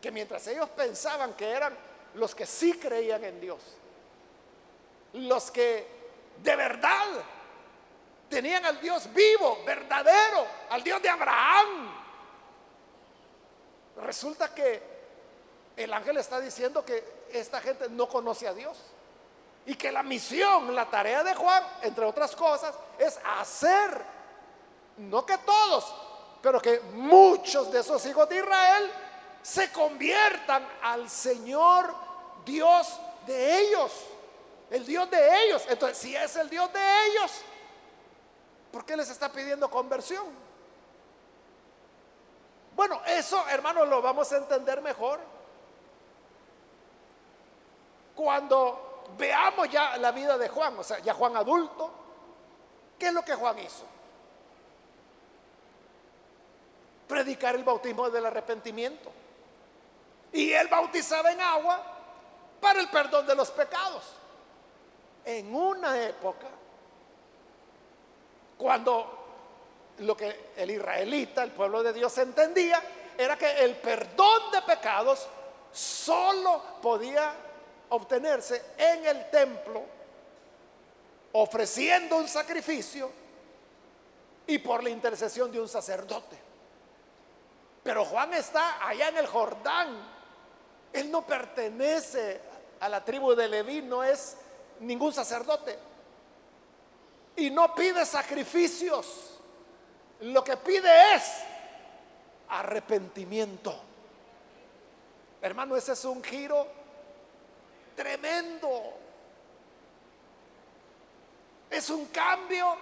Que 0.00 0.10
mientras 0.10 0.46
ellos 0.48 0.68
pensaban 0.70 1.34
que 1.34 1.48
eran 1.48 1.76
los 2.14 2.34
que 2.34 2.46
sí 2.46 2.74
creían 2.74 3.24
en 3.24 3.40
Dios, 3.40 3.62
los 5.14 5.50
que 5.50 5.86
de 6.42 6.56
verdad 6.56 7.06
tenían 8.28 8.64
al 8.64 8.80
Dios 8.80 9.12
vivo, 9.12 9.62
verdadero, 9.64 10.46
al 10.70 10.82
Dios 10.82 11.00
de 11.02 11.08
Abraham, 11.08 12.04
Resulta 13.96 14.52
que 14.52 14.82
el 15.76 15.92
ángel 15.92 16.16
está 16.16 16.40
diciendo 16.40 16.84
que 16.84 17.26
esta 17.32 17.60
gente 17.60 17.88
no 17.88 18.08
conoce 18.08 18.48
a 18.48 18.54
Dios. 18.54 18.76
Y 19.66 19.76
que 19.76 19.90
la 19.90 20.02
misión, 20.02 20.74
la 20.74 20.90
tarea 20.90 21.24
de 21.24 21.34
Juan, 21.34 21.62
entre 21.82 22.04
otras 22.04 22.36
cosas, 22.36 22.74
es 22.98 23.18
hacer, 23.38 24.04
no 24.98 25.24
que 25.24 25.38
todos, 25.38 25.94
pero 26.42 26.60
que 26.60 26.80
muchos 26.92 27.72
de 27.72 27.80
esos 27.80 28.04
hijos 28.04 28.28
de 28.28 28.38
Israel 28.38 28.90
se 29.42 29.72
conviertan 29.72 30.68
al 30.82 31.08
Señor 31.08 31.94
Dios 32.44 33.00
de 33.26 33.60
ellos. 33.60 33.92
El 34.70 34.84
Dios 34.84 35.10
de 35.10 35.44
ellos. 35.44 35.62
Entonces, 35.68 35.96
si 35.96 36.14
es 36.14 36.36
el 36.36 36.50
Dios 36.50 36.70
de 36.72 37.06
ellos, 37.06 37.32
¿por 38.74 38.84
qué 38.84 38.96
les 38.96 39.08
está 39.08 39.30
pidiendo 39.30 39.70
conversión? 39.70 40.24
Bueno, 42.74 43.00
eso, 43.06 43.46
hermanos, 43.48 43.86
lo 43.86 44.02
vamos 44.02 44.32
a 44.32 44.38
entender 44.38 44.82
mejor 44.82 45.20
cuando 48.16 49.04
veamos 49.16 49.70
ya 49.70 49.96
la 49.98 50.10
vida 50.10 50.36
de 50.36 50.48
Juan, 50.48 50.76
o 50.76 50.82
sea, 50.82 50.98
ya 50.98 51.14
Juan 51.14 51.36
adulto. 51.36 51.88
¿Qué 52.98 53.06
es 53.06 53.12
lo 53.12 53.24
que 53.24 53.36
Juan 53.36 53.60
hizo? 53.60 53.84
Predicar 57.06 57.54
el 57.54 57.62
bautismo 57.62 58.10
del 58.10 58.26
arrepentimiento. 58.26 59.12
Y 60.32 60.50
él 60.50 60.66
bautizaba 60.66 61.30
en 61.30 61.40
agua 61.40 61.80
para 62.60 62.80
el 62.80 62.90
perdón 62.90 63.24
de 63.24 63.36
los 63.36 63.52
pecados. 63.52 64.02
En 65.24 65.54
una 65.54 65.96
época, 66.02 66.48
cuando 68.56 69.24
lo 69.98 70.16
que 70.16 70.52
el 70.56 70.70
israelita, 70.70 71.42
el 71.42 71.52
pueblo 71.52 71.82
de 71.82 71.92
Dios 71.92 72.16
entendía, 72.18 72.82
era 73.16 73.36
que 73.36 73.64
el 73.64 73.76
perdón 73.76 74.50
de 74.52 74.62
pecados 74.62 75.26
solo 75.72 76.62
podía 76.82 77.32
obtenerse 77.90 78.62
en 78.76 79.06
el 79.06 79.30
templo, 79.30 79.82
ofreciendo 81.32 82.16
un 82.16 82.28
sacrificio 82.28 83.10
y 84.46 84.58
por 84.58 84.82
la 84.82 84.90
intercesión 84.90 85.50
de 85.50 85.60
un 85.60 85.68
sacerdote. 85.68 86.36
Pero 87.82 88.04
Juan 88.04 88.32
está 88.34 88.86
allá 88.86 89.08
en 89.08 89.18
el 89.18 89.26
Jordán. 89.26 90.14
Él 90.92 91.10
no 91.10 91.26
pertenece 91.26 92.40
a 92.80 92.88
la 92.88 93.04
tribu 93.04 93.34
de 93.34 93.48
Leví, 93.48 93.82
no 93.82 94.02
es 94.02 94.36
ningún 94.80 95.12
sacerdote. 95.12 95.78
Y 97.36 97.50
no 97.50 97.74
pide 97.74 98.06
sacrificios 98.06 99.34
lo 100.20 100.42
que 100.42 100.56
pide 100.56 101.14
es 101.14 101.22
arrepentimiento. 102.48 103.74
Hermano, 105.42 105.76
ese 105.76 105.92
es 105.92 106.04
un 106.04 106.22
giro 106.22 106.66
tremendo. 107.94 108.94
Es 111.68 111.90
un 111.90 112.06
cambio 112.06 112.76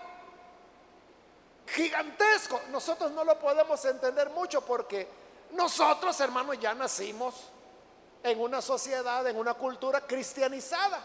gigantesco. 1.67 2.61
Nosotros 2.71 3.11
no 3.13 3.25
lo 3.25 3.39
podemos 3.39 3.85
entender 3.85 4.31
mucho 4.31 4.65
porque 4.65 5.09
nosotros, 5.53 6.21
hermanos, 6.21 6.59
ya 6.61 6.75
nacimos 6.75 7.35
en 8.23 8.41
una 8.41 8.63
sociedad, 8.63 9.27
en 9.27 9.37
una 9.37 9.55
cultura 9.55 10.03
cristianizada. 10.03 11.03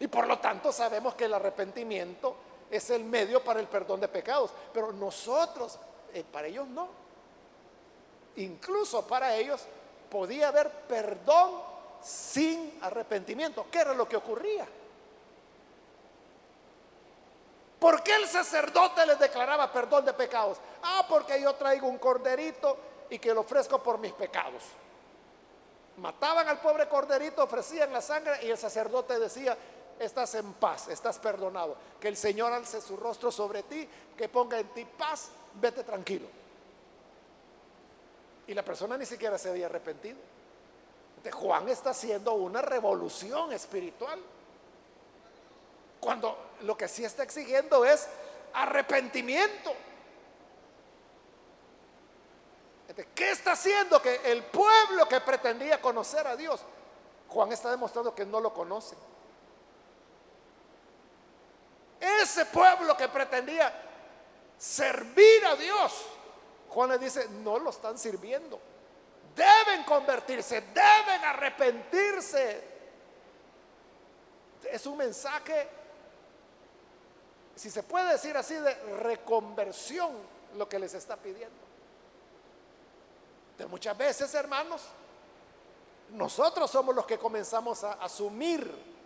Y 0.00 0.06
por 0.06 0.26
lo 0.26 0.38
tanto 0.38 0.72
sabemos 0.72 1.14
que 1.14 1.24
el 1.24 1.34
arrepentimiento 1.34 2.47
es 2.70 2.90
el 2.90 3.04
medio 3.04 3.42
para 3.42 3.60
el 3.60 3.66
perdón 3.66 4.00
de 4.00 4.08
pecados. 4.08 4.50
Pero 4.72 4.92
nosotros, 4.92 5.78
eh, 6.12 6.24
para 6.30 6.46
ellos 6.46 6.66
no. 6.68 6.88
Incluso 8.36 9.06
para 9.06 9.34
ellos 9.34 9.62
podía 10.10 10.48
haber 10.48 10.70
perdón 10.70 11.60
sin 12.02 12.78
arrepentimiento. 12.82 13.66
¿Qué 13.70 13.80
era 13.80 13.94
lo 13.94 14.08
que 14.08 14.16
ocurría? 14.16 14.66
¿Por 17.78 18.02
qué 18.02 18.16
el 18.16 18.26
sacerdote 18.26 19.06
les 19.06 19.18
declaraba 19.18 19.72
perdón 19.72 20.04
de 20.04 20.12
pecados? 20.12 20.58
Ah, 20.82 21.06
porque 21.08 21.40
yo 21.40 21.54
traigo 21.54 21.86
un 21.86 21.98
corderito 21.98 22.76
y 23.10 23.18
que 23.18 23.32
lo 23.32 23.40
ofrezco 23.40 23.82
por 23.82 23.98
mis 23.98 24.12
pecados. 24.12 24.62
Mataban 25.98 26.48
al 26.48 26.60
pobre 26.60 26.88
corderito, 26.88 27.42
ofrecían 27.42 27.92
la 27.92 28.00
sangre 28.00 28.44
y 28.44 28.50
el 28.50 28.58
sacerdote 28.58 29.18
decía, 29.18 29.56
estás 29.98 30.34
en 30.34 30.52
paz, 30.54 30.88
estás 30.88 31.18
perdonado. 31.18 31.76
Que 32.00 32.08
el 32.08 32.16
Señor 32.16 32.52
alce 32.52 32.80
su 32.80 32.96
rostro 32.96 33.30
sobre 33.30 33.62
ti, 33.64 33.88
que 34.16 34.28
ponga 34.28 34.58
en 34.58 34.68
ti 34.68 34.84
paz, 34.84 35.28
vete 35.54 35.84
tranquilo. 35.84 36.28
Y 38.46 38.54
la 38.54 38.64
persona 38.64 38.96
ni 38.96 39.06
siquiera 39.06 39.36
se 39.36 39.50
había 39.50 39.66
arrepentido. 39.66 40.16
De 41.22 41.32
Juan 41.32 41.68
está 41.68 41.90
haciendo 41.90 42.34
una 42.34 42.62
revolución 42.62 43.52
espiritual. 43.52 44.20
Cuando 46.00 46.52
lo 46.62 46.76
que 46.76 46.88
sí 46.88 47.04
está 47.04 47.24
exigiendo 47.24 47.84
es 47.84 48.08
arrepentimiento. 48.54 49.74
¿Qué 53.14 53.30
está 53.30 53.52
haciendo 53.52 54.00
que 54.00 54.16
el 54.24 54.44
pueblo 54.44 55.06
que 55.08 55.20
pretendía 55.20 55.80
conocer 55.80 56.26
a 56.26 56.36
Dios, 56.36 56.60
Juan 57.28 57.52
está 57.52 57.70
demostrando 57.70 58.14
que 58.14 58.24
no 58.24 58.40
lo 58.40 58.52
conoce? 58.52 58.96
Ese 62.00 62.46
pueblo 62.46 62.96
que 62.96 63.08
pretendía 63.08 63.72
servir 64.56 65.44
a 65.46 65.56
Dios, 65.56 66.04
Juan 66.68 66.90
le 66.90 66.98
dice, 66.98 67.28
no 67.28 67.58
lo 67.58 67.70
están 67.70 67.98
sirviendo. 67.98 68.60
deben 69.34 69.84
convertirse, 69.84 70.60
deben 70.60 71.24
arrepentirse. 71.24 72.78
Es 74.64 74.84
un 74.86 74.96
mensaje, 74.96 75.68
si 77.54 77.70
se 77.70 77.82
puede 77.84 78.12
decir 78.12 78.36
así, 78.36 78.54
de 78.54 78.74
reconversión 78.96 80.12
lo 80.56 80.68
que 80.68 80.78
les 80.78 80.94
está 80.94 81.16
pidiendo. 81.16 81.56
De 83.56 83.66
muchas 83.66 83.96
veces, 83.96 84.34
hermanos, 84.34 84.82
nosotros 86.10 86.70
somos 86.70 86.94
los 86.94 87.06
que 87.06 87.18
comenzamos 87.18 87.84
a 87.84 87.92
asumir 87.94 88.97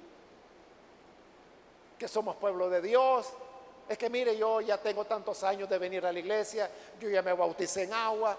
que 2.03 2.09
somos 2.09 2.35
pueblo 2.35 2.69
de 2.69 2.83
Dios. 2.83 3.29
Es 3.89 3.97
que 3.97 4.11
mire, 4.11 4.37
yo 4.37 4.61
ya 4.61 4.77
tengo 4.77 5.05
tantos 5.05 5.45
años 5.45 5.71
de 5.71 5.79
venir 5.79 6.05
a 6.05 6.11
la 6.11 6.19
iglesia, 6.19 6.69
yo 7.01 7.09
ya 7.09 7.23
me 7.23 7.33
bauticé 7.33 7.85
en 7.85 7.93
agua, 7.93 8.37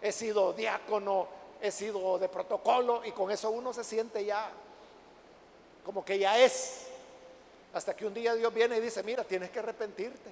he 0.00 0.10
sido 0.10 0.54
diácono, 0.54 1.28
he 1.60 1.70
sido 1.70 2.18
de 2.18 2.30
protocolo 2.30 3.04
y 3.04 3.12
con 3.12 3.30
eso 3.30 3.50
uno 3.50 3.70
se 3.74 3.84
siente 3.84 4.24
ya 4.24 4.50
como 5.84 6.02
que 6.02 6.18
ya 6.18 6.38
es. 6.38 6.86
Hasta 7.74 7.94
que 7.94 8.06
un 8.06 8.14
día 8.14 8.32
Dios 8.34 8.54
viene 8.54 8.78
y 8.78 8.80
dice, 8.80 9.02
mira, 9.02 9.24
tienes 9.24 9.50
que 9.50 9.58
arrepentirte. 9.58 10.30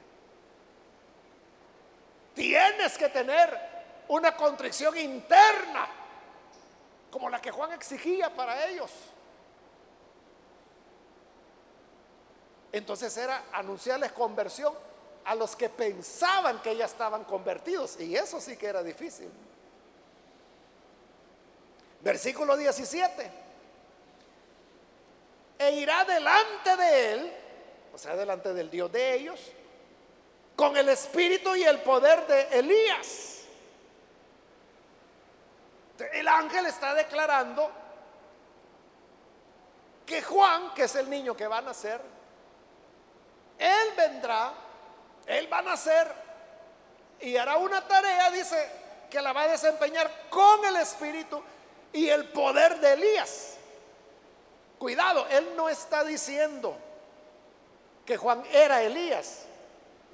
Tienes 2.35 2.97
que 2.97 3.11
tener 3.11 3.61
una 4.09 4.35
contrición 4.35 4.97
interna 4.97 5.87
como 7.11 7.29
la 7.29 7.43
que 7.43 7.51
Juan 7.51 7.73
exigía 7.73 8.35
para 8.35 8.69
ellos. 8.69 8.91
Entonces 12.73 13.17
era 13.17 13.45
anunciarles 13.53 14.13
conversión 14.13 14.73
a 15.25 15.35
los 15.35 15.57
que 15.57 15.69
pensaban 15.69 16.63
que 16.63 16.77
ya 16.77 16.87
estaban 16.87 17.25
convertidos. 17.25 17.99
Y 18.01 18.17
eso 18.17 18.41
sí 18.41 18.57
que 18.57 18.67
era 18.67 18.83
difícil. 18.83 19.31
Versículo 22.01 22.57
17. 22.57 23.31
E 25.59 25.71
irá 25.73 26.05
delante 26.05 26.77
de 26.77 27.13
él, 27.13 27.33
o 27.93 27.99
sea, 27.99 28.17
delante 28.17 28.55
del 28.55 28.71
Dios 28.71 28.91
de 28.91 29.15
ellos, 29.15 29.41
con 30.57 30.77
el 30.77 30.89
espíritu 30.89 31.55
y 31.55 31.65
el 31.65 31.81
poder 31.83 32.27
de 32.27 32.59
Elías 32.59 33.41
el 36.13 36.29
ángel 36.29 36.67
está 36.67 36.95
declarando 36.95 37.71
que 40.07 40.23
Juan, 40.23 40.75
que 40.75 40.85
es 40.85 40.95
el 40.97 41.09
niño 41.09 41.37
que 41.37 41.47
va 41.47 41.59
a 41.59 41.63
nacer, 41.63 42.01
él 43.61 43.93
vendrá, 43.97 44.53
él 45.27 45.53
va 45.53 45.59
a 45.59 45.63
nacer 45.63 46.13
y 47.21 47.37
hará 47.37 47.57
una 47.57 47.87
tarea, 47.87 48.31
dice, 48.31 48.71
que 49.11 49.21
la 49.21 49.33
va 49.33 49.43
a 49.43 49.49
desempeñar 49.49 50.29
con 50.31 50.65
el 50.65 50.77
espíritu 50.77 51.43
y 51.93 52.09
el 52.09 52.29
poder 52.29 52.81
de 52.81 52.93
Elías. 52.95 53.55
Cuidado, 54.79 55.27
él 55.29 55.55
no 55.57 55.69
está 55.69 56.03
diciendo 56.05 56.77
que 58.07 58.17
Juan 58.17 58.43
era 58.53 58.83
Elías. 58.83 59.43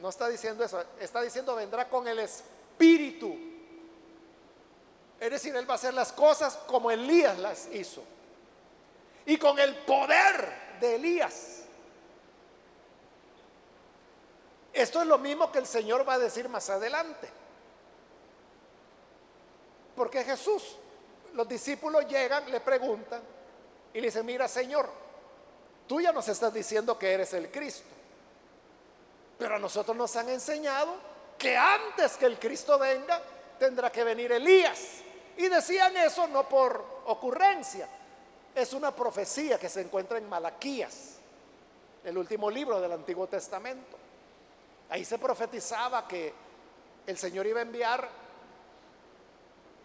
No 0.00 0.08
está 0.10 0.28
diciendo 0.28 0.64
eso, 0.64 0.84
está 1.00 1.22
diciendo 1.22 1.54
vendrá 1.54 1.88
con 1.88 2.06
el 2.06 2.18
espíritu 2.18 3.46
es 5.20 5.30
decir, 5.30 5.54
Él 5.56 5.68
va 5.68 5.74
a 5.74 5.76
hacer 5.76 5.94
las 5.94 6.12
cosas 6.12 6.58
como 6.66 6.90
Elías 6.90 7.38
las 7.38 7.68
hizo. 7.72 8.02
Y 9.24 9.38
con 9.38 9.58
el 9.58 9.74
poder 9.76 10.78
de 10.80 10.96
Elías. 10.96 11.62
Esto 14.76 15.00
es 15.00 15.06
lo 15.06 15.16
mismo 15.16 15.50
que 15.50 15.58
el 15.58 15.66
Señor 15.66 16.06
va 16.06 16.14
a 16.14 16.18
decir 16.18 16.50
más 16.50 16.68
adelante. 16.68 17.30
Porque 19.96 20.22
Jesús, 20.22 20.76
los 21.32 21.48
discípulos 21.48 22.06
llegan, 22.06 22.50
le 22.50 22.60
preguntan 22.60 23.22
y 23.94 24.00
le 24.02 24.08
dicen, 24.08 24.26
mira 24.26 24.46
Señor, 24.46 24.90
tú 25.88 26.02
ya 26.02 26.12
nos 26.12 26.28
estás 26.28 26.52
diciendo 26.52 26.98
que 26.98 27.10
eres 27.10 27.32
el 27.32 27.50
Cristo. 27.50 27.88
Pero 29.38 29.56
a 29.56 29.58
nosotros 29.58 29.96
nos 29.96 30.14
han 30.14 30.28
enseñado 30.28 30.92
que 31.38 31.56
antes 31.56 32.18
que 32.18 32.26
el 32.26 32.38
Cristo 32.38 32.78
venga, 32.78 33.22
tendrá 33.58 33.90
que 33.90 34.04
venir 34.04 34.30
Elías. 34.30 34.78
Y 35.38 35.48
decían 35.48 35.96
eso 35.96 36.26
no 36.26 36.46
por 36.46 36.84
ocurrencia, 37.06 37.88
es 38.54 38.74
una 38.74 38.94
profecía 38.94 39.58
que 39.58 39.70
se 39.70 39.80
encuentra 39.80 40.18
en 40.18 40.28
Malaquías, 40.28 41.14
el 42.04 42.18
último 42.18 42.50
libro 42.50 42.78
del 42.78 42.92
Antiguo 42.92 43.26
Testamento. 43.26 44.04
Ahí 44.90 45.04
se 45.04 45.18
profetizaba 45.18 46.06
que 46.06 46.32
el 47.06 47.18
Señor 47.18 47.46
iba 47.46 47.60
a 47.60 47.62
enviar 47.62 48.08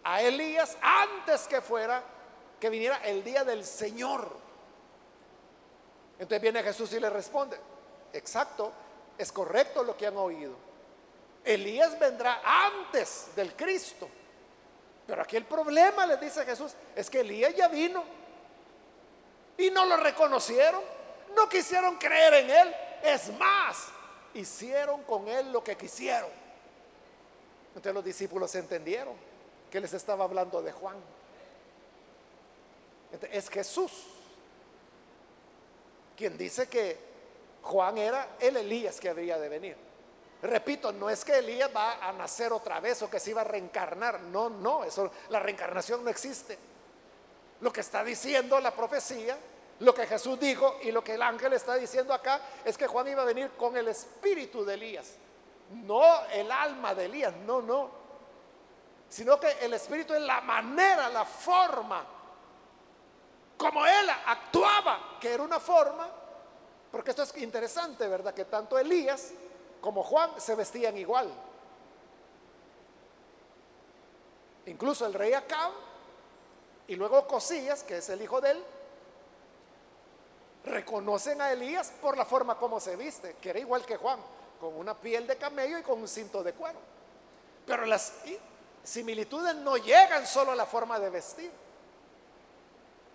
a 0.04 0.22
Elías 0.22 0.76
antes 0.80 1.46
que 1.46 1.60
fuera, 1.60 2.02
que 2.60 2.68
viniera 2.70 2.96
el 3.04 3.22
día 3.22 3.44
del 3.44 3.64
Señor. 3.64 4.28
Entonces 6.18 6.40
viene 6.40 6.62
Jesús 6.62 6.92
y 6.92 7.00
le 7.00 7.10
responde, 7.10 7.58
exacto, 8.12 8.72
es 9.18 9.32
correcto 9.32 9.82
lo 9.82 9.96
que 9.96 10.06
han 10.06 10.16
oído. 10.16 10.54
Elías 11.44 11.98
vendrá 11.98 12.40
antes 12.44 13.34
del 13.34 13.54
Cristo. 13.54 14.08
Pero 15.06 15.22
aquí 15.22 15.36
el 15.36 15.44
problema, 15.44 16.06
les 16.06 16.20
dice 16.20 16.44
Jesús, 16.44 16.72
es 16.94 17.10
que 17.10 17.20
Elías 17.20 17.54
ya 17.54 17.68
vino 17.68 18.04
y 19.58 19.70
no 19.70 19.84
lo 19.84 19.96
reconocieron, 19.96 20.80
no 21.34 21.48
quisieron 21.48 21.96
creer 21.96 22.34
en 22.34 22.50
él. 22.50 22.74
Es 23.02 23.36
más, 23.36 23.88
hicieron 24.34 25.02
con 25.04 25.28
él 25.28 25.52
lo 25.52 25.62
que 25.62 25.76
quisieron. 25.76 26.30
Entonces 27.68 27.94
los 27.94 28.04
discípulos 28.04 28.54
entendieron 28.54 29.14
que 29.70 29.80
les 29.80 29.92
estaba 29.92 30.24
hablando 30.24 30.62
de 30.62 30.72
Juan. 30.72 30.96
es 33.30 33.48
Jesús 33.48 33.92
quien 36.16 36.36
dice 36.36 36.68
que 36.68 36.96
Juan 37.62 37.98
era 37.98 38.36
el 38.38 38.56
Elías 38.56 39.00
que 39.00 39.08
había 39.08 39.38
de 39.38 39.48
venir. 39.48 39.76
Repito, 40.42 40.92
no 40.92 41.08
es 41.08 41.24
que 41.24 41.38
Elías 41.38 41.70
va 41.74 42.06
a 42.06 42.12
nacer 42.12 42.52
otra 42.52 42.80
vez 42.80 43.00
o 43.02 43.10
que 43.10 43.20
se 43.20 43.30
iba 43.30 43.42
a 43.42 43.44
reencarnar. 43.44 44.20
No, 44.20 44.50
no, 44.50 44.84
eso, 44.84 45.10
la 45.28 45.38
reencarnación 45.38 46.04
no 46.04 46.10
existe. 46.10 46.58
Lo 47.60 47.72
que 47.72 47.80
está 47.80 48.02
diciendo 48.02 48.58
la 48.60 48.72
profecía, 48.72 49.38
lo 49.82 49.92
que 49.92 50.06
Jesús 50.06 50.38
dijo 50.38 50.76
y 50.82 50.92
lo 50.92 51.02
que 51.02 51.14
el 51.14 51.22
ángel 51.22 51.52
está 51.54 51.74
diciendo 51.74 52.14
acá 52.14 52.40
es 52.64 52.78
que 52.78 52.86
Juan 52.86 53.08
iba 53.08 53.22
a 53.22 53.24
venir 53.24 53.50
con 53.56 53.76
el 53.76 53.88
espíritu 53.88 54.64
de 54.64 54.74
Elías. 54.74 55.16
No 55.72 56.24
el 56.26 56.50
alma 56.52 56.94
de 56.94 57.06
Elías, 57.06 57.34
no, 57.44 57.60
no. 57.60 57.90
Sino 59.08 59.40
que 59.40 59.50
el 59.60 59.74
espíritu 59.74 60.14
es 60.14 60.22
la 60.22 60.40
manera, 60.40 61.08
la 61.08 61.24
forma, 61.24 62.06
como 63.56 63.84
él 63.84 64.08
actuaba, 64.26 65.18
que 65.20 65.32
era 65.32 65.42
una 65.42 65.58
forma, 65.58 66.08
porque 66.92 67.10
esto 67.10 67.24
es 67.24 67.36
interesante, 67.38 68.06
¿verdad? 68.06 68.32
Que 68.32 68.44
tanto 68.44 68.78
Elías 68.78 69.32
como 69.80 70.04
Juan 70.04 70.30
se 70.38 70.54
vestían 70.54 70.96
igual. 70.96 71.28
Incluso 74.66 75.06
el 75.06 75.14
rey 75.14 75.32
Acab 75.32 75.72
y 76.86 76.94
luego 76.94 77.26
Cosías, 77.26 77.82
que 77.82 77.98
es 77.98 78.08
el 78.10 78.22
hijo 78.22 78.40
de 78.40 78.52
él, 78.52 78.64
reconocen 80.64 81.40
a 81.40 81.52
Elías 81.52 81.92
por 82.00 82.16
la 82.16 82.24
forma 82.24 82.56
como 82.56 82.78
se 82.80 82.96
viste, 82.96 83.36
que 83.40 83.50
era 83.50 83.58
igual 83.58 83.84
que 83.84 83.96
Juan, 83.96 84.20
con 84.60 84.74
una 84.76 84.94
piel 84.94 85.26
de 85.26 85.36
camello 85.36 85.78
y 85.78 85.82
con 85.82 86.00
un 86.00 86.08
cinto 86.08 86.42
de 86.42 86.52
cuero. 86.52 86.78
Pero 87.66 87.86
las 87.86 88.12
similitudes 88.82 89.54
no 89.56 89.76
llegan 89.76 90.26
solo 90.26 90.52
a 90.52 90.56
la 90.56 90.66
forma 90.66 90.98
de 90.98 91.10
vestir. 91.10 91.50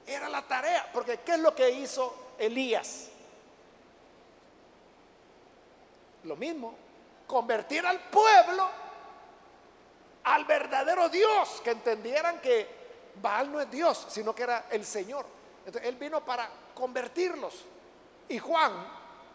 Era 0.05 0.29
la 0.29 0.41
tarea, 0.41 0.89
porque 0.93 1.19
¿qué 1.19 1.33
es 1.33 1.39
lo 1.39 1.53
que 1.53 1.69
hizo 1.69 2.33
Elías? 2.37 3.09
Lo 6.23 6.35
mismo, 6.35 6.75
convertir 7.25 7.85
al 7.85 7.99
pueblo 8.09 8.69
al 10.23 10.43
verdadero 10.43 11.07
Dios, 11.07 11.61
que 11.63 11.71
entendieran 11.71 12.41
que 12.41 12.67
Baal 13.21 13.51
no 13.51 13.61
es 13.61 13.71
Dios, 13.71 14.07
sino 14.09 14.35
que 14.35 14.43
era 14.43 14.65
el 14.69 14.85
Señor. 14.85 15.25
Entonces, 15.65 15.87
él 15.89 15.95
vino 15.95 16.23
para 16.23 16.49
convertirlos. 16.77 17.65
Y 18.29 18.37
Juan, 18.37 18.71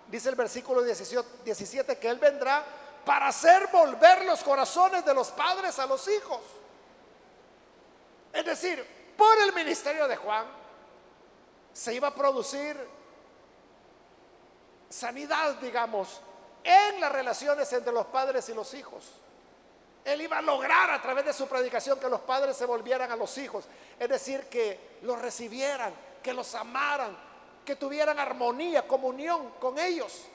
dice 0.07 0.29
el 0.29 0.37
versículo 0.37 0.83
17, 0.83 1.99
que 1.99 2.09
él 2.09 2.19
vendrá 2.19 2.65
para 3.05 3.29
hacer 3.29 3.69
volver 3.73 4.25
los 4.25 4.43
corazones 4.43 5.05
de 5.05 5.13
los 5.13 5.31
padres 5.33 5.79
a 5.79 5.87
los 5.87 6.07
hijos. 6.09 6.41
Es 8.33 8.45
decir, 8.45 9.15
por 9.17 9.37
el 9.41 9.53
ministerio 9.53 10.07
de 10.07 10.17
Juan 10.17 10.47
se 11.73 11.95
iba 11.95 12.09
a 12.09 12.15
producir 12.15 12.77
sanidad, 14.89 15.55
digamos, 15.57 16.21
en 16.63 17.01
las 17.01 17.11
relaciones 17.11 17.73
entre 17.73 17.93
los 17.93 18.07
padres 18.07 18.49
y 18.49 18.55
los 18.55 18.73
hijos. 18.75 19.05
Él 20.05 20.21
iba 20.21 20.39
a 20.39 20.43
lograr 20.43 20.91
a 20.91 21.03
través 21.03 21.25
de 21.25 21.33
su 21.33 21.47
predicación 21.49 21.99
que 21.99 22.09
los 22.09 22.21
padres 22.21 22.57
se 22.57 22.67
volvieran 22.67 23.11
a 23.11 23.17
los 23.17 23.37
hijos, 23.39 23.65
es 23.99 24.09
decir, 24.09 24.49
que 24.49 24.99
los 25.03 25.21
recibieran, 25.21 25.93
que 26.23 26.33
los 26.33 26.55
amaran, 26.55 27.17
que 27.65 27.77
tuvieran 27.77 28.19
armonía, 28.19 28.87
comunión 28.87 29.51
con 29.61 29.79
ellos. 29.79 30.27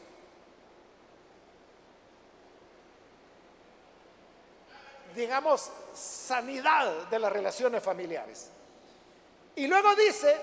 digamos, 5.18 5.72
sanidad 5.96 7.08
de 7.08 7.18
las 7.18 7.32
relaciones 7.32 7.84
familiares. 7.84 8.50
Y 9.56 9.66
luego 9.66 9.96
dice, 9.96 10.40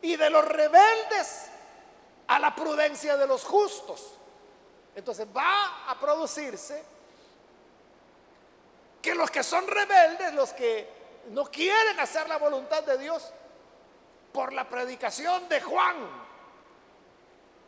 y 0.00 0.16
de 0.16 0.30
los 0.30 0.44
rebeldes 0.44 1.46
a 2.28 2.38
la 2.38 2.54
prudencia 2.54 3.16
de 3.16 3.26
los 3.26 3.44
justos. 3.44 4.14
Entonces 4.94 5.26
va 5.36 5.90
a 5.90 5.98
producirse 5.98 6.84
que 9.02 9.14
los 9.14 9.30
que 9.30 9.42
son 9.42 9.66
rebeldes, 9.66 10.32
los 10.34 10.52
que 10.52 10.88
no 11.30 11.46
quieren 11.46 11.98
hacer 11.98 12.28
la 12.28 12.38
voluntad 12.38 12.84
de 12.84 12.96
Dios, 12.96 13.32
por 14.34 14.52
la 14.52 14.68
predicación 14.68 15.48
de 15.48 15.60
Juan, 15.60 15.94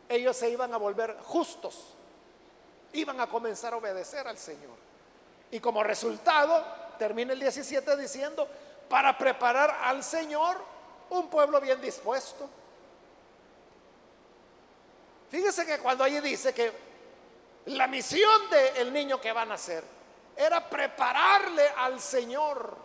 ellos 0.09 0.35
se 0.35 0.49
iban 0.49 0.73
a 0.73 0.77
volver 0.77 1.17
justos, 1.23 1.93
iban 2.91 3.21
a 3.21 3.27
comenzar 3.27 3.73
a 3.73 3.77
obedecer 3.77 4.27
al 4.27 4.37
Señor. 4.37 4.75
Y 5.49 5.61
como 5.61 5.81
resultado, 5.81 6.65
termina 6.99 7.31
el 7.31 7.39
17 7.39 7.95
diciendo, 7.95 8.45
para 8.89 9.17
preparar 9.17 9.79
al 9.81 10.03
Señor 10.03 10.57
un 11.09 11.29
pueblo 11.29 11.61
bien 11.61 11.79
dispuesto. 11.79 12.49
Fíjese 15.31 15.65
que 15.65 15.79
cuando 15.79 16.03
allí 16.03 16.19
dice 16.19 16.53
que 16.53 16.69
la 17.67 17.87
misión 17.87 18.49
del 18.49 18.91
niño 18.91 19.21
que 19.21 19.31
va 19.31 19.43
a 19.43 19.45
nacer 19.45 19.85
era 20.35 20.69
prepararle 20.69 21.65
al 21.77 22.01
Señor 22.01 22.75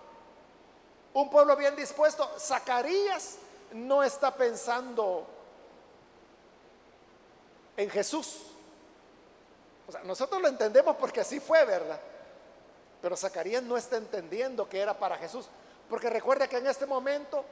un 1.14 1.28
pueblo 1.28 1.57
bien 1.57 1.74
dispuesto. 1.74 2.30
Zacarías 2.39 3.39
no 3.74 4.02
está 4.02 4.34
pensando 4.34 5.26
en 7.76 7.90
Jesús. 7.90 8.42
O 9.88 9.92
sea, 9.92 10.02
nosotros 10.04 10.40
lo 10.40 10.48
entendemos 10.48 10.96
porque 10.96 11.20
así 11.20 11.40
fue, 11.40 11.64
¿verdad? 11.64 12.00
Pero 13.00 13.16
Zacarías 13.16 13.62
no 13.62 13.76
está 13.76 13.96
entendiendo 13.96 14.68
que 14.68 14.78
era 14.78 14.96
para 14.96 15.16
Jesús. 15.18 15.46
Porque 15.88 16.08
recuerde 16.08 16.48
que 16.48 16.58
en 16.58 16.66
este 16.66 16.86
momento 16.86 17.44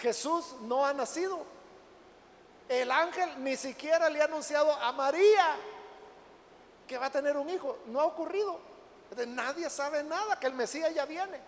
Jesús 0.00 0.54
no 0.62 0.84
ha 0.84 0.92
nacido. 0.92 1.38
El 2.68 2.90
ángel 2.90 3.42
ni 3.42 3.56
siquiera 3.56 4.08
le 4.08 4.20
ha 4.20 4.26
anunciado 4.26 4.72
a 4.72 4.92
María 4.92 5.56
que 6.86 6.98
va 6.98 7.06
a 7.06 7.10
tener 7.10 7.36
un 7.36 7.48
hijo. 7.48 7.78
No 7.86 8.00
ha 8.00 8.04
ocurrido. 8.04 8.58
Nadie 9.26 9.68
sabe 9.70 10.04
nada 10.04 10.38
que 10.38 10.46
el 10.46 10.54
Mesías 10.54 10.94
ya 10.94 11.04
viene. 11.04 11.40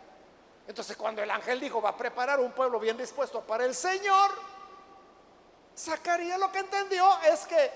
Entonces 0.67 0.97
cuando 0.97 1.23
el 1.23 1.31
ángel 1.31 1.61
dijo 1.61 1.83
va 1.83 1.91
a 1.91 1.97
preparar 1.97 2.41
un 2.41 2.53
pueblo 2.53 2.79
bien 2.79 2.97
dispuesto 2.97 3.41
para 3.41 3.65
el 3.65 3.75
Señor, 3.75 4.31
Zacarías 5.77 6.39
lo 6.39 6.53
que 6.53 6.59
entendió 6.59 7.09
es 7.23 7.47
que 7.47 7.71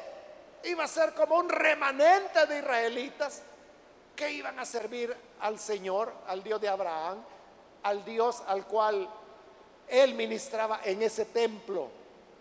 iba 0.65 0.85
a 0.85 0.89
ser 0.89 1.15
como 1.15 1.37
un 1.37 1.49
remanente 1.49 2.47
de 2.47 2.59
israelitas 2.59 3.43
que 4.15 4.31
iban 4.31 4.59
a 4.59 4.65
servir 4.65 5.15
al 5.41 5.59
Señor, 5.59 6.13
al 6.27 6.43
Dios 6.43 6.61
de 6.61 6.69
Abraham, 6.69 7.19
al 7.83 8.05
Dios 8.05 8.43
al 8.47 8.67
cual 8.67 9.09
él 9.89 10.15
ministraba 10.15 10.81
en 10.85 11.03
ese 11.03 11.27
templo. 11.27 11.89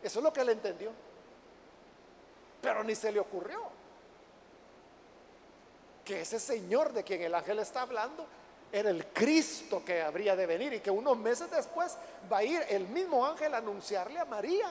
Eso 0.01 0.19
es 0.19 0.23
lo 0.23 0.31
que 0.31 0.41
él 0.41 0.49
entendió. 0.49 0.91
Pero 2.61 2.83
ni 2.83 2.95
se 2.95 3.11
le 3.11 3.19
ocurrió 3.19 3.61
que 6.03 6.21
ese 6.21 6.39
Señor 6.39 6.93
de 6.93 7.03
quien 7.03 7.21
el 7.23 7.33
ángel 7.33 7.59
está 7.59 7.81
hablando 7.81 8.25
era 8.75 8.89
el 8.89 9.05
Cristo 9.07 9.83
que 9.85 10.01
habría 10.01 10.35
de 10.35 10.45
venir 10.45 10.73
y 10.73 10.81
que 10.81 10.91
unos 10.91 11.17
meses 11.17 11.49
después 11.49 11.95
va 12.29 12.39
a 12.39 12.43
ir 12.43 12.61
el 12.67 12.85
mismo 12.89 13.25
ángel 13.25 13.53
a 13.53 13.59
anunciarle 13.59 14.19
a 14.19 14.25
María 14.25 14.69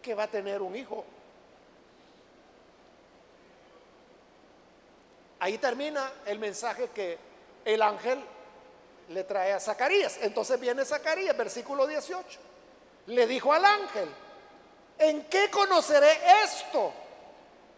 que 0.00 0.14
va 0.14 0.22
a 0.22 0.28
tener 0.28 0.62
un 0.62 0.76
hijo. 0.76 1.04
Ahí 5.40 5.58
termina 5.58 6.08
el 6.24 6.38
mensaje 6.38 6.88
que 6.94 7.18
el 7.64 7.82
ángel 7.82 8.22
le 9.08 9.24
trae 9.24 9.54
a 9.54 9.58
Zacarías. 9.58 10.18
Entonces 10.22 10.60
viene 10.60 10.84
Zacarías, 10.84 11.36
versículo 11.36 11.88
18. 11.88 12.38
Le 13.06 13.26
dijo 13.26 13.52
al 13.52 13.64
ángel, 13.64 14.08
¿en 15.00 15.24
qué 15.24 15.50
conoceré 15.50 16.12
esto? 16.44 16.92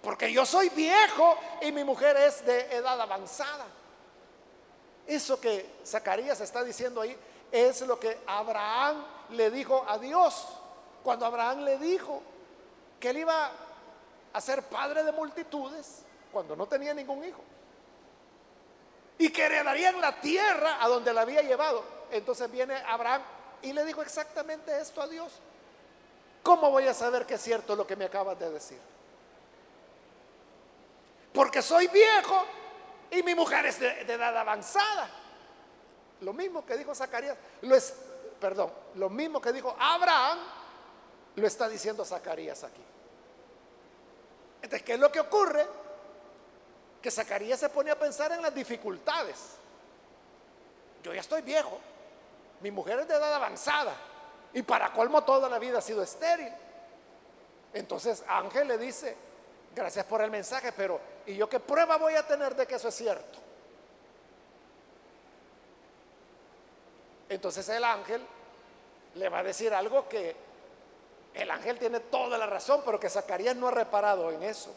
Porque 0.02 0.32
yo 0.32 0.46
soy 0.46 0.68
viejo 0.70 1.36
y 1.60 1.72
mi 1.72 1.84
mujer 1.84 2.16
es 2.16 2.44
de 2.44 2.76
edad 2.76 3.00
avanzada. 3.00 3.66
Eso 5.06 5.40
que 5.40 5.78
Zacarías 5.84 6.40
está 6.40 6.62
diciendo 6.62 7.00
ahí 7.00 7.16
es 7.50 7.80
lo 7.82 7.98
que 7.98 8.18
Abraham 8.26 9.04
le 9.30 9.50
dijo 9.50 9.84
a 9.88 9.98
Dios. 9.98 10.46
Cuando 11.02 11.26
Abraham 11.26 11.60
le 11.60 11.78
dijo 11.78 12.22
que 13.00 13.10
él 13.10 13.18
iba 13.18 13.50
a 14.32 14.40
ser 14.40 14.62
padre 14.64 15.02
de 15.02 15.12
multitudes 15.12 16.02
cuando 16.32 16.54
no 16.54 16.66
tenía 16.66 16.94
ningún 16.94 17.24
hijo. 17.24 17.40
Y 19.18 19.30
que 19.30 19.46
heredarían 19.46 20.00
la 20.00 20.20
tierra 20.20 20.82
a 20.82 20.88
donde 20.88 21.12
la 21.12 21.22
había 21.22 21.42
llevado. 21.42 21.82
Entonces 22.10 22.50
viene 22.50 22.76
Abraham 22.86 23.22
y 23.62 23.72
le 23.72 23.84
dijo 23.84 24.02
exactamente 24.02 24.78
esto 24.78 25.02
a 25.02 25.08
Dios. 25.08 25.32
¿Cómo 26.42 26.70
voy 26.70 26.86
a 26.86 26.94
saber 26.94 27.26
que 27.26 27.34
es 27.34 27.42
cierto 27.42 27.74
lo 27.74 27.86
que 27.86 27.96
me 27.96 28.04
acabas 28.04 28.38
de 28.38 28.50
decir? 28.50 28.78
Porque 31.38 31.62
soy 31.62 31.86
viejo 31.86 32.44
y 33.12 33.22
mi 33.22 33.32
mujer 33.32 33.64
es 33.66 33.78
de, 33.78 34.00
edad 34.00 34.36
avanzada. 34.36 35.08
Lo 36.22 36.32
mismo 36.32 36.66
que 36.66 36.76
dijo 36.76 36.92
Zacarías, 36.96 37.36
lo 37.60 37.76
es, 37.76 37.94
perdón, 38.40 38.72
lo 38.96 39.08
mismo 39.08 39.40
que 39.40 39.52
dijo 39.52 39.72
Abraham, 39.78 40.36
lo 41.36 41.46
está 41.46 41.68
diciendo 41.68 42.04
Zacarías 42.04 42.64
aquí. 42.64 42.82
Entonces, 44.62 44.82
¿qué 44.82 44.94
es 44.94 44.98
lo 44.98 45.12
que 45.12 45.20
ocurre? 45.20 45.64
Que 47.00 47.08
Zacarías 47.08 47.60
se 47.60 47.68
pone 47.68 47.92
a 47.92 47.96
pensar 47.96 48.32
en 48.32 48.42
las 48.42 48.52
dificultades. 48.52 49.36
Yo 51.04 51.14
ya 51.14 51.20
estoy 51.20 51.42
viejo, 51.42 51.78
mi 52.62 52.72
mujer 52.72 52.98
es 52.98 53.06
de 53.06 53.14
edad 53.14 53.32
avanzada 53.32 53.94
y 54.52 54.62
para 54.62 54.92
colmo 54.92 55.22
toda 55.22 55.48
la 55.48 55.60
vida 55.60 55.78
ha 55.78 55.82
sido 55.82 56.02
estéril. 56.02 56.52
Entonces 57.74 58.24
Ángel 58.26 58.66
le 58.66 58.76
dice, 58.76 59.16
gracias 59.72 60.04
por 60.04 60.20
el 60.20 60.32
mensaje, 60.32 60.72
pero 60.72 61.16
¿y 61.28 61.36
yo 61.36 61.48
qué 61.48 61.60
prueba 61.60 61.98
voy 61.98 62.14
a 62.14 62.26
tener 62.26 62.56
de 62.56 62.66
que 62.66 62.76
eso 62.76 62.88
es 62.88 62.94
cierto? 62.94 63.38
Entonces 67.28 67.68
el 67.68 67.84
ángel 67.84 68.22
le 69.14 69.28
va 69.28 69.40
a 69.40 69.42
decir 69.42 69.72
algo 69.74 70.08
que 70.08 70.34
el 71.34 71.50
ángel 71.50 71.78
tiene 71.78 72.00
toda 72.00 72.38
la 72.38 72.46
razón, 72.46 72.80
pero 72.84 72.98
que 72.98 73.10
Zacarías 73.10 73.54
no 73.54 73.68
ha 73.68 73.70
reparado 73.70 74.30
en 74.30 74.42
eso. 74.42 74.74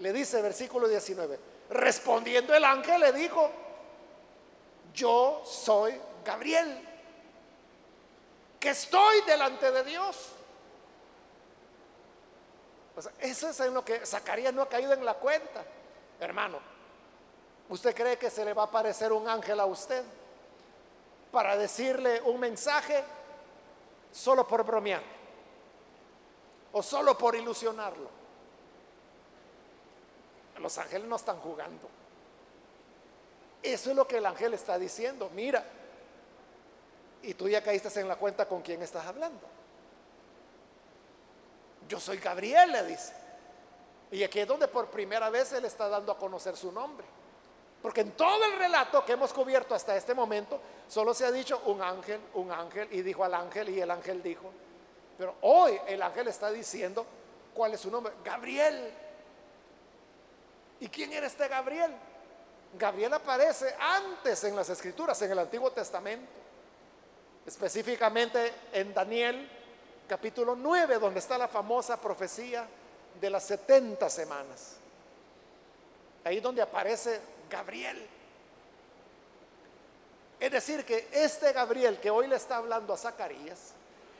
Le 0.00 0.12
dice 0.12 0.42
versículo 0.42 0.88
19, 0.88 1.38
respondiendo 1.70 2.52
el 2.54 2.64
ángel 2.64 3.00
le 3.00 3.12
dijo, 3.12 3.48
yo 4.92 5.42
soy 5.46 5.98
Gabriel, 6.24 6.86
que 8.58 8.70
estoy 8.70 9.20
delante 9.22 9.70
de 9.70 9.84
Dios. 9.84 10.32
eso 13.20 13.50
es 13.50 13.60
en 13.60 13.72
lo 13.72 13.84
que 13.84 14.04
Zacarías 14.04 14.52
no 14.52 14.62
ha 14.62 14.68
caído 14.68 14.92
en 14.92 15.04
la 15.04 15.14
cuenta. 15.14 15.64
Hermano, 16.20 16.58
¿usted 17.68 17.94
cree 17.94 18.18
que 18.18 18.30
se 18.30 18.44
le 18.44 18.54
va 18.54 18.62
a 18.62 18.66
aparecer 18.66 19.12
un 19.12 19.28
ángel 19.28 19.60
a 19.60 19.66
usted 19.66 20.02
para 21.30 21.56
decirle 21.56 22.22
un 22.22 22.40
mensaje 22.40 23.04
solo 24.12 24.46
por 24.46 24.64
bromear 24.64 25.02
o 26.72 26.82
solo 26.82 27.16
por 27.18 27.34
ilusionarlo? 27.34 28.08
Los 30.58 30.78
ángeles 30.78 31.06
no 31.06 31.16
están 31.16 31.38
jugando. 31.38 31.88
Eso 33.62 33.90
es 33.90 33.96
lo 33.96 34.06
que 34.06 34.18
el 34.18 34.26
ángel 34.26 34.54
está 34.54 34.78
diciendo. 34.78 35.30
Mira, 35.34 35.64
y 37.22 37.34
tú 37.34 37.48
ya 37.48 37.62
caíste 37.62 38.00
en 38.00 38.08
la 38.08 38.16
cuenta 38.16 38.46
con 38.46 38.62
quién 38.62 38.80
estás 38.80 39.04
hablando. 39.04 39.40
Yo 41.88 42.00
soy 42.00 42.18
Gabriel, 42.18 42.72
le 42.72 42.84
dice. 42.84 43.25
Y 44.10 44.22
aquí 44.22 44.40
es 44.40 44.46
donde 44.46 44.68
por 44.68 44.86
primera 44.86 45.30
vez 45.30 45.52
él 45.52 45.64
está 45.64 45.88
dando 45.88 46.12
a 46.12 46.18
conocer 46.18 46.56
su 46.56 46.70
nombre. 46.70 47.06
Porque 47.82 48.00
en 48.00 48.12
todo 48.12 48.44
el 48.44 48.58
relato 48.58 49.04
que 49.04 49.12
hemos 49.12 49.32
cubierto 49.32 49.74
hasta 49.74 49.96
este 49.96 50.14
momento, 50.14 50.60
solo 50.88 51.14
se 51.14 51.24
ha 51.24 51.30
dicho 51.30 51.60
un 51.66 51.82
ángel, 51.82 52.20
un 52.34 52.50
ángel, 52.50 52.88
y 52.92 53.02
dijo 53.02 53.24
al 53.24 53.34
ángel, 53.34 53.68
y 53.68 53.80
el 53.80 53.90
ángel 53.90 54.22
dijo. 54.22 54.50
Pero 55.18 55.36
hoy 55.42 55.78
el 55.86 56.02
ángel 56.02 56.28
está 56.28 56.50
diciendo 56.50 57.06
cuál 57.54 57.74
es 57.74 57.80
su 57.80 57.90
nombre. 57.90 58.12
Gabriel. 58.24 58.92
¿Y 60.80 60.88
quién 60.88 61.12
era 61.12 61.26
este 61.26 61.48
Gabriel? 61.48 61.92
Gabriel 62.78 63.14
aparece 63.14 63.74
antes 63.78 64.44
en 64.44 64.56
las 64.56 64.68
escrituras, 64.68 65.20
en 65.22 65.32
el 65.32 65.38
Antiguo 65.38 65.70
Testamento. 65.70 66.26
Específicamente 67.46 68.52
en 68.72 68.92
Daniel 68.92 69.48
capítulo 70.08 70.54
9, 70.56 70.98
donde 70.98 71.20
está 71.20 71.38
la 71.38 71.48
famosa 71.48 72.00
profecía 72.00 72.66
de 73.20 73.30
las 73.30 73.44
70 73.44 74.08
semanas. 74.10 74.76
Ahí 76.24 76.40
donde 76.40 76.62
aparece 76.62 77.20
Gabriel. 77.48 78.06
Es 80.38 80.50
decir, 80.50 80.84
que 80.84 81.08
este 81.12 81.52
Gabriel 81.52 81.98
que 81.98 82.10
hoy 82.10 82.26
le 82.26 82.36
está 82.36 82.56
hablando 82.56 82.92
a 82.92 82.96
Zacarías, 82.96 83.72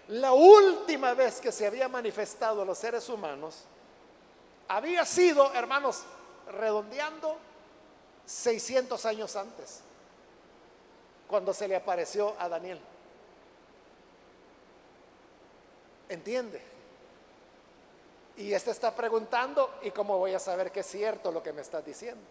la 0.09 0.33
última 0.33 1.15
vez 1.15 1.41
que 1.41 1.53
se 1.53 1.67
había 1.67 1.89
manifestado 1.89 2.63
a 2.63 2.65
los 2.65 2.79
seres 2.79 3.09
humanos, 3.09 3.65
había 4.69 5.05
sido, 5.05 5.53
hermanos, 5.53 6.03
redondeando 6.53 7.37
600 8.25 9.05
años 9.07 9.37
antes, 9.37 9.81
cuando 11.29 11.53
se 11.53 11.69
le 11.69 11.77
apareció 11.77 12.35
a 12.39 12.49
Daniel. 12.49 12.81
¿Entiende? 16.09 16.76
Y 18.37 18.53
este 18.53 18.71
está 18.71 18.95
preguntando, 18.95 19.79
¿y 19.83 19.91
cómo 19.91 20.19
voy 20.19 20.35
a 20.35 20.39
saber 20.39 20.71
que 20.71 20.81
es 20.81 20.87
cierto 20.87 21.33
lo 21.33 21.43
que 21.43 21.53
me 21.53 21.63
estás 21.63 21.85
diciendo? 21.85 22.23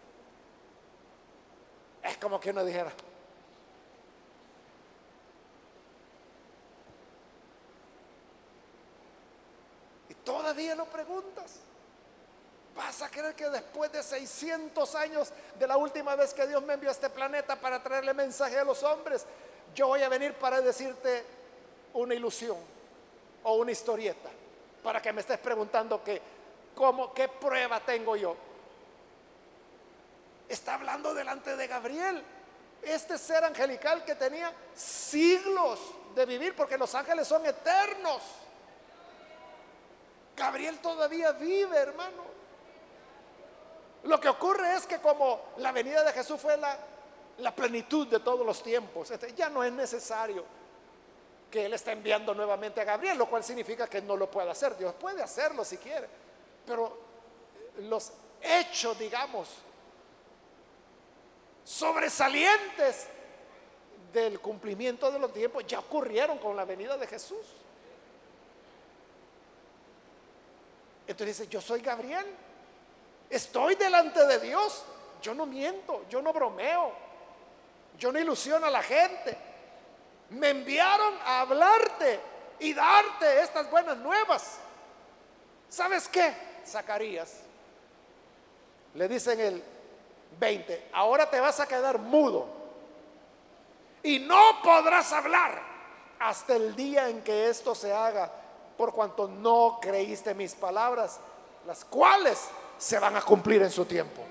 Es 2.03 2.17
como 2.17 2.39
que 2.39 2.51
uno 2.51 2.63
dijera, 2.63 2.91
y 10.07 10.13
todavía 10.13 10.75
lo 10.75 10.85
preguntas. 10.85 11.55
¿Vas 12.75 13.01
a 13.01 13.09
creer 13.09 13.33
que 13.33 13.49
después 13.49 13.91
de 13.91 14.03
600 14.03 14.95
años 14.95 15.31
de 15.57 15.65
la 15.65 15.77
última 15.77 16.15
vez 16.15 16.33
que 16.33 16.45
Dios 16.45 16.61
me 16.61 16.73
envió 16.73 16.89
a 16.89 16.91
este 16.91 17.09
planeta 17.09 17.55
para 17.55 17.81
traerle 17.81 18.13
mensaje 18.13 18.59
a 18.59 18.63
los 18.63 18.83
hombres, 18.83 19.25
yo 19.73 19.87
voy 19.87 20.03
a 20.03 20.09
venir 20.09 20.35
para 20.35 20.61
decirte 20.61 21.23
una 21.93 22.13
ilusión 22.13 22.57
o 23.43 23.55
una 23.55 23.71
historieta? 23.71 24.29
Para 24.85 25.01
que 25.01 25.11
me 25.11 25.21
estés 25.21 25.39
preguntando 25.39 26.03
que, 26.03 26.21
¿cómo, 26.75 27.11
qué 27.11 27.27
prueba 27.27 27.79
tengo 27.79 28.15
yo? 28.15 28.35
Está 30.47 30.75
hablando 30.75 31.11
delante 31.15 31.55
de 31.55 31.65
Gabriel, 31.65 32.23
este 32.83 33.17
ser 33.17 33.43
angelical 33.45 34.05
que 34.05 34.13
tenía 34.13 34.53
siglos 34.75 35.79
de 36.13 36.27
vivir, 36.27 36.55
porque 36.55 36.77
los 36.77 36.93
ángeles 36.93 37.27
son 37.27 37.43
eternos. 37.47 38.21
Gabriel 40.37 40.77
todavía 40.77 41.31
vive, 41.31 41.75
hermano. 41.75 42.23
Lo 44.03 44.19
que 44.19 44.29
ocurre 44.29 44.75
es 44.75 44.85
que 44.85 44.99
como 44.99 45.41
la 45.57 45.71
venida 45.71 46.03
de 46.03 46.13
Jesús 46.13 46.39
fue 46.39 46.57
la, 46.57 46.77
la 47.39 47.55
plenitud 47.55 48.05
de 48.05 48.19
todos 48.19 48.45
los 48.45 48.61
tiempos, 48.61 49.09
este, 49.09 49.33
ya 49.33 49.49
no 49.49 49.63
es 49.63 49.71
necesario 49.71 50.45
que 51.55 51.65
Él 51.65 51.73
esté 51.73 51.93
enviando 51.93 52.33
nuevamente 52.33 52.81
a 52.81 52.83
Gabriel, 52.83 53.17
lo 53.17 53.29
cual 53.29 53.41
significa 53.41 53.87
que 53.87 54.01
no 54.01 54.17
lo 54.17 54.29
puede 54.29 54.51
hacer. 54.51 54.75
Dios 54.77 54.93
puede 54.99 55.23
hacerlo 55.23 55.63
si 55.63 55.77
quiere, 55.77 56.05
pero 56.65 56.99
los 57.77 58.11
hechos, 58.41 58.99
digamos, 58.99 59.47
sobresalientes 61.63 63.07
del 64.11 64.41
cumplimiento 64.41 65.09
de 65.09 65.17
los 65.17 65.31
tiempos 65.31 65.65
ya 65.65 65.79
ocurrieron 65.79 66.39
con 66.39 66.57
la 66.57 66.65
venida 66.65 66.97
de 66.97 67.07
Jesús. 67.07 67.45
Entonces 71.07 71.37
dice, 71.37 71.49
yo 71.49 71.61
soy 71.61 71.79
Gabriel, 71.79 72.25
Estoy 73.29 73.75
delante 73.75 74.25
de 74.27 74.39
Dios. 74.39 74.83
Yo 75.21 75.33
no 75.33 75.45
miento, 75.45 76.05
yo 76.09 76.21
no 76.21 76.31
bromeo, 76.33 76.91
yo 77.97 78.11
no 78.11 78.19
ilusiono 78.19 78.67
a 78.67 78.69
la 78.69 78.83
gente. 78.83 79.54
Me 80.29 80.49
enviaron 80.49 81.13
a 81.25 81.41
hablarte 81.41 82.19
y 82.59 82.73
darte 82.73 83.41
estas 83.41 83.69
buenas 83.69 83.97
nuevas. 83.97 84.57
¿Sabes 85.69 86.07
qué? 86.07 86.33
Zacarías 86.65 87.45
le 88.95 89.07
dice 89.07 89.33
en 89.33 89.39
el 89.41 89.63
20, 90.39 90.89
ahora 90.93 91.29
te 91.29 91.39
vas 91.39 91.59
a 91.59 91.67
quedar 91.67 91.99
mudo 91.99 92.47
y 94.01 94.19
no 94.19 94.61
podrás 94.63 95.11
hablar 95.13 95.61
hasta 96.19 96.55
el 96.55 96.75
día 96.75 97.09
en 97.09 97.21
que 97.21 97.49
esto 97.49 97.75
se 97.75 97.93
haga, 97.93 98.31
por 98.77 98.93
cuanto 98.93 99.27
no 99.27 99.79
creíste 99.81 100.33
mis 100.33 100.55
palabras, 100.55 101.19
las 101.65 101.83
cuales 101.85 102.47
se 102.77 102.99
van 102.99 103.15
a 103.15 103.21
cumplir 103.21 103.61
en 103.61 103.71
su 103.71 103.85
tiempo. 103.85 104.21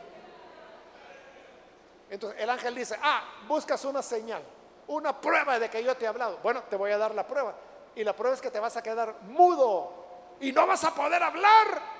Entonces 2.09 2.41
el 2.41 2.49
ángel 2.49 2.75
dice, 2.75 2.97
ah, 3.03 3.23
buscas 3.47 3.85
una 3.85 4.03
señal, 4.03 4.43
una 4.89 5.21
prueba 5.21 5.59
de 5.59 5.69
que 5.71 5.83
yo 5.83 5.97
te 5.97 6.05
he 6.05 6.09
hablado. 6.09 6.39
Bueno, 6.43 6.63
te 6.65 6.77
voy 6.77 6.91
a 6.91 6.99
dar 6.99 7.15
la 7.15 7.27
prueba. 7.27 7.55
Y 7.95 8.05
la 8.05 8.15
prueba 8.15 8.35
es 8.35 8.41
que 8.41 8.51
te 8.51 8.61
vas 8.61 8.77
a 8.77 8.83
quedar 8.83 9.15
mudo 9.23 9.93
y 10.41 10.53
no 10.53 10.67
vas 10.67 10.85
a 10.85 10.95
poder 10.95 11.23
hablar 11.23 11.95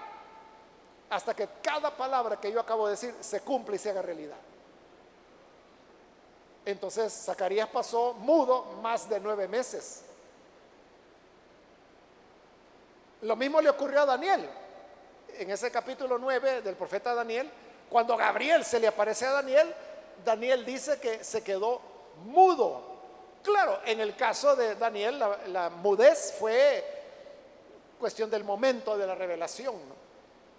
hasta 1.11 1.35
que 1.35 1.49
cada 1.63 1.97
palabra 1.97 2.41
que 2.41 2.51
yo 2.51 2.61
acabo 2.61 2.87
de 2.87 2.93
decir 2.93 3.15
se 3.21 3.41
cumple 3.41 3.77
y 3.77 3.79
se 3.79 3.91
haga 3.91 4.03
realidad. 4.03 4.37
Entonces 6.65 7.13
Zacarías 7.13 7.69
pasó 7.69 8.15
mudo 8.15 8.65
más 8.83 9.09
de 9.09 9.21
nueve 9.21 9.47
meses. 9.47 10.03
Lo 13.23 13.37
mismo 13.37 13.61
le 13.61 13.71
ocurrió 13.71 14.03
a 14.03 14.07
Daniel 14.07 14.49
en 15.39 15.51
ese 15.51 15.71
capítulo 15.71 16.19
9 16.19 16.63
del 16.63 16.77
profeta 16.77 17.15
Daniel, 17.15 17.51
cuando 17.89 18.17
Gabriel 18.17 18.65
se 18.65 18.81
le 18.81 18.87
aparece 18.87 19.27
a 19.27 19.33
Daniel, 19.33 19.73
Daniel 20.25 20.65
dice 20.65 20.99
que 21.01 21.23
se 21.25 21.43
quedó 21.43 21.81
mudo. 22.25 22.95
Claro, 23.43 23.81
en 23.85 24.01
el 24.01 24.17
caso 24.17 24.57
de 24.57 24.75
Daniel, 24.75 25.23
la, 25.49 25.71
mudez 25.71 26.35
fue 26.39 26.85
cuestión 27.99 28.31
del 28.31 28.45
momento 28.45 28.97
de 28.97 29.07
la 29.07 29.15
revelación. 29.15 29.75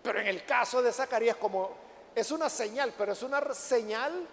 Pero 0.03 0.19
en 0.19 0.27
el 0.27 0.45
caso 0.45 0.81
de 0.81 0.93
Zacarías, 0.93 1.37
como 1.37 1.71
es 2.13 2.31
una 2.31 2.49
señal, 2.49 2.93
pero 2.97 3.13
es 3.13 3.23
una 3.23 3.41
señal 3.53 4.27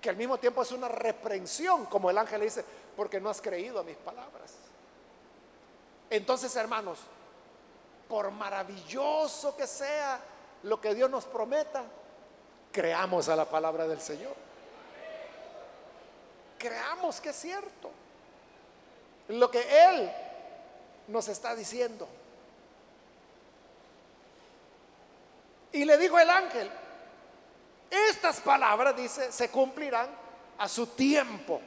que 0.00 0.10
al 0.10 0.16
mismo 0.16 0.38
tiempo 0.38 0.62
es 0.62 0.72
una 0.72 0.88
reprensión, 0.88 1.86
como 1.86 2.10
el 2.10 2.18
ángel 2.18 2.40
le 2.40 2.46
dice, 2.46 2.64
porque 2.96 3.20
no 3.20 3.30
has 3.30 3.40
creído 3.40 3.80
a 3.80 3.82
mis 3.82 3.96
palabras. 3.96 4.52
Entonces, 6.10 6.54
hermanos, 6.56 6.98
por 8.08 8.30
maravilloso 8.30 9.56
que 9.56 9.66
sea 9.66 10.20
lo 10.64 10.80
que 10.80 10.94
Dios 10.94 11.08
nos 11.08 11.24
prometa, 11.24 11.82
creamos 12.70 13.28
a 13.28 13.36
la 13.36 13.44
palabra 13.44 13.86
del 13.86 14.00
Señor. 14.00 14.34
Creamos 16.62 17.20
que 17.20 17.30
es 17.30 17.36
cierto. 17.36 17.90
Lo 19.28 19.50
que 19.50 19.64
Él 19.88 20.12
nos 21.08 21.26
está 21.26 21.56
diciendo. 21.56 22.08
Y 25.72 25.84
le 25.84 25.98
dijo 25.98 26.18
el 26.18 26.30
ángel, 26.30 26.70
estas 27.90 28.40
palabras, 28.40 28.96
dice, 28.96 29.32
se 29.32 29.50
cumplirán 29.50 30.08
a 30.58 30.68
su 30.68 30.86
tiempo. 30.86 31.60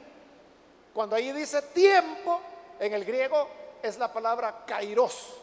Cuando 0.94 1.16
ahí 1.16 1.30
dice 1.32 1.60
tiempo, 1.60 2.40
en 2.80 2.94
el 2.94 3.04
griego 3.04 3.48
es 3.82 3.98
la 3.98 4.10
palabra 4.10 4.64
kairos 4.66 5.42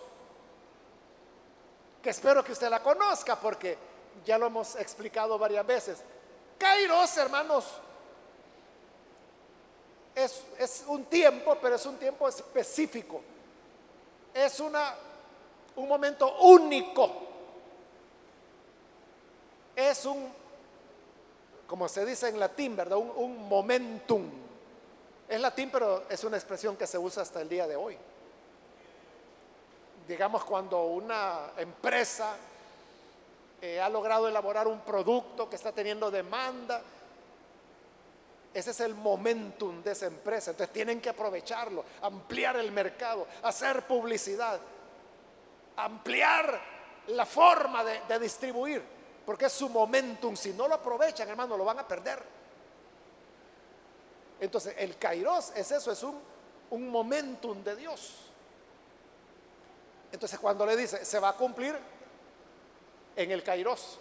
que 2.04 2.10
espero 2.10 2.44
que 2.44 2.52
usted 2.52 2.70
la 2.70 2.84
conozca 2.84 3.40
porque 3.40 3.78
ya 4.26 4.38
lo 4.38 4.48
hemos 4.48 4.76
explicado 4.76 5.40
varias 5.40 5.66
veces. 5.66 6.00
Kairos, 6.58 7.16
hermanos, 7.18 7.66
es, 10.16 10.44
es, 10.60 10.84
un 10.88 11.06
tiempo, 11.06 11.58
pero 11.62 11.76
es 11.76 11.86
un 11.86 11.98
tiempo 11.98 12.28
específico. 12.28 13.22
Es 14.34 14.60
una, 14.60 14.96
un 15.76 15.88
momento 15.88 16.36
único. 16.42 17.12
Es 19.76 20.06
un, 20.06 20.32
como 21.68 21.88
se 21.88 22.06
dice 22.06 22.30
en 22.30 22.40
latín, 22.40 22.76
¿verdad? 22.76 22.98
Un, 22.98 23.12
un 23.16 23.50
momentum. 23.50 24.30
Es 25.28 25.40
latín, 25.40 25.70
pero 25.72 26.04
es 26.10 26.24
una 26.24 26.38
expresión 26.38 26.76
que 26.78 26.86
se 26.86 26.98
usa 26.98 27.24
hasta 27.24 27.42
el 27.42 27.50
día 27.50 27.68
de 27.68 27.76
hoy 27.76 27.98
digamos, 30.08 30.44
cuando 30.44 30.84
una 30.86 31.52
empresa 31.58 32.36
eh, 33.62 33.80
ha 33.80 33.90
logrado 33.90 34.28
elaborar 34.28 34.68
un 34.68 34.82
producto 34.82 35.50
que 35.50 35.56
está 35.56 35.72
teniendo 35.72 36.12
demanda, 36.12 36.82
ese 38.54 38.72
es 38.72 38.80
el 38.82 38.96
momentum 38.96 39.82
de 39.84 39.92
esa 39.92 40.08
empresa. 40.08 40.52
Entonces 40.52 40.74
tienen 40.74 41.02
que 41.02 41.10
aprovecharlo, 41.10 41.84
ampliar 42.02 42.58
el 42.58 42.72
mercado, 42.72 43.28
hacer 43.42 43.88
publicidad, 43.88 44.60
ampliar 45.78 46.62
la 47.08 47.26
forma 47.26 47.84
de, 47.84 48.20
distribuir, 48.20 48.84
porque 49.26 49.46
es 49.46 49.54
su 49.54 49.70
momentum. 49.70 50.36
Si 50.36 50.54
no 50.54 50.68
lo 50.68 50.76
aprovechan, 50.76 51.28
hermano, 51.30 51.58
lo 51.58 51.66
van 51.66 51.80
a 51.80 51.88
perder. 51.88 52.22
Entonces, 54.40 54.76
el 54.78 54.98
kairos 54.98 55.52
es 55.56 55.72
eso, 55.72 55.92
es 55.92 56.04
un, 56.04 56.20
un 56.70 56.90
momentum 56.90 57.64
de 57.64 57.76
Dios. 57.76 58.24
Entonces 60.14 60.38
cuando 60.38 60.64
le 60.66 60.78
dice, 60.78 61.04
se 61.04 61.20
va 61.20 61.30
a 61.30 61.34
cumplir 61.34 61.76
en 63.16 63.32
el 63.32 63.42
Kairos. 63.42 63.98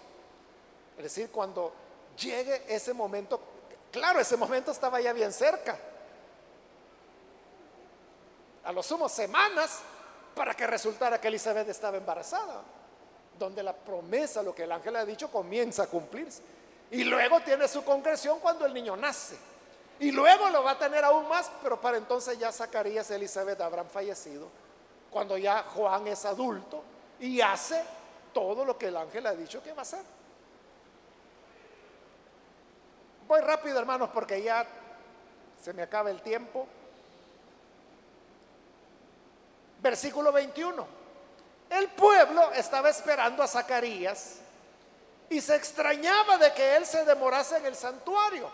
Es 0.98 1.04
decir, 1.04 1.30
cuando 1.30 1.72
llegue 2.18 2.62
ese 2.68 2.92
momento, 2.92 3.40
claro, 3.92 4.18
ese 4.18 4.36
momento 4.36 4.72
estaba 4.72 5.00
ya 5.00 5.12
bien 5.12 5.32
cerca. 5.32 5.78
A 8.64 8.72
lo 8.72 8.82
sumo 8.82 9.08
semanas 9.08 9.80
para 10.34 10.54
que 10.54 10.66
resultara 10.66 11.20
que 11.20 11.28
Elizabeth 11.28 11.68
estaba 11.68 11.96
embarazada, 11.96 12.62
donde 13.38 13.62
la 13.62 13.72
promesa, 13.72 14.42
lo 14.42 14.54
que 14.54 14.64
el 14.64 14.72
ángel 14.72 14.96
ha 14.96 15.04
dicho, 15.04 15.30
comienza 15.30 15.84
a 15.84 15.86
cumplirse. 15.86 16.42
Y 16.90 17.04
luego 17.04 17.40
tiene 17.40 17.68
su 17.68 17.84
concreción 17.84 18.40
cuando 18.40 18.66
el 18.66 18.74
niño 18.74 18.96
nace. 18.96 19.36
Y 20.00 20.10
luego 20.10 20.48
lo 20.48 20.64
va 20.64 20.72
a 20.72 20.78
tener 20.78 21.04
aún 21.04 21.28
más, 21.28 21.50
pero 21.62 21.80
para 21.80 21.96
entonces 21.96 22.38
ya 22.38 22.50
Zacarías 22.50 23.10
y 23.10 23.14
Elizabeth 23.14 23.60
habrán 23.60 23.88
fallecido 23.88 24.48
cuando 25.10 25.36
ya 25.36 25.62
Juan 25.74 26.06
es 26.08 26.24
adulto 26.24 26.82
y 27.20 27.40
hace 27.40 27.84
todo 28.32 28.64
lo 28.64 28.76
que 28.76 28.88
el 28.88 28.96
ángel 28.96 29.26
ha 29.26 29.34
dicho 29.34 29.62
que 29.62 29.72
va 29.72 29.80
a 29.80 29.82
hacer. 29.82 30.02
Voy 33.32 33.40
rápido, 33.40 33.78
hermanos, 33.78 34.10
porque 34.12 34.42
ya 34.42 34.66
se 35.58 35.72
me 35.72 35.80
acaba 35.80 36.10
el 36.10 36.20
tiempo. 36.20 36.68
Versículo 39.80 40.30
21. 40.30 40.86
El 41.70 41.88
pueblo 41.92 42.52
estaba 42.52 42.90
esperando 42.90 43.42
a 43.42 43.48
Zacarías 43.48 44.34
y 45.30 45.40
se 45.40 45.56
extrañaba 45.56 46.36
de 46.36 46.52
que 46.52 46.76
él 46.76 46.84
se 46.84 47.06
demorase 47.06 47.56
en 47.56 47.64
el 47.64 47.74
santuario, 47.74 48.50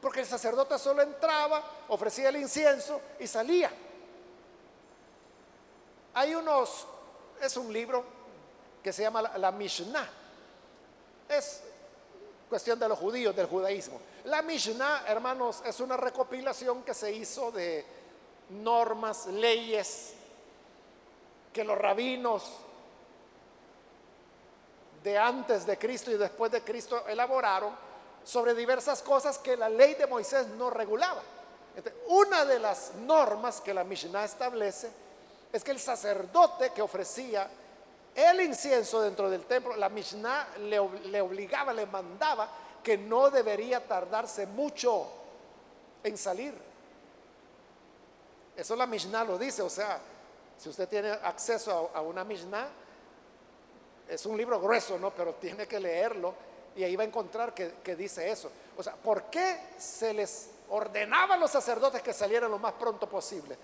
porque 0.00 0.20
el 0.20 0.26
sacerdote 0.26 0.78
solo 0.78 1.02
entraba, 1.02 1.62
ofrecía 1.88 2.30
el 2.30 2.36
incienso 2.36 3.02
y 3.18 3.26
salía. 3.26 3.70
Hay 6.14 6.34
unos, 6.34 6.86
es 7.42 7.54
un 7.54 7.70
libro 7.70 8.02
que 8.82 8.94
se 8.94 9.02
llama 9.02 9.20
la, 9.20 9.52
Mishnah. 9.52 10.08
Es 11.28 11.64
cuestión 12.50 12.78
de 12.80 12.88
los 12.88 12.98
judíos, 12.98 13.34
del 13.34 13.46
judaísmo. 13.46 14.00
La 14.24 14.42
Mishnah, 14.42 15.04
hermanos, 15.06 15.62
es 15.64 15.78
una 15.78 15.96
recopilación 15.96 16.82
que 16.82 16.92
se 16.92 17.12
hizo 17.12 17.52
de 17.52 17.86
normas, 18.50 19.26
leyes 19.26 20.14
que 21.52 21.62
los 21.62 21.78
rabinos 21.78 22.42
de 25.04 25.16
antes 25.16 25.64
de 25.64 25.78
Cristo 25.78 26.10
y 26.10 26.16
después 26.16 26.50
de 26.50 26.62
Cristo 26.62 27.06
elaboraron 27.06 27.72
sobre 28.24 28.54
diversas 28.54 29.00
cosas 29.00 29.38
que 29.38 29.56
la 29.56 29.68
ley 29.68 29.94
de 29.94 30.06
Moisés 30.06 30.48
no 30.48 30.70
regulaba. 30.70 31.22
una 32.08 32.44
de 32.44 32.58
las 32.58 32.94
normas 32.96 33.60
que 33.60 33.72
la 33.72 33.84
Mishnah 33.84 34.24
establece 34.24 34.90
es 35.52 35.62
que 35.62 35.70
el 35.70 35.78
sacerdote 35.78 36.70
que 36.70 36.82
ofrecía 36.82 37.48
el 38.14 38.40
incienso 38.40 39.00
dentro 39.00 39.30
del 39.30 39.44
templo, 39.44 39.76
la 39.76 39.88
Mishnah 39.88 40.48
le, 40.58 40.78
obligaba, 40.78 41.72
le 41.72 41.86
mandaba 41.86 42.48
que 42.82 42.98
no 42.98 43.30
debería 43.30 43.86
tardarse 43.86 44.46
mucho 44.46 45.06
en 46.02 46.16
salir. 46.16 46.54
Eso 48.56 48.76
la 48.76 48.86
Mishnah 48.86 49.24
lo 49.24 49.38
dice, 49.38 49.62
o 49.62 49.70
sea, 49.70 50.00
si 50.58 50.68
usted 50.68 50.88
tiene 50.88 51.10
acceso 51.10 51.90
a, 51.94 52.00
una 52.02 52.24
Mishnah, 52.24 52.68
es 54.08 54.26
un 54.26 54.36
libro 54.36 54.60
grueso, 54.60 54.98
¿no? 54.98 55.10
Pero 55.10 55.34
tiene 55.34 55.66
que 55.66 55.78
leerlo 55.78 56.34
y 56.74 56.82
ahí 56.82 56.96
va 56.96 57.04
a 57.04 57.06
encontrar 57.06 57.54
que, 57.54 57.74
que, 57.82 57.94
dice 57.94 58.30
eso. 58.30 58.50
O 58.76 58.82
sea, 58.82 58.94
¿por 58.94 59.24
qué 59.24 59.68
se 59.78 60.12
les 60.12 60.50
ordenaba 60.68 61.34
a 61.34 61.38
los 61.38 61.50
sacerdotes 61.50 62.02
que 62.02 62.12
salieran 62.12 62.50
lo 62.50 62.58
más 62.58 62.72
pronto 62.72 63.08
posible? 63.08 63.56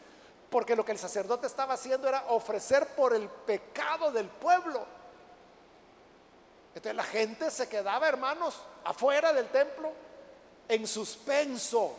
Porque 0.51 0.77
lo 0.77 0.85
que 0.85 0.93
el 0.93 0.99
sacerdote 0.99 1.47
estaba 1.47 1.75
haciendo 1.75 2.09
era 2.09 2.25
ofrecer 2.29 2.87
por 2.89 3.15
el 3.15 3.29
pecado 3.29 4.13
del 4.13 4.29
pueblo. 4.29 4.85
Entonces 6.75 6.95
la 6.95 7.05
gente 7.05 7.51
se 7.51 7.69
quedaba, 7.69 8.07
hermanos, 8.07 8.61
afuera 8.85 9.33
del 9.33 9.49
templo 9.49 9.91
en 10.69 10.87
suspenso, 10.87 11.95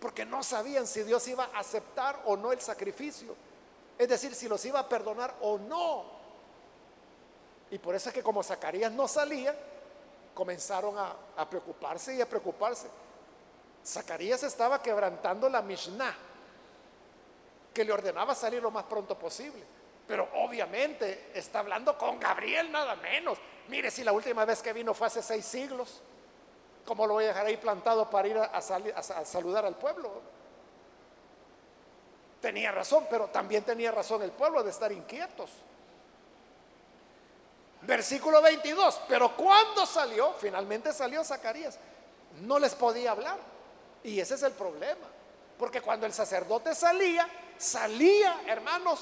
porque 0.00 0.24
no 0.24 0.42
sabían 0.42 0.86
si 0.86 1.02
Dios 1.02 1.26
iba 1.28 1.50
a 1.52 1.58
aceptar 1.58 2.22
o 2.24 2.36
no 2.36 2.52
el 2.52 2.60
sacrificio. 2.60 3.34
Es 3.98 4.08
decir, 4.08 4.34
si 4.34 4.48
los 4.48 4.64
iba 4.64 4.80
a 4.80 4.88
perdonar 4.88 5.34
o 5.40 5.58
no. 5.58 6.04
Y 7.70 7.78
por 7.78 7.94
eso 7.94 8.10
es 8.10 8.14
que 8.14 8.22
como 8.22 8.42
Zacarías 8.42 8.92
no 8.92 9.08
salía, 9.08 9.54
comenzaron 10.34 10.96
a, 10.98 11.48
preocuparse 11.48 12.14
y 12.14 12.20
a 12.20 12.28
preocuparse. 12.28 12.88
Zacarías 13.84 14.42
estaba 14.42 14.82
quebrantando 14.82 15.48
la 15.48 15.62
Mishnah, 15.62 16.14
que 17.76 17.84
le 17.84 17.92
ordenaba 17.92 18.34
salir 18.34 18.62
lo 18.62 18.70
más 18.70 18.84
pronto 18.84 19.18
posible. 19.18 19.62
Pero 20.08 20.26
obviamente 20.36 21.30
está 21.34 21.58
hablando 21.58 21.98
con 21.98 22.18
Gabriel 22.18 22.72
nada 22.72 22.96
menos. 22.96 23.36
Mire, 23.68 23.90
si 23.90 24.02
la 24.02 24.12
última 24.12 24.46
vez 24.46 24.62
que 24.62 24.72
vino 24.72 24.94
fue 24.94 25.08
hace 25.08 25.22
seis 25.22 25.44
siglos, 25.44 26.00
¿cómo 26.86 27.06
lo 27.06 27.12
voy 27.14 27.24
a 27.24 27.28
dejar 27.28 27.44
ahí 27.44 27.58
plantado 27.58 28.08
para 28.08 28.28
ir 28.28 28.38
a, 28.38 28.44
a 28.44 29.24
saludar 29.26 29.66
al 29.66 29.74
pueblo? 29.74 30.22
Tenía 32.40 32.72
razón, 32.72 33.06
pero 33.10 33.26
también 33.26 33.62
tenía 33.62 33.92
razón 33.92 34.22
el 34.22 34.30
pueblo 34.30 34.62
de 34.62 34.70
estar 34.70 34.90
inquietos. 34.90 35.50
Versículo 37.82 38.40
22, 38.40 39.02
pero 39.06 39.36
cuando 39.36 39.84
salió, 39.84 40.32
finalmente 40.38 40.94
salió 40.94 41.22
Zacarías, 41.22 41.78
no 42.40 42.58
les 42.58 42.74
podía 42.74 43.10
hablar. 43.10 43.36
Y 44.02 44.18
ese 44.18 44.36
es 44.36 44.42
el 44.44 44.52
problema, 44.52 45.06
porque 45.58 45.82
cuando 45.82 46.06
el 46.06 46.14
sacerdote 46.14 46.74
salía, 46.74 47.28
salía, 47.58 48.42
hermanos, 48.46 49.00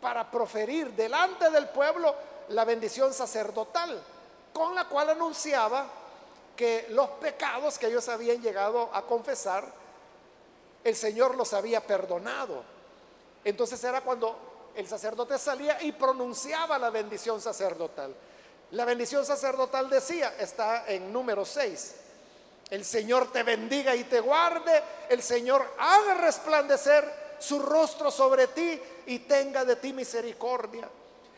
para 0.00 0.30
proferir 0.30 0.92
delante 0.92 1.50
del 1.50 1.68
pueblo 1.68 2.14
la 2.48 2.64
bendición 2.64 3.12
sacerdotal, 3.12 4.02
con 4.52 4.74
la 4.74 4.88
cual 4.88 5.10
anunciaba 5.10 5.86
que 6.54 6.86
los 6.90 7.08
pecados 7.10 7.78
que 7.78 7.86
ellos 7.86 8.08
habían 8.08 8.40
llegado 8.40 8.90
a 8.92 9.02
confesar, 9.02 9.64
el 10.84 10.96
Señor 10.96 11.34
los 11.34 11.52
había 11.52 11.84
perdonado. 11.86 12.62
Entonces 13.44 13.82
era 13.84 14.00
cuando 14.00 14.72
el 14.74 14.86
sacerdote 14.86 15.38
salía 15.38 15.82
y 15.82 15.92
pronunciaba 15.92 16.78
la 16.78 16.90
bendición 16.90 17.40
sacerdotal. 17.40 18.14
La 18.72 18.84
bendición 18.84 19.24
sacerdotal 19.24 19.88
decía, 19.88 20.34
está 20.38 20.86
en 20.88 21.12
número 21.12 21.44
6, 21.44 21.94
el 22.70 22.84
Señor 22.84 23.30
te 23.30 23.42
bendiga 23.42 23.94
y 23.94 24.04
te 24.04 24.20
guarde, 24.20 24.82
el 25.08 25.22
Señor 25.22 25.64
haga 25.78 26.14
resplandecer 26.14 27.26
su 27.38 27.60
rostro 27.60 28.10
sobre 28.10 28.48
ti 28.48 28.80
y 29.06 29.20
tenga 29.20 29.64
de 29.64 29.76
ti 29.76 29.92
misericordia. 29.92 30.88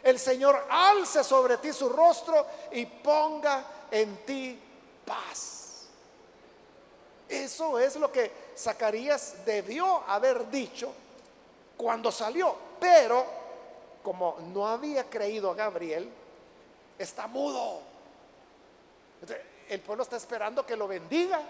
El 0.02 0.18
Señor 0.18 0.66
alce 0.70 1.22
sobre 1.22 1.58
ti 1.58 1.72
su 1.72 1.88
rostro 1.88 2.46
y 2.72 2.86
ponga 2.86 3.64
en 3.90 4.24
ti 4.24 4.58
paz. 5.04 5.88
Eso 7.28 7.78
es 7.78 7.96
lo 7.96 8.10
que 8.10 8.30
Zacarías 8.56 9.44
debió 9.44 10.02
haber 10.06 10.50
dicho 10.50 10.92
cuando 11.76 12.10
salió, 12.10 12.56
pero 12.80 13.24
como 14.02 14.38
no 14.54 14.66
había 14.66 15.04
creído 15.10 15.50
a 15.50 15.54
Gabriel, 15.54 16.08
está 16.98 17.26
mudo. 17.26 17.82
El 19.68 19.80
pueblo 19.80 20.02
está 20.02 20.16
esperando 20.16 20.64
que 20.64 20.76
lo 20.76 20.88
bendiga, 20.88 21.40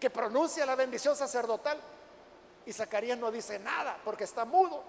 que 0.00 0.10
pronuncie 0.10 0.66
la 0.66 0.74
bendición 0.74 1.14
sacerdotal. 1.16 1.78
Y 2.66 2.72
Zacarías 2.72 3.18
no 3.18 3.30
dice 3.30 3.58
nada 3.58 3.96
porque 4.04 4.24
está 4.24 4.44
mudo. 4.44 4.82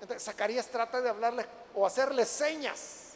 Entonces 0.00 0.22
Zacarías 0.22 0.68
trata 0.68 1.00
de 1.00 1.08
hablarle 1.08 1.46
o 1.74 1.86
hacerle 1.86 2.26
señas. 2.26 3.12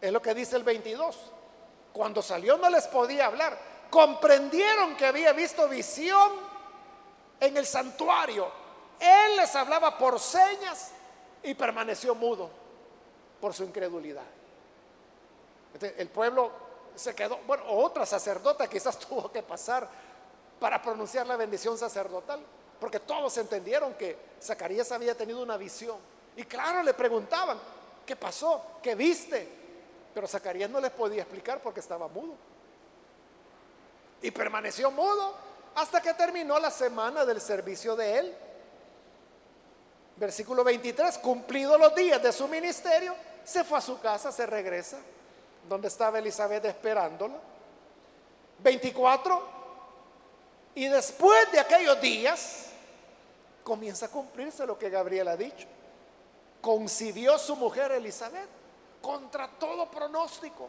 Es 0.00 0.12
lo 0.12 0.20
que 0.20 0.34
dice 0.34 0.56
el 0.56 0.64
22. 0.64 1.32
Cuando 1.92 2.20
salió 2.20 2.58
no 2.58 2.68
les 2.68 2.86
podía 2.88 3.26
hablar. 3.26 3.58
Comprendieron 3.90 4.96
que 4.96 5.06
había 5.06 5.32
visto 5.32 5.66
visión 5.68 6.32
en 7.40 7.56
el 7.56 7.64
santuario. 7.64 8.50
Él 9.00 9.36
les 9.36 9.54
hablaba 9.54 9.96
por 9.96 10.20
señas 10.20 10.90
y 11.42 11.54
permaneció 11.54 12.14
mudo 12.14 12.63
por 13.44 13.52
su 13.52 13.62
incredulidad. 13.64 14.24
el 15.98 16.08
pueblo 16.08 16.50
se 16.94 17.14
quedó, 17.14 17.40
bueno, 17.46 17.64
otra 17.66 18.06
sacerdota 18.06 18.66
quizás 18.66 18.98
tuvo 19.06 19.30
que 19.30 19.42
pasar 19.42 19.86
para 20.58 20.80
pronunciar 20.80 21.26
la 21.26 21.36
bendición 21.36 21.76
sacerdotal, 21.76 22.40
porque 22.80 23.00
todos 23.00 23.36
entendieron 23.36 23.92
que 23.92 24.16
Zacarías 24.42 24.90
había 24.92 25.14
tenido 25.14 25.42
una 25.42 25.58
visión. 25.58 25.98
Y 26.34 26.44
claro, 26.44 26.82
le 26.82 26.94
preguntaban, 26.94 27.58
¿qué 28.06 28.16
pasó? 28.16 28.78
¿Qué 28.82 28.94
viste? 28.94 29.46
Pero 30.14 30.26
Zacarías 30.26 30.70
no 30.70 30.80
les 30.80 30.92
podía 30.92 31.20
explicar 31.20 31.60
porque 31.60 31.80
estaba 31.80 32.08
mudo. 32.08 32.32
Y 34.22 34.30
permaneció 34.30 34.90
mudo 34.90 35.34
hasta 35.74 36.00
que 36.00 36.14
terminó 36.14 36.58
la 36.58 36.70
semana 36.70 37.26
del 37.26 37.42
servicio 37.42 37.94
de 37.94 38.18
él. 38.20 38.34
Versículo 40.16 40.64
23, 40.64 41.18
cumplidos 41.18 41.78
los 41.78 41.94
días 41.94 42.22
de 42.22 42.32
su 42.32 42.48
ministerio, 42.48 43.14
se 43.44 43.64
fue 43.64 43.78
a 43.78 43.80
su 43.80 44.00
casa, 44.00 44.32
se 44.32 44.46
regresa, 44.46 44.98
donde 45.68 45.88
estaba 45.88 46.18
Elizabeth 46.18 46.64
esperándola. 46.64 47.36
24, 48.58 49.42
y 50.74 50.88
después 50.88 51.52
de 51.52 51.60
aquellos 51.60 52.00
días, 52.00 52.66
comienza 53.62 54.06
a 54.06 54.10
cumplirse 54.10 54.66
lo 54.66 54.78
que 54.78 54.90
Gabriel 54.90 55.28
ha 55.28 55.36
dicho. 55.36 55.66
Concibió 56.60 57.38
su 57.38 57.56
mujer 57.56 57.92
Elizabeth 57.92 58.48
contra 59.02 59.48
todo 59.48 59.90
pronóstico, 59.90 60.68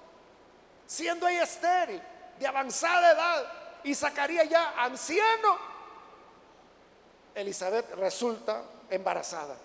siendo 0.86 1.28
ella 1.28 1.44
estéril, 1.44 2.02
de 2.38 2.48
avanzada 2.48 3.12
edad, 3.12 3.46
y 3.84 3.96
sacaría 3.96 4.44
ya 4.44 4.74
anciano, 4.84 5.58
Elizabeth 7.36 7.94
resulta 7.96 8.64
embarazada. 8.90 9.56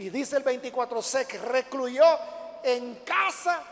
Y 0.00 0.08
dice 0.08 0.38
el 0.38 0.42
24, 0.42 1.02
se 1.02 1.24
recluyó 1.24 2.06
en 2.62 2.94
casa 3.04 3.62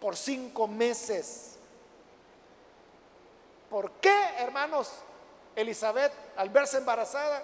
por 0.00 0.16
cinco 0.16 0.66
meses. 0.66 1.56
¿Por 3.68 3.90
qué, 4.00 4.30
hermanos? 4.38 4.90
Elizabeth, 5.54 6.14
al 6.34 6.48
verse 6.48 6.78
embarazada, 6.78 7.42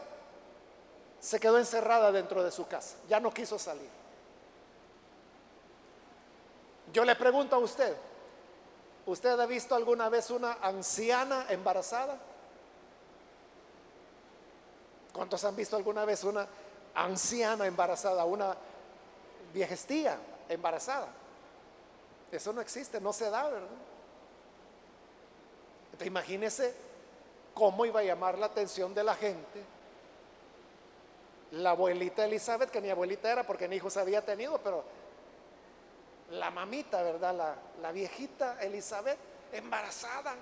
se 1.20 1.38
quedó 1.38 1.58
encerrada 1.58 2.10
dentro 2.10 2.42
de 2.42 2.50
su 2.50 2.66
casa, 2.66 2.96
ya 3.06 3.20
no 3.20 3.34
quiso 3.34 3.58
salir. 3.58 3.90
Yo 6.90 7.04
le 7.04 7.16
pregunto 7.16 7.54
a 7.54 7.58
usted, 7.58 7.94
¿usted 9.04 9.38
ha 9.38 9.44
visto 9.44 9.74
alguna 9.74 10.08
vez 10.08 10.30
una 10.30 10.54
anciana 10.62 11.44
embarazada? 11.50 12.16
¿Cuántos 15.12 15.44
han 15.44 15.54
visto 15.54 15.76
alguna 15.76 16.06
vez 16.06 16.24
una 16.24 16.48
anciana 17.04 17.66
embarazada, 17.66 18.24
una 18.24 18.56
viejestía 19.52 20.18
embarazada? 20.48 21.08
Eso 22.30 22.52
no 22.52 22.60
existe, 22.60 23.00
no 23.00 23.12
se 23.12 23.30
da, 23.30 23.48
¿verdad? 23.48 23.68
Entonces, 25.86 26.06
imagínese 26.06 26.74
cómo 27.54 27.86
iba 27.86 28.00
a 28.00 28.04
llamar 28.04 28.38
la 28.38 28.46
atención 28.46 28.94
de 28.94 29.04
la 29.04 29.14
gente 29.14 29.78
la 31.52 31.70
abuelita 31.70 32.24
Elizabeth, 32.24 32.70
que 32.70 32.80
ni 32.80 32.90
abuelita 32.90 33.30
era 33.30 33.44
porque 33.44 33.68
ni 33.68 33.76
hijos 33.76 33.96
había 33.96 34.24
tenido, 34.24 34.58
pero 34.58 34.84
la 36.30 36.50
mamita, 36.50 37.02
¿verdad? 37.02 37.34
La, 37.34 37.54
la 37.80 37.92
viejita 37.92 38.60
Elizabeth 38.60 39.18
embarazada. 39.52 40.34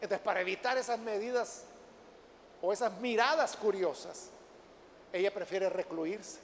Entonces, 0.00 0.24
para 0.24 0.40
evitar 0.40 0.76
esas 0.76 0.98
medidas 0.98 1.62
o 2.60 2.72
esas 2.72 2.92
miradas 2.98 3.56
curiosas, 3.56 4.30
ella 5.16 5.32
prefiere 5.32 5.68
recluirse. 5.68 6.38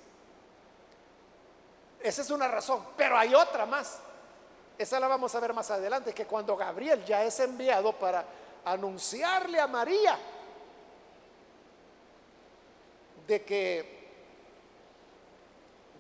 Esa 2.01 2.23
es 2.23 2.31
una 2.31 2.49
razón, 2.49 2.85
pero 2.97 3.17
hay 3.17 3.35
otra 3.35 3.65
más. 3.67 3.99
Esa 4.77 4.99
la 4.99 5.07
vamos 5.07 5.35
a 5.35 5.41
ver 5.41 5.53
más 5.53 5.71
adelante, 5.71 6.13
que 6.13 6.27
cuando 6.27 6.57
Gabriel 6.57 7.05
ya 7.05 7.23
es 7.23 7.39
enviado 7.41 7.93
para 7.93 8.25
anunciarle 8.65 9.61
a 9.61 9.67
María 9.67 10.19
de 13.27 13.45
que 13.45 14.03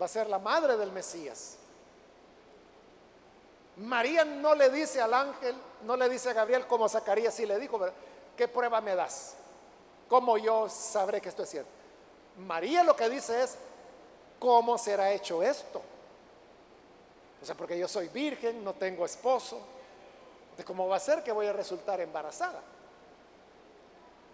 va 0.00 0.06
a 0.06 0.08
ser 0.08 0.28
la 0.28 0.38
madre 0.38 0.76
del 0.76 0.90
Mesías. 0.90 1.58
María 3.76 4.24
no 4.24 4.54
le 4.54 4.70
dice 4.70 5.00
al 5.00 5.14
ángel, 5.14 5.56
no 5.84 5.96
le 5.96 6.08
dice 6.08 6.30
a 6.30 6.32
Gabriel 6.32 6.66
como 6.66 6.88
Zacarías 6.88 7.34
sí 7.34 7.46
le 7.46 7.58
dijo, 7.58 7.80
¿qué 8.36 8.48
prueba 8.48 8.80
me 8.80 8.94
das? 8.94 9.34
¿Cómo 10.08 10.36
yo 10.36 10.68
sabré 10.68 11.20
que 11.20 11.28
esto 11.28 11.44
es 11.44 11.50
cierto? 11.50 11.81
María 12.38 12.82
lo 12.82 12.96
que 12.96 13.08
dice 13.08 13.42
es, 13.42 13.56
¿cómo 14.38 14.78
será 14.78 15.12
hecho 15.12 15.42
esto? 15.42 15.82
O 17.40 17.44
sea, 17.44 17.54
porque 17.54 17.78
yo 17.78 17.88
soy 17.88 18.08
virgen, 18.08 18.62
no 18.64 18.74
tengo 18.74 19.04
esposo. 19.04 19.60
¿De 20.56 20.64
cómo 20.64 20.86
va 20.88 20.96
a 20.96 21.00
ser 21.00 21.22
que 21.22 21.32
voy 21.32 21.46
a 21.46 21.52
resultar 21.52 22.00
embarazada? 22.00 22.60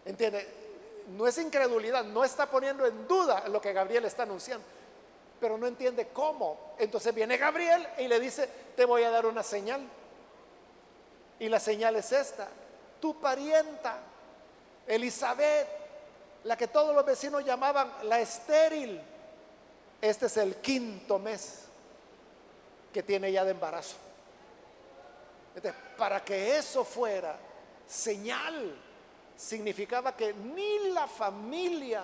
¿Entiende? 0.04 0.68
no 1.16 1.26
es 1.26 1.38
incredulidad, 1.38 2.04
no 2.04 2.24
está 2.24 2.46
poniendo 2.46 2.84
en 2.86 3.06
duda 3.08 3.48
lo 3.48 3.60
que 3.60 3.72
Gabriel 3.72 4.04
está 4.04 4.24
anunciando, 4.24 4.64
pero 5.40 5.56
no 5.56 5.66
entiende 5.66 6.08
cómo. 6.08 6.74
Entonces 6.78 7.14
viene 7.14 7.36
Gabriel 7.36 7.86
y 7.98 8.08
le 8.08 8.20
dice, 8.20 8.48
te 8.76 8.84
voy 8.84 9.02
a 9.04 9.10
dar 9.10 9.24
una 9.24 9.42
señal. 9.42 9.80
Y 11.38 11.48
la 11.48 11.60
señal 11.60 11.96
es 11.96 12.12
esta, 12.12 12.48
tu 13.00 13.18
parienta, 13.20 13.98
Elizabeth, 14.86 15.68
la 16.44 16.56
que 16.56 16.68
todos 16.68 16.94
los 16.94 17.04
vecinos 17.04 17.44
llamaban 17.44 17.92
la 18.04 18.20
estéril, 18.20 19.00
este 20.00 20.26
es 20.26 20.36
el 20.36 20.56
quinto 20.56 21.18
mes 21.18 21.64
que 22.92 23.02
tiene 23.02 23.32
ya 23.32 23.44
de 23.44 23.50
embarazo. 23.50 23.96
para 25.96 26.24
que 26.24 26.56
eso 26.56 26.84
fuera 26.84 27.36
señal 27.86 28.76
significaba 29.36 30.16
que 30.16 30.32
ni 30.32 30.90
la 30.90 31.06
familia 31.08 32.02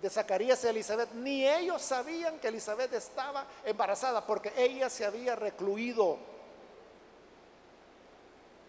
de 0.00 0.10
Zacarías 0.10 0.62
y 0.62 0.68
Elizabeth, 0.68 1.12
ni 1.14 1.48
ellos 1.48 1.82
sabían 1.82 2.38
que 2.38 2.48
Elizabeth 2.48 2.92
estaba 2.92 3.44
embarazada 3.64 4.24
porque 4.24 4.52
ella 4.56 4.88
se 4.88 5.04
había 5.04 5.34
recluido. 5.34 6.18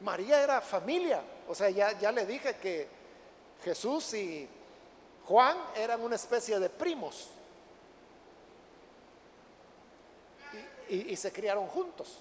María 0.02 0.42
era 0.42 0.62
familia, 0.62 1.22
o 1.48 1.54
sea, 1.54 1.70
ya, 1.70 1.92
ya 2.00 2.12
le 2.12 2.26
dije 2.26 2.56
que 2.56 2.88
Jesús 3.64 4.14
y 4.14 4.48
Juan 5.26 5.58
eran 5.76 6.02
una 6.02 6.16
especie 6.16 6.60
de 6.60 6.70
primos 6.70 7.30
y 10.88 11.16
se 11.16 11.32
criaron 11.32 11.68
juntos, 11.68 12.18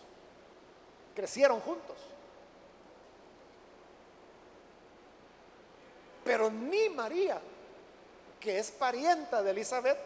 crecieron 1.14 1.60
juntos. 1.60 1.96
Pero 6.22 6.50
ni 6.50 6.90
María, 6.90 7.40
que 8.38 8.58
es 8.58 8.70
parienta 8.70 9.42
de 9.42 9.50
Elizabeth, 9.52 9.96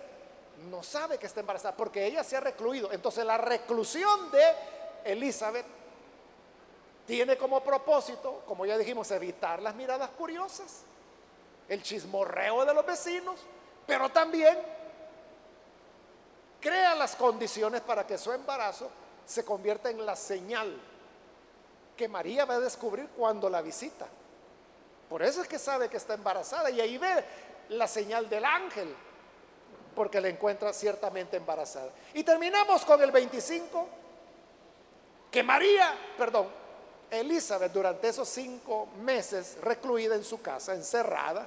no 0.71 0.85
sabe 0.85 1.19
que 1.19 1.27
está 1.27 1.41
embarazada 1.41 1.77
porque 1.77 2.07
ella 2.07 2.23
se 2.23 2.37
ha 2.37 2.41
recluido. 2.41 2.93
Entonces 2.93 3.25
la 3.25 3.37
reclusión 3.39 4.31
de 4.31 4.45
Elizabeth 5.05 5.67
tiene 7.07 7.37
como 7.37 7.65
propósito, 7.65 8.45
como 8.47 8.65
ya 8.65 8.79
dijimos, 8.79 9.11
evitar 9.11 9.61
las 9.61 9.75
miradas 9.75 10.11
curiosas, 10.11 10.83
el 11.73 11.83
chismorreo 11.83 12.67
de 12.67 12.75
los 12.75 12.85
vecinos, 12.85 13.41
pero 13.87 14.11
también 14.11 14.59
crea 16.61 16.95
las 16.95 17.17
condiciones 17.17 17.81
para 17.81 18.07
que 18.07 18.19
su 18.19 18.31
embarazo 18.31 18.91
se 19.25 19.43
convierta 19.43 19.89
en 19.89 20.05
la 20.05 20.15
señal 20.15 20.79
que 21.97 22.09
María 22.09 22.45
va 22.45 22.57
a 22.57 22.61
descubrir 22.61 23.09
cuando 23.17 23.49
la 23.49 23.63
visita. 23.63 24.07
Por 25.09 25.23
eso 25.23 25.41
es 25.41 25.49
que 25.49 25.59
sabe 25.59 25.89
que 25.89 25.97
está 25.97 26.13
embarazada 26.13 26.71
y 26.71 26.79
ahí 26.79 26.99
ve 26.99 27.25
la 27.71 27.89
señal 27.89 28.29
del 28.29 28.45
ángel, 28.45 28.95
porque 29.95 30.21
la 30.21 30.29
encuentra 30.29 30.75
ciertamente 30.75 31.39
embarazada. 31.39 31.91
Y 32.13 32.23
terminamos 32.23 32.85
con 32.85 33.03
el 33.03 33.11
25, 33.11 33.89
que 35.31 35.43
María, 35.43 35.97
perdón, 36.19 36.49
Elizabeth 37.11 37.73
durante 37.73 38.09
esos 38.09 38.29
cinco 38.29 38.89
meses 39.03 39.57
recluida 39.63 40.15
en 40.15 40.25
su 40.25 40.43
casa, 40.43 40.75
encerrada, 40.75 41.47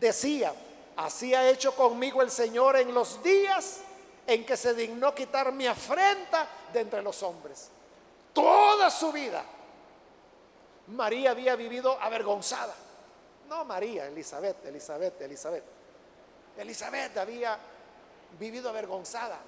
decía, 0.00 0.52
así 0.96 1.34
ha 1.34 1.48
hecho 1.48 1.76
conmigo 1.76 2.22
el 2.22 2.30
Señor 2.30 2.76
en 2.76 2.92
los 2.92 3.22
días 3.22 3.82
en 4.26 4.44
que 4.44 4.56
se 4.56 4.74
dignó 4.74 5.14
quitar 5.14 5.52
mi 5.52 5.66
afrenta 5.66 6.48
de 6.72 6.80
entre 6.80 7.02
los 7.02 7.22
hombres. 7.22 7.68
Toda 8.32 8.90
su 8.90 9.12
vida 9.12 9.44
María 10.88 11.30
había 11.30 11.56
vivido 11.56 12.00
avergonzada. 12.00 12.74
No 13.48 13.64
María, 13.64 14.06
Elizabeth, 14.06 14.64
Elizabeth, 14.66 15.20
Elizabeth. 15.20 15.64
Elizabeth 16.56 17.16
había 17.16 17.58
vivido 18.38 18.68
avergonzada. 18.70 19.38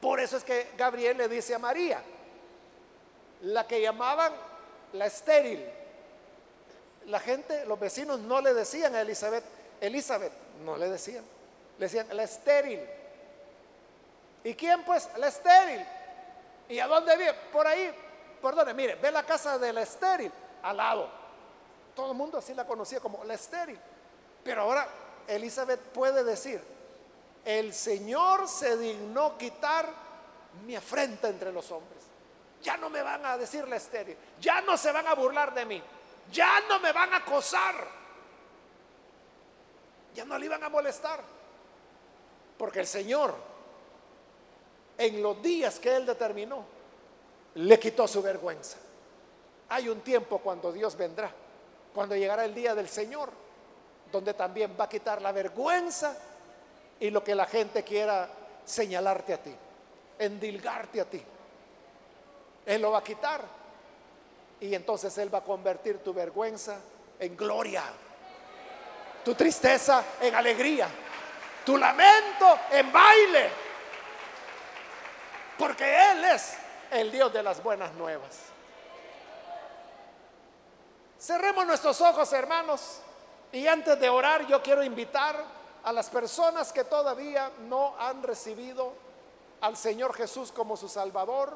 Por 0.00 0.20
eso 0.20 0.36
es 0.36 0.44
que 0.44 0.70
Gabriel 0.76 1.16
le 1.18 1.28
dice 1.28 1.54
a 1.54 1.58
María, 1.58 2.02
la 3.42 3.66
que 3.66 3.80
llamaban 3.80 4.32
la 4.94 5.06
estéril. 5.06 5.64
La 7.06 7.20
gente, 7.20 7.64
los 7.66 7.78
vecinos 7.78 8.20
no 8.20 8.40
le 8.40 8.54
decían 8.54 8.94
a 8.94 9.00
Elizabeth, 9.00 9.44
Elizabeth, 9.80 10.32
no 10.64 10.76
le 10.76 10.88
decían. 10.88 11.24
Le 11.78 11.86
decían 11.86 12.06
la 12.12 12.22
estéril. 12.22 12.80
¿Y 14.44 14.54
quién 14.54 14.84
pues? 14.84 15.08
La 15.16 15.28
estéril. 15.28 15.84
¿Y 16.68 16.78
a 16.78 16.86
dónde 16.86 17.16
vive? 17.16 17.34
Por 17.52 17.66
ahí, 17.66 17.92
perdone, 18.40 18.74
mire, 18.74 18.94
ve 18.96 19.10
la 19.10 19.24
casa 19.24 19.58
de 19.58 19.72
la 19.72 19.82
estéril 19.82 20.32
al 20.62 20.76
lado. 20.76 21.08
Todo 21.94 22.12
el 22.12 22.16
mundo 22.16 22.38
así 22.38 22.54
la 22.54 22.66
conocía 22.66 23.00
como 23.00 23.24
la 23.24 23.34
estéril. 23.34 23.78
Pero 24.42 24.62
ahora 24.62 24.86
Elizabeth 25.26 25.80
puede 25.80 26.24
decir, 26.24 26.62
el 27.44 27.74
Señor 27.74 28.48
se 28.48 28.76
dignó 28.76 29.36
quitar 29.36 29.88
mi 30.64 30.76
afrenta 30.76 31.28
entre 31.28 31.52
los 31.52 31.70
hombres. 31.70 32.02
Ya 32.62 32.76
no 32.76 32.88
me 32.90 33.02
van 33.02 33.26
a 33.26 33.36
decir 33.36 33.66
la 33.66 33.76
estéril, 33.76 34.16
ya 34.40 34.60
no 34.60 34.76
se 34.76 34.92
van 34.92 35.06
a 35.06 35.14
burlar 35.14 35.52
de 35.52 35.64
mí, 35.66 35.82
ya 36.30 36.60
no 36.68 36.78
me 36.80 36.92
van 36.92 37.12
a 37.14 37.18
acosar, 37.18 37.74
ya 40.14 40.24
no 40.24 40.38
le 40.38 40.46
iban 40.46 40.62
a 40.62 40.68
molestar. 40.68 41.20
Porque 42.56 42.80
el 42.80 42.86
Señor, 42.86 43.34
en 44.96 45.22
los 45.22 45.42
días 45.42 45.78
que 45.78 45.96
Él 45.96 46.06
determinó, 46.06 46.64
le 47.54 47.78
quitó 47.78 48.06
su 48.06 48.22
vergüenza. 48.22 48.78
Hay 49.68 49.88
un 49.88 50.00
tiempo 50.00 50.38
cuando 50.38 50.72
Dios 50.72 50.96
vendrá, 50.96 51.30
cuando 51.94 52.14
llegará 52.14 52.44
el 52.44 52.54
día 52.54 52.74
del 52.74 52.88
Señor, 52.88 53.30
donde 54.10 54.34
también 54.34 54.76
va 54.78 54.84
a 54.84 54.88
quitar 54.88 55.20
la 55.22 55.32
vergüenza 55.32 56.16
y 57.00 57.10
lo 57.10 57.24
que 57.24 57.34
la 57.34 57.46
gente 57.46 57.82
quiera 57.82 58.28
señalarte 58.64 59.34
a 59.34 59.42
ti, 59.42 59.54
endilgarte 60.18 61.00
a 61.00 61.04
ti. 61.06 61.22
Él 62.66 62.82
lo 62.82 62.92
va 62.92 62.98
a 62.98 63.04
quitar 63.04 63.61
y 64.62 64.76
entonces 64.76 65.18
Él 65.18 65.34
va 65.34 65.38
a 65.38 65.44
convertir 65.44 65.98
tu 66.04 66.14
vergüenza 66.14 66.78
en 67.18 67.36
gloria, 67.36 67.82
tu 69.24 69.34
tristeza 69.34 70.04
en 70.20 70.32
alegría, 70.36 70.88
tu 71.66 71.76
lamento 71.76 72.60
en 72.70 72.92
baile, 72.92 73.50
porque 75.58 76.12
Él 76.12 76.24
es 76.26 76.54
el 76.92 77.10
Dios 77.10 77.32
de 77.32 77.42
las 77.42 77.60
buenas 77.60 77.92
nuevas. 77.94 78.38
Cerremos 81.18 81.66
nuestros 81.66 82.00
ojos, 82.00 82.32
hermanos, 82.32 83.00
y 83.50 83.66
antes 83.66 83.98
de 83.98 84.08
orar 84.08 84.46
yo 84.46 84.62
quiero 84.62 84.84
invitar 84.84 85.44
a 85.82 85.92
las 85.92 86.08
personas 86.08 86.72
que 86.72 86.84
todavía 86.84 87.50
no 87.68 87.96
han 87.98 88.22
recibido 88.22 88.92
al 89.60 89.76
Señor 89.76 90.14
Jesús 90.14 90.52
como 90.52 90.76
su 90.76 90.88
Salvador, 90.88 91.52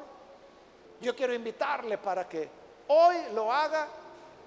yo 0.99 1.15
quiero 1.15 1.33
invitarle 1.33 1.97
para 1.97 2.27
que 2.27 2.66
hoy 2.87 3.15
lo 3.33 3.51
haga 3.51 3.87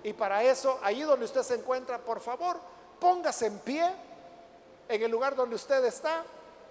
y 0.03 0.13
para 0.13 0.43
eso, 0.43 0.79
allí 0.83 1.03
donde 1.03 1.27
usted 1.27 1.43
se 1.43 1.55
encuentra, 1.55 1.99
por 1.99 2.21
favor, 2.21 2.59
póngase 2.99 3.47
en 3.47 3.59
pie 3.59 3.91
en 4.89 5.03
el 5.03 5.11
lugar 5.11 5.37
donde 5.37 5.55
usted 5.55 5.85
está, 5.85 6.25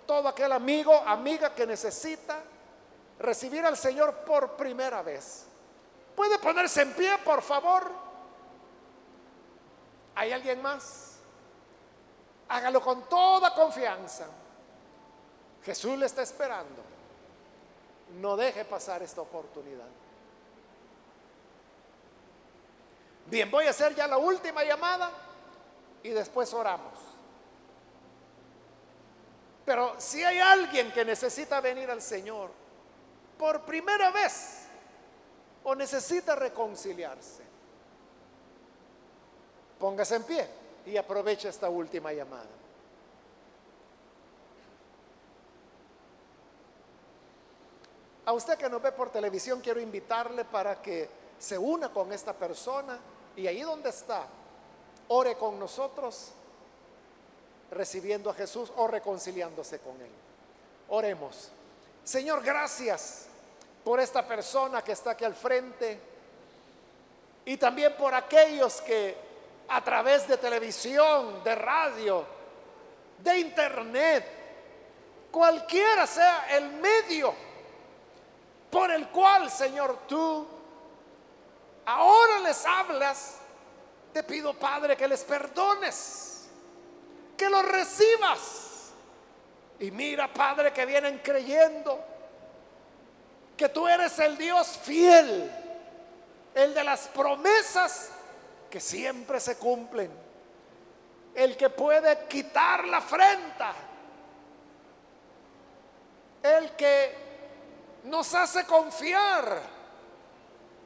todo 0.06 0.28
aquel 0.28 0.52
amigo, 0.52 0.94
amiga 1.06 1.54
que 1.54 1.66
necesita 1.66 2.40
recibir 3.20 3.66
al 3.66 3.78
Señor 3.78 4.14
por 4.26 4.58
primera 4.58 5.02
vez. 5.02 5.46
¿Puede 6.16 6.38
ponerse 6.40 6.82
en 6.82 6.94
pie, 6.94 7.18
por 7.20 7.42
favor? 7.42 7.90
¿Hay 10.16 10.34
alguien 10.34 10.62
más? 10.62 11.18
Hágalo 12.50 12.82
con 12.82 13.04
toda 13.04 13.54
confianza. 13.54 14.26
Jesús 15.64 15.98
le 15.98 16.08
está 16.08 16.24
esperando. 16.24 16.82
No 18.20 18.36
deje 18.36 18.66
pasar 18.66 19.04
esta 19.04 19.22
oportunidad. 19.22 19.88
Bien, 23.30 23.50
voy 23.52 23.68
a 23.68 23.70
hacer 23.70 23.94
ya 23.94 24.08
la 24.08 24.18
última 24.18 24.64
llamada 24.64 25.12
y 26.02 26.10
después 26.10 26.52
oramos. 26.54 26.98
Pero 29.66 29.94
si 30.00 30.24
hay 30.24 30.40
alguien 30.40 30.92
que 30.92 31.06
necesita 31.06 31.62
venir 31.62 31.92
al 31.92 32.02
Señor 32.02 32.50
por 33.38 33.62
primera 33.62 34.10
vez 34.10 34.64
o 35.64 35.76
necesita 35.76 36.36
reconciliarse, 36.36 37.44
póngase 39.78 40.16
en 40.16 40.24
pie 40.24 40.50
y 40.88 40.98
aproveche 40.98 41.50
esta 41.50 41.70
última 41.70 42.12
llamada. 42.12 42.48
A 48.26 48.34
usted 48.34 48.58
que 48.58 48.70
nos 48.70 48.82
ve 48.82 48.92
por 48.92 49.12
televisión, 49.12 49.62
quiero 49.62 49.80
invitarle 49.80 50.46
para 50.46 50.82
que 50.82 51.08
se 51.38 51.60
una 51.60 51.90
con 51.90 52.12
esta 52.12 52.34
persona 52.34 53.00
y 53.36 53.48
ahí 53.48 53.62
donde 53.62 53.90
está, 53.90 54.26
ore 55.08 55.36
con 55.36 55.60
nosotros, 55.60 56.32
recibiendo 57.72 58.30
a 58.30 58.34
Jesús 58.34 58.72
o 58.76 58.88
reconciliándose 58.88 59.80
con 59.80 60.00
Él. 60.02 60.12
Oremos. 60.90 61.52
Señor, 62.04 62.44
gracias 62.44 63.28
por 63.84 64.00
esta 64.00 64.28
persona 64.28 64.84
que 64.84 64.94
está 64.94 65.12
aquí 65.12 65.26
al 65.26 65.36
frente 65.36 66.00
y 67.46 67.58
también 67.58 67.96
por 67.96 68.14
aquellos 68.14 68.82
que 68.82 69.16
a 69.68 69.84
través 69.84 70.28
de 70.28 70.38
televisión, 70.38 71.44
de 71.44 71.56
radio, 71.56 72.26
de 73.20 73.40
internet, 73.40 74.26
cualquiera 75.32 76.08
sea 76.08 76.48
el 76.58 76.72
medio 76.72 77.34
por 78.70 78.92
el 78.92 79.10
cual, 79.10 79.50
Señor, 79.50 80.00
tú 80.08 80.48
ahora 81.90 82.40
les 82.40 82.66
hablas, 82.66 83.38
te 84.14 84.24
pido, 84.24 84.54
Padre, 84.54 84.96
que 84.96 85.08
les 85.08 85.24
perdones, 85.24 86.48
que 87.36 87.50
los 87.50 87.66
recibas. 87.66 88.92
Y 89.80 89.90
mira, 89.92 90.32
Padre, 90.32 90.72
que 90.72 90.86
vienen 90.86 91.20
creyendo 91.24 92.00
que 93.58 93.70
tú 93.70 93.88
eres 93.88 94.20
el 94.20 94.38
Dios 94.38 94.80
fiel, 94.84 95.52
el 96.54 96.74
de 96.74 96.84
las 96.84 97.08
promesas 97.08 98.12
que 98.70 98.80
siempre 98.80 99.40
se 99.40 99.58
cumplen, 99.58 100.12
el 101.34 101.58
que 101.58 101.70
puede 101.70 102.28
quitar 102.28 102.86
la 102.86 102.98
afrenta, 102.98 103.74
el 106.44 106.72
que 106.76 107.30
nos 108.04 108.34
hace 108.36 108.66
confiar 108.66 109.79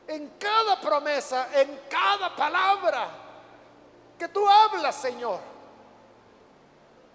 en 0.07 0.29
cada 0.39 0.79
promesa, 0.81 1.49
en 1.59 1.81
cada 1.89 2.35
palabra 2.35 3.09
que 4.17 4.27
tú 4.27 4.47
hablas, 4.47 4.95
Señor. 4.95 5.39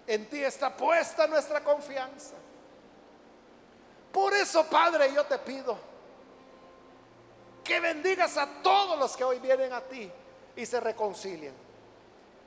En 0.07 0.27
ti 0.27 0.43
está 0.43 0.75
puesta 0.75 1.27
nuestra 1.27 1.63
confianza. 1.63 2.35
Por 4.11 4.33
eso, 4.33 4.65
Padre, 4.65 5.13
yo 5.13 5.23
te 5.25 5.37
pido 5.37 5.77
que 7.63 7.79
bendigas 7.79 8.35
a 8.37 8.47
todos 8.63 8.97
los 8.97 9.15
que 9.15 9.23
hoy 9.23 9.37
vienen 9.39 9.71
a 9.71 9.81
ti 9.81 10.11
y 10.55 10.65
se 10.65 10.79
reconcilien. 10.79 11.53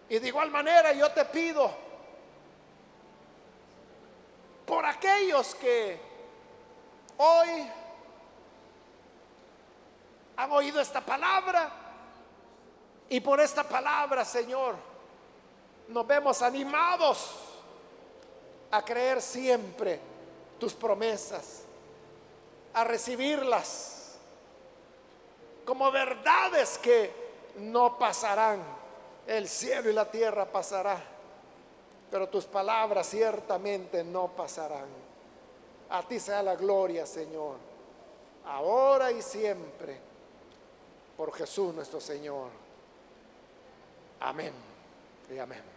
Y 0.08 0.18
de 0.18 0.28
igual 0.28 0.50
manera 0.50 0.92
yo 0.92 1.10
te 1.12 1.24
pido 1.26 1.70
por 4.66 4.84
aquellos 4.84 5.54
que 5.54 6.00
hoy 7.18 7.70
han 10.42 10.52
oído 10.52 10.80
esta 10.80 11.00
palabra 11.00 11.70
y 13.08 13.20
por 13.20 13.40
esta 13.40 13.62
palabra, 13.62 14.24
Señor, 14.24 14.74
nos 15.88 16.06
vemos 16.06 16.42
animados 16.42 17.34
a 18.70 18.82
creer 18.82 19.20
siempre 19.20 20.00
tus 20.58 20.72
promesas, 20.72 21.62
a 22.74 22.84
recibirlas 22.84 24.16
como 25.64 25.90
verdades 25.92 26.78
que 26.78 27.12
no 27.58 27.98
pasarán. 27.98 28.62
El 29.26 29.48
cielo 29.48 29.88
y 29.88 29.92
la 29.92 30.10
tierra 30.10 30.46
pasará, 30.46 31.00
pero 32.10 32.28
tus 32.28 32.46
palabras 32.46 33.06
ciertamente 33.06 34.02
no 34.02 34.28
pasarán. 34.28 34.88
A 35.90 36.02
ti 36.02 36.18
sea 36.18 36.42
la 36.42 36.56
gloria, 36.56 37.06
Señor, 37.06 37.56
ahora 38.46 39.12
y 39.12 39.22
siempre, 39.22 40.11
por 41.16 41.32
Jesús 41.34 41.74
nuestro 41.74 42.00
Señor. 42.00 42.50
Amén 44.20 44.52
y 45.34 45.38
amén. 45.38 45.71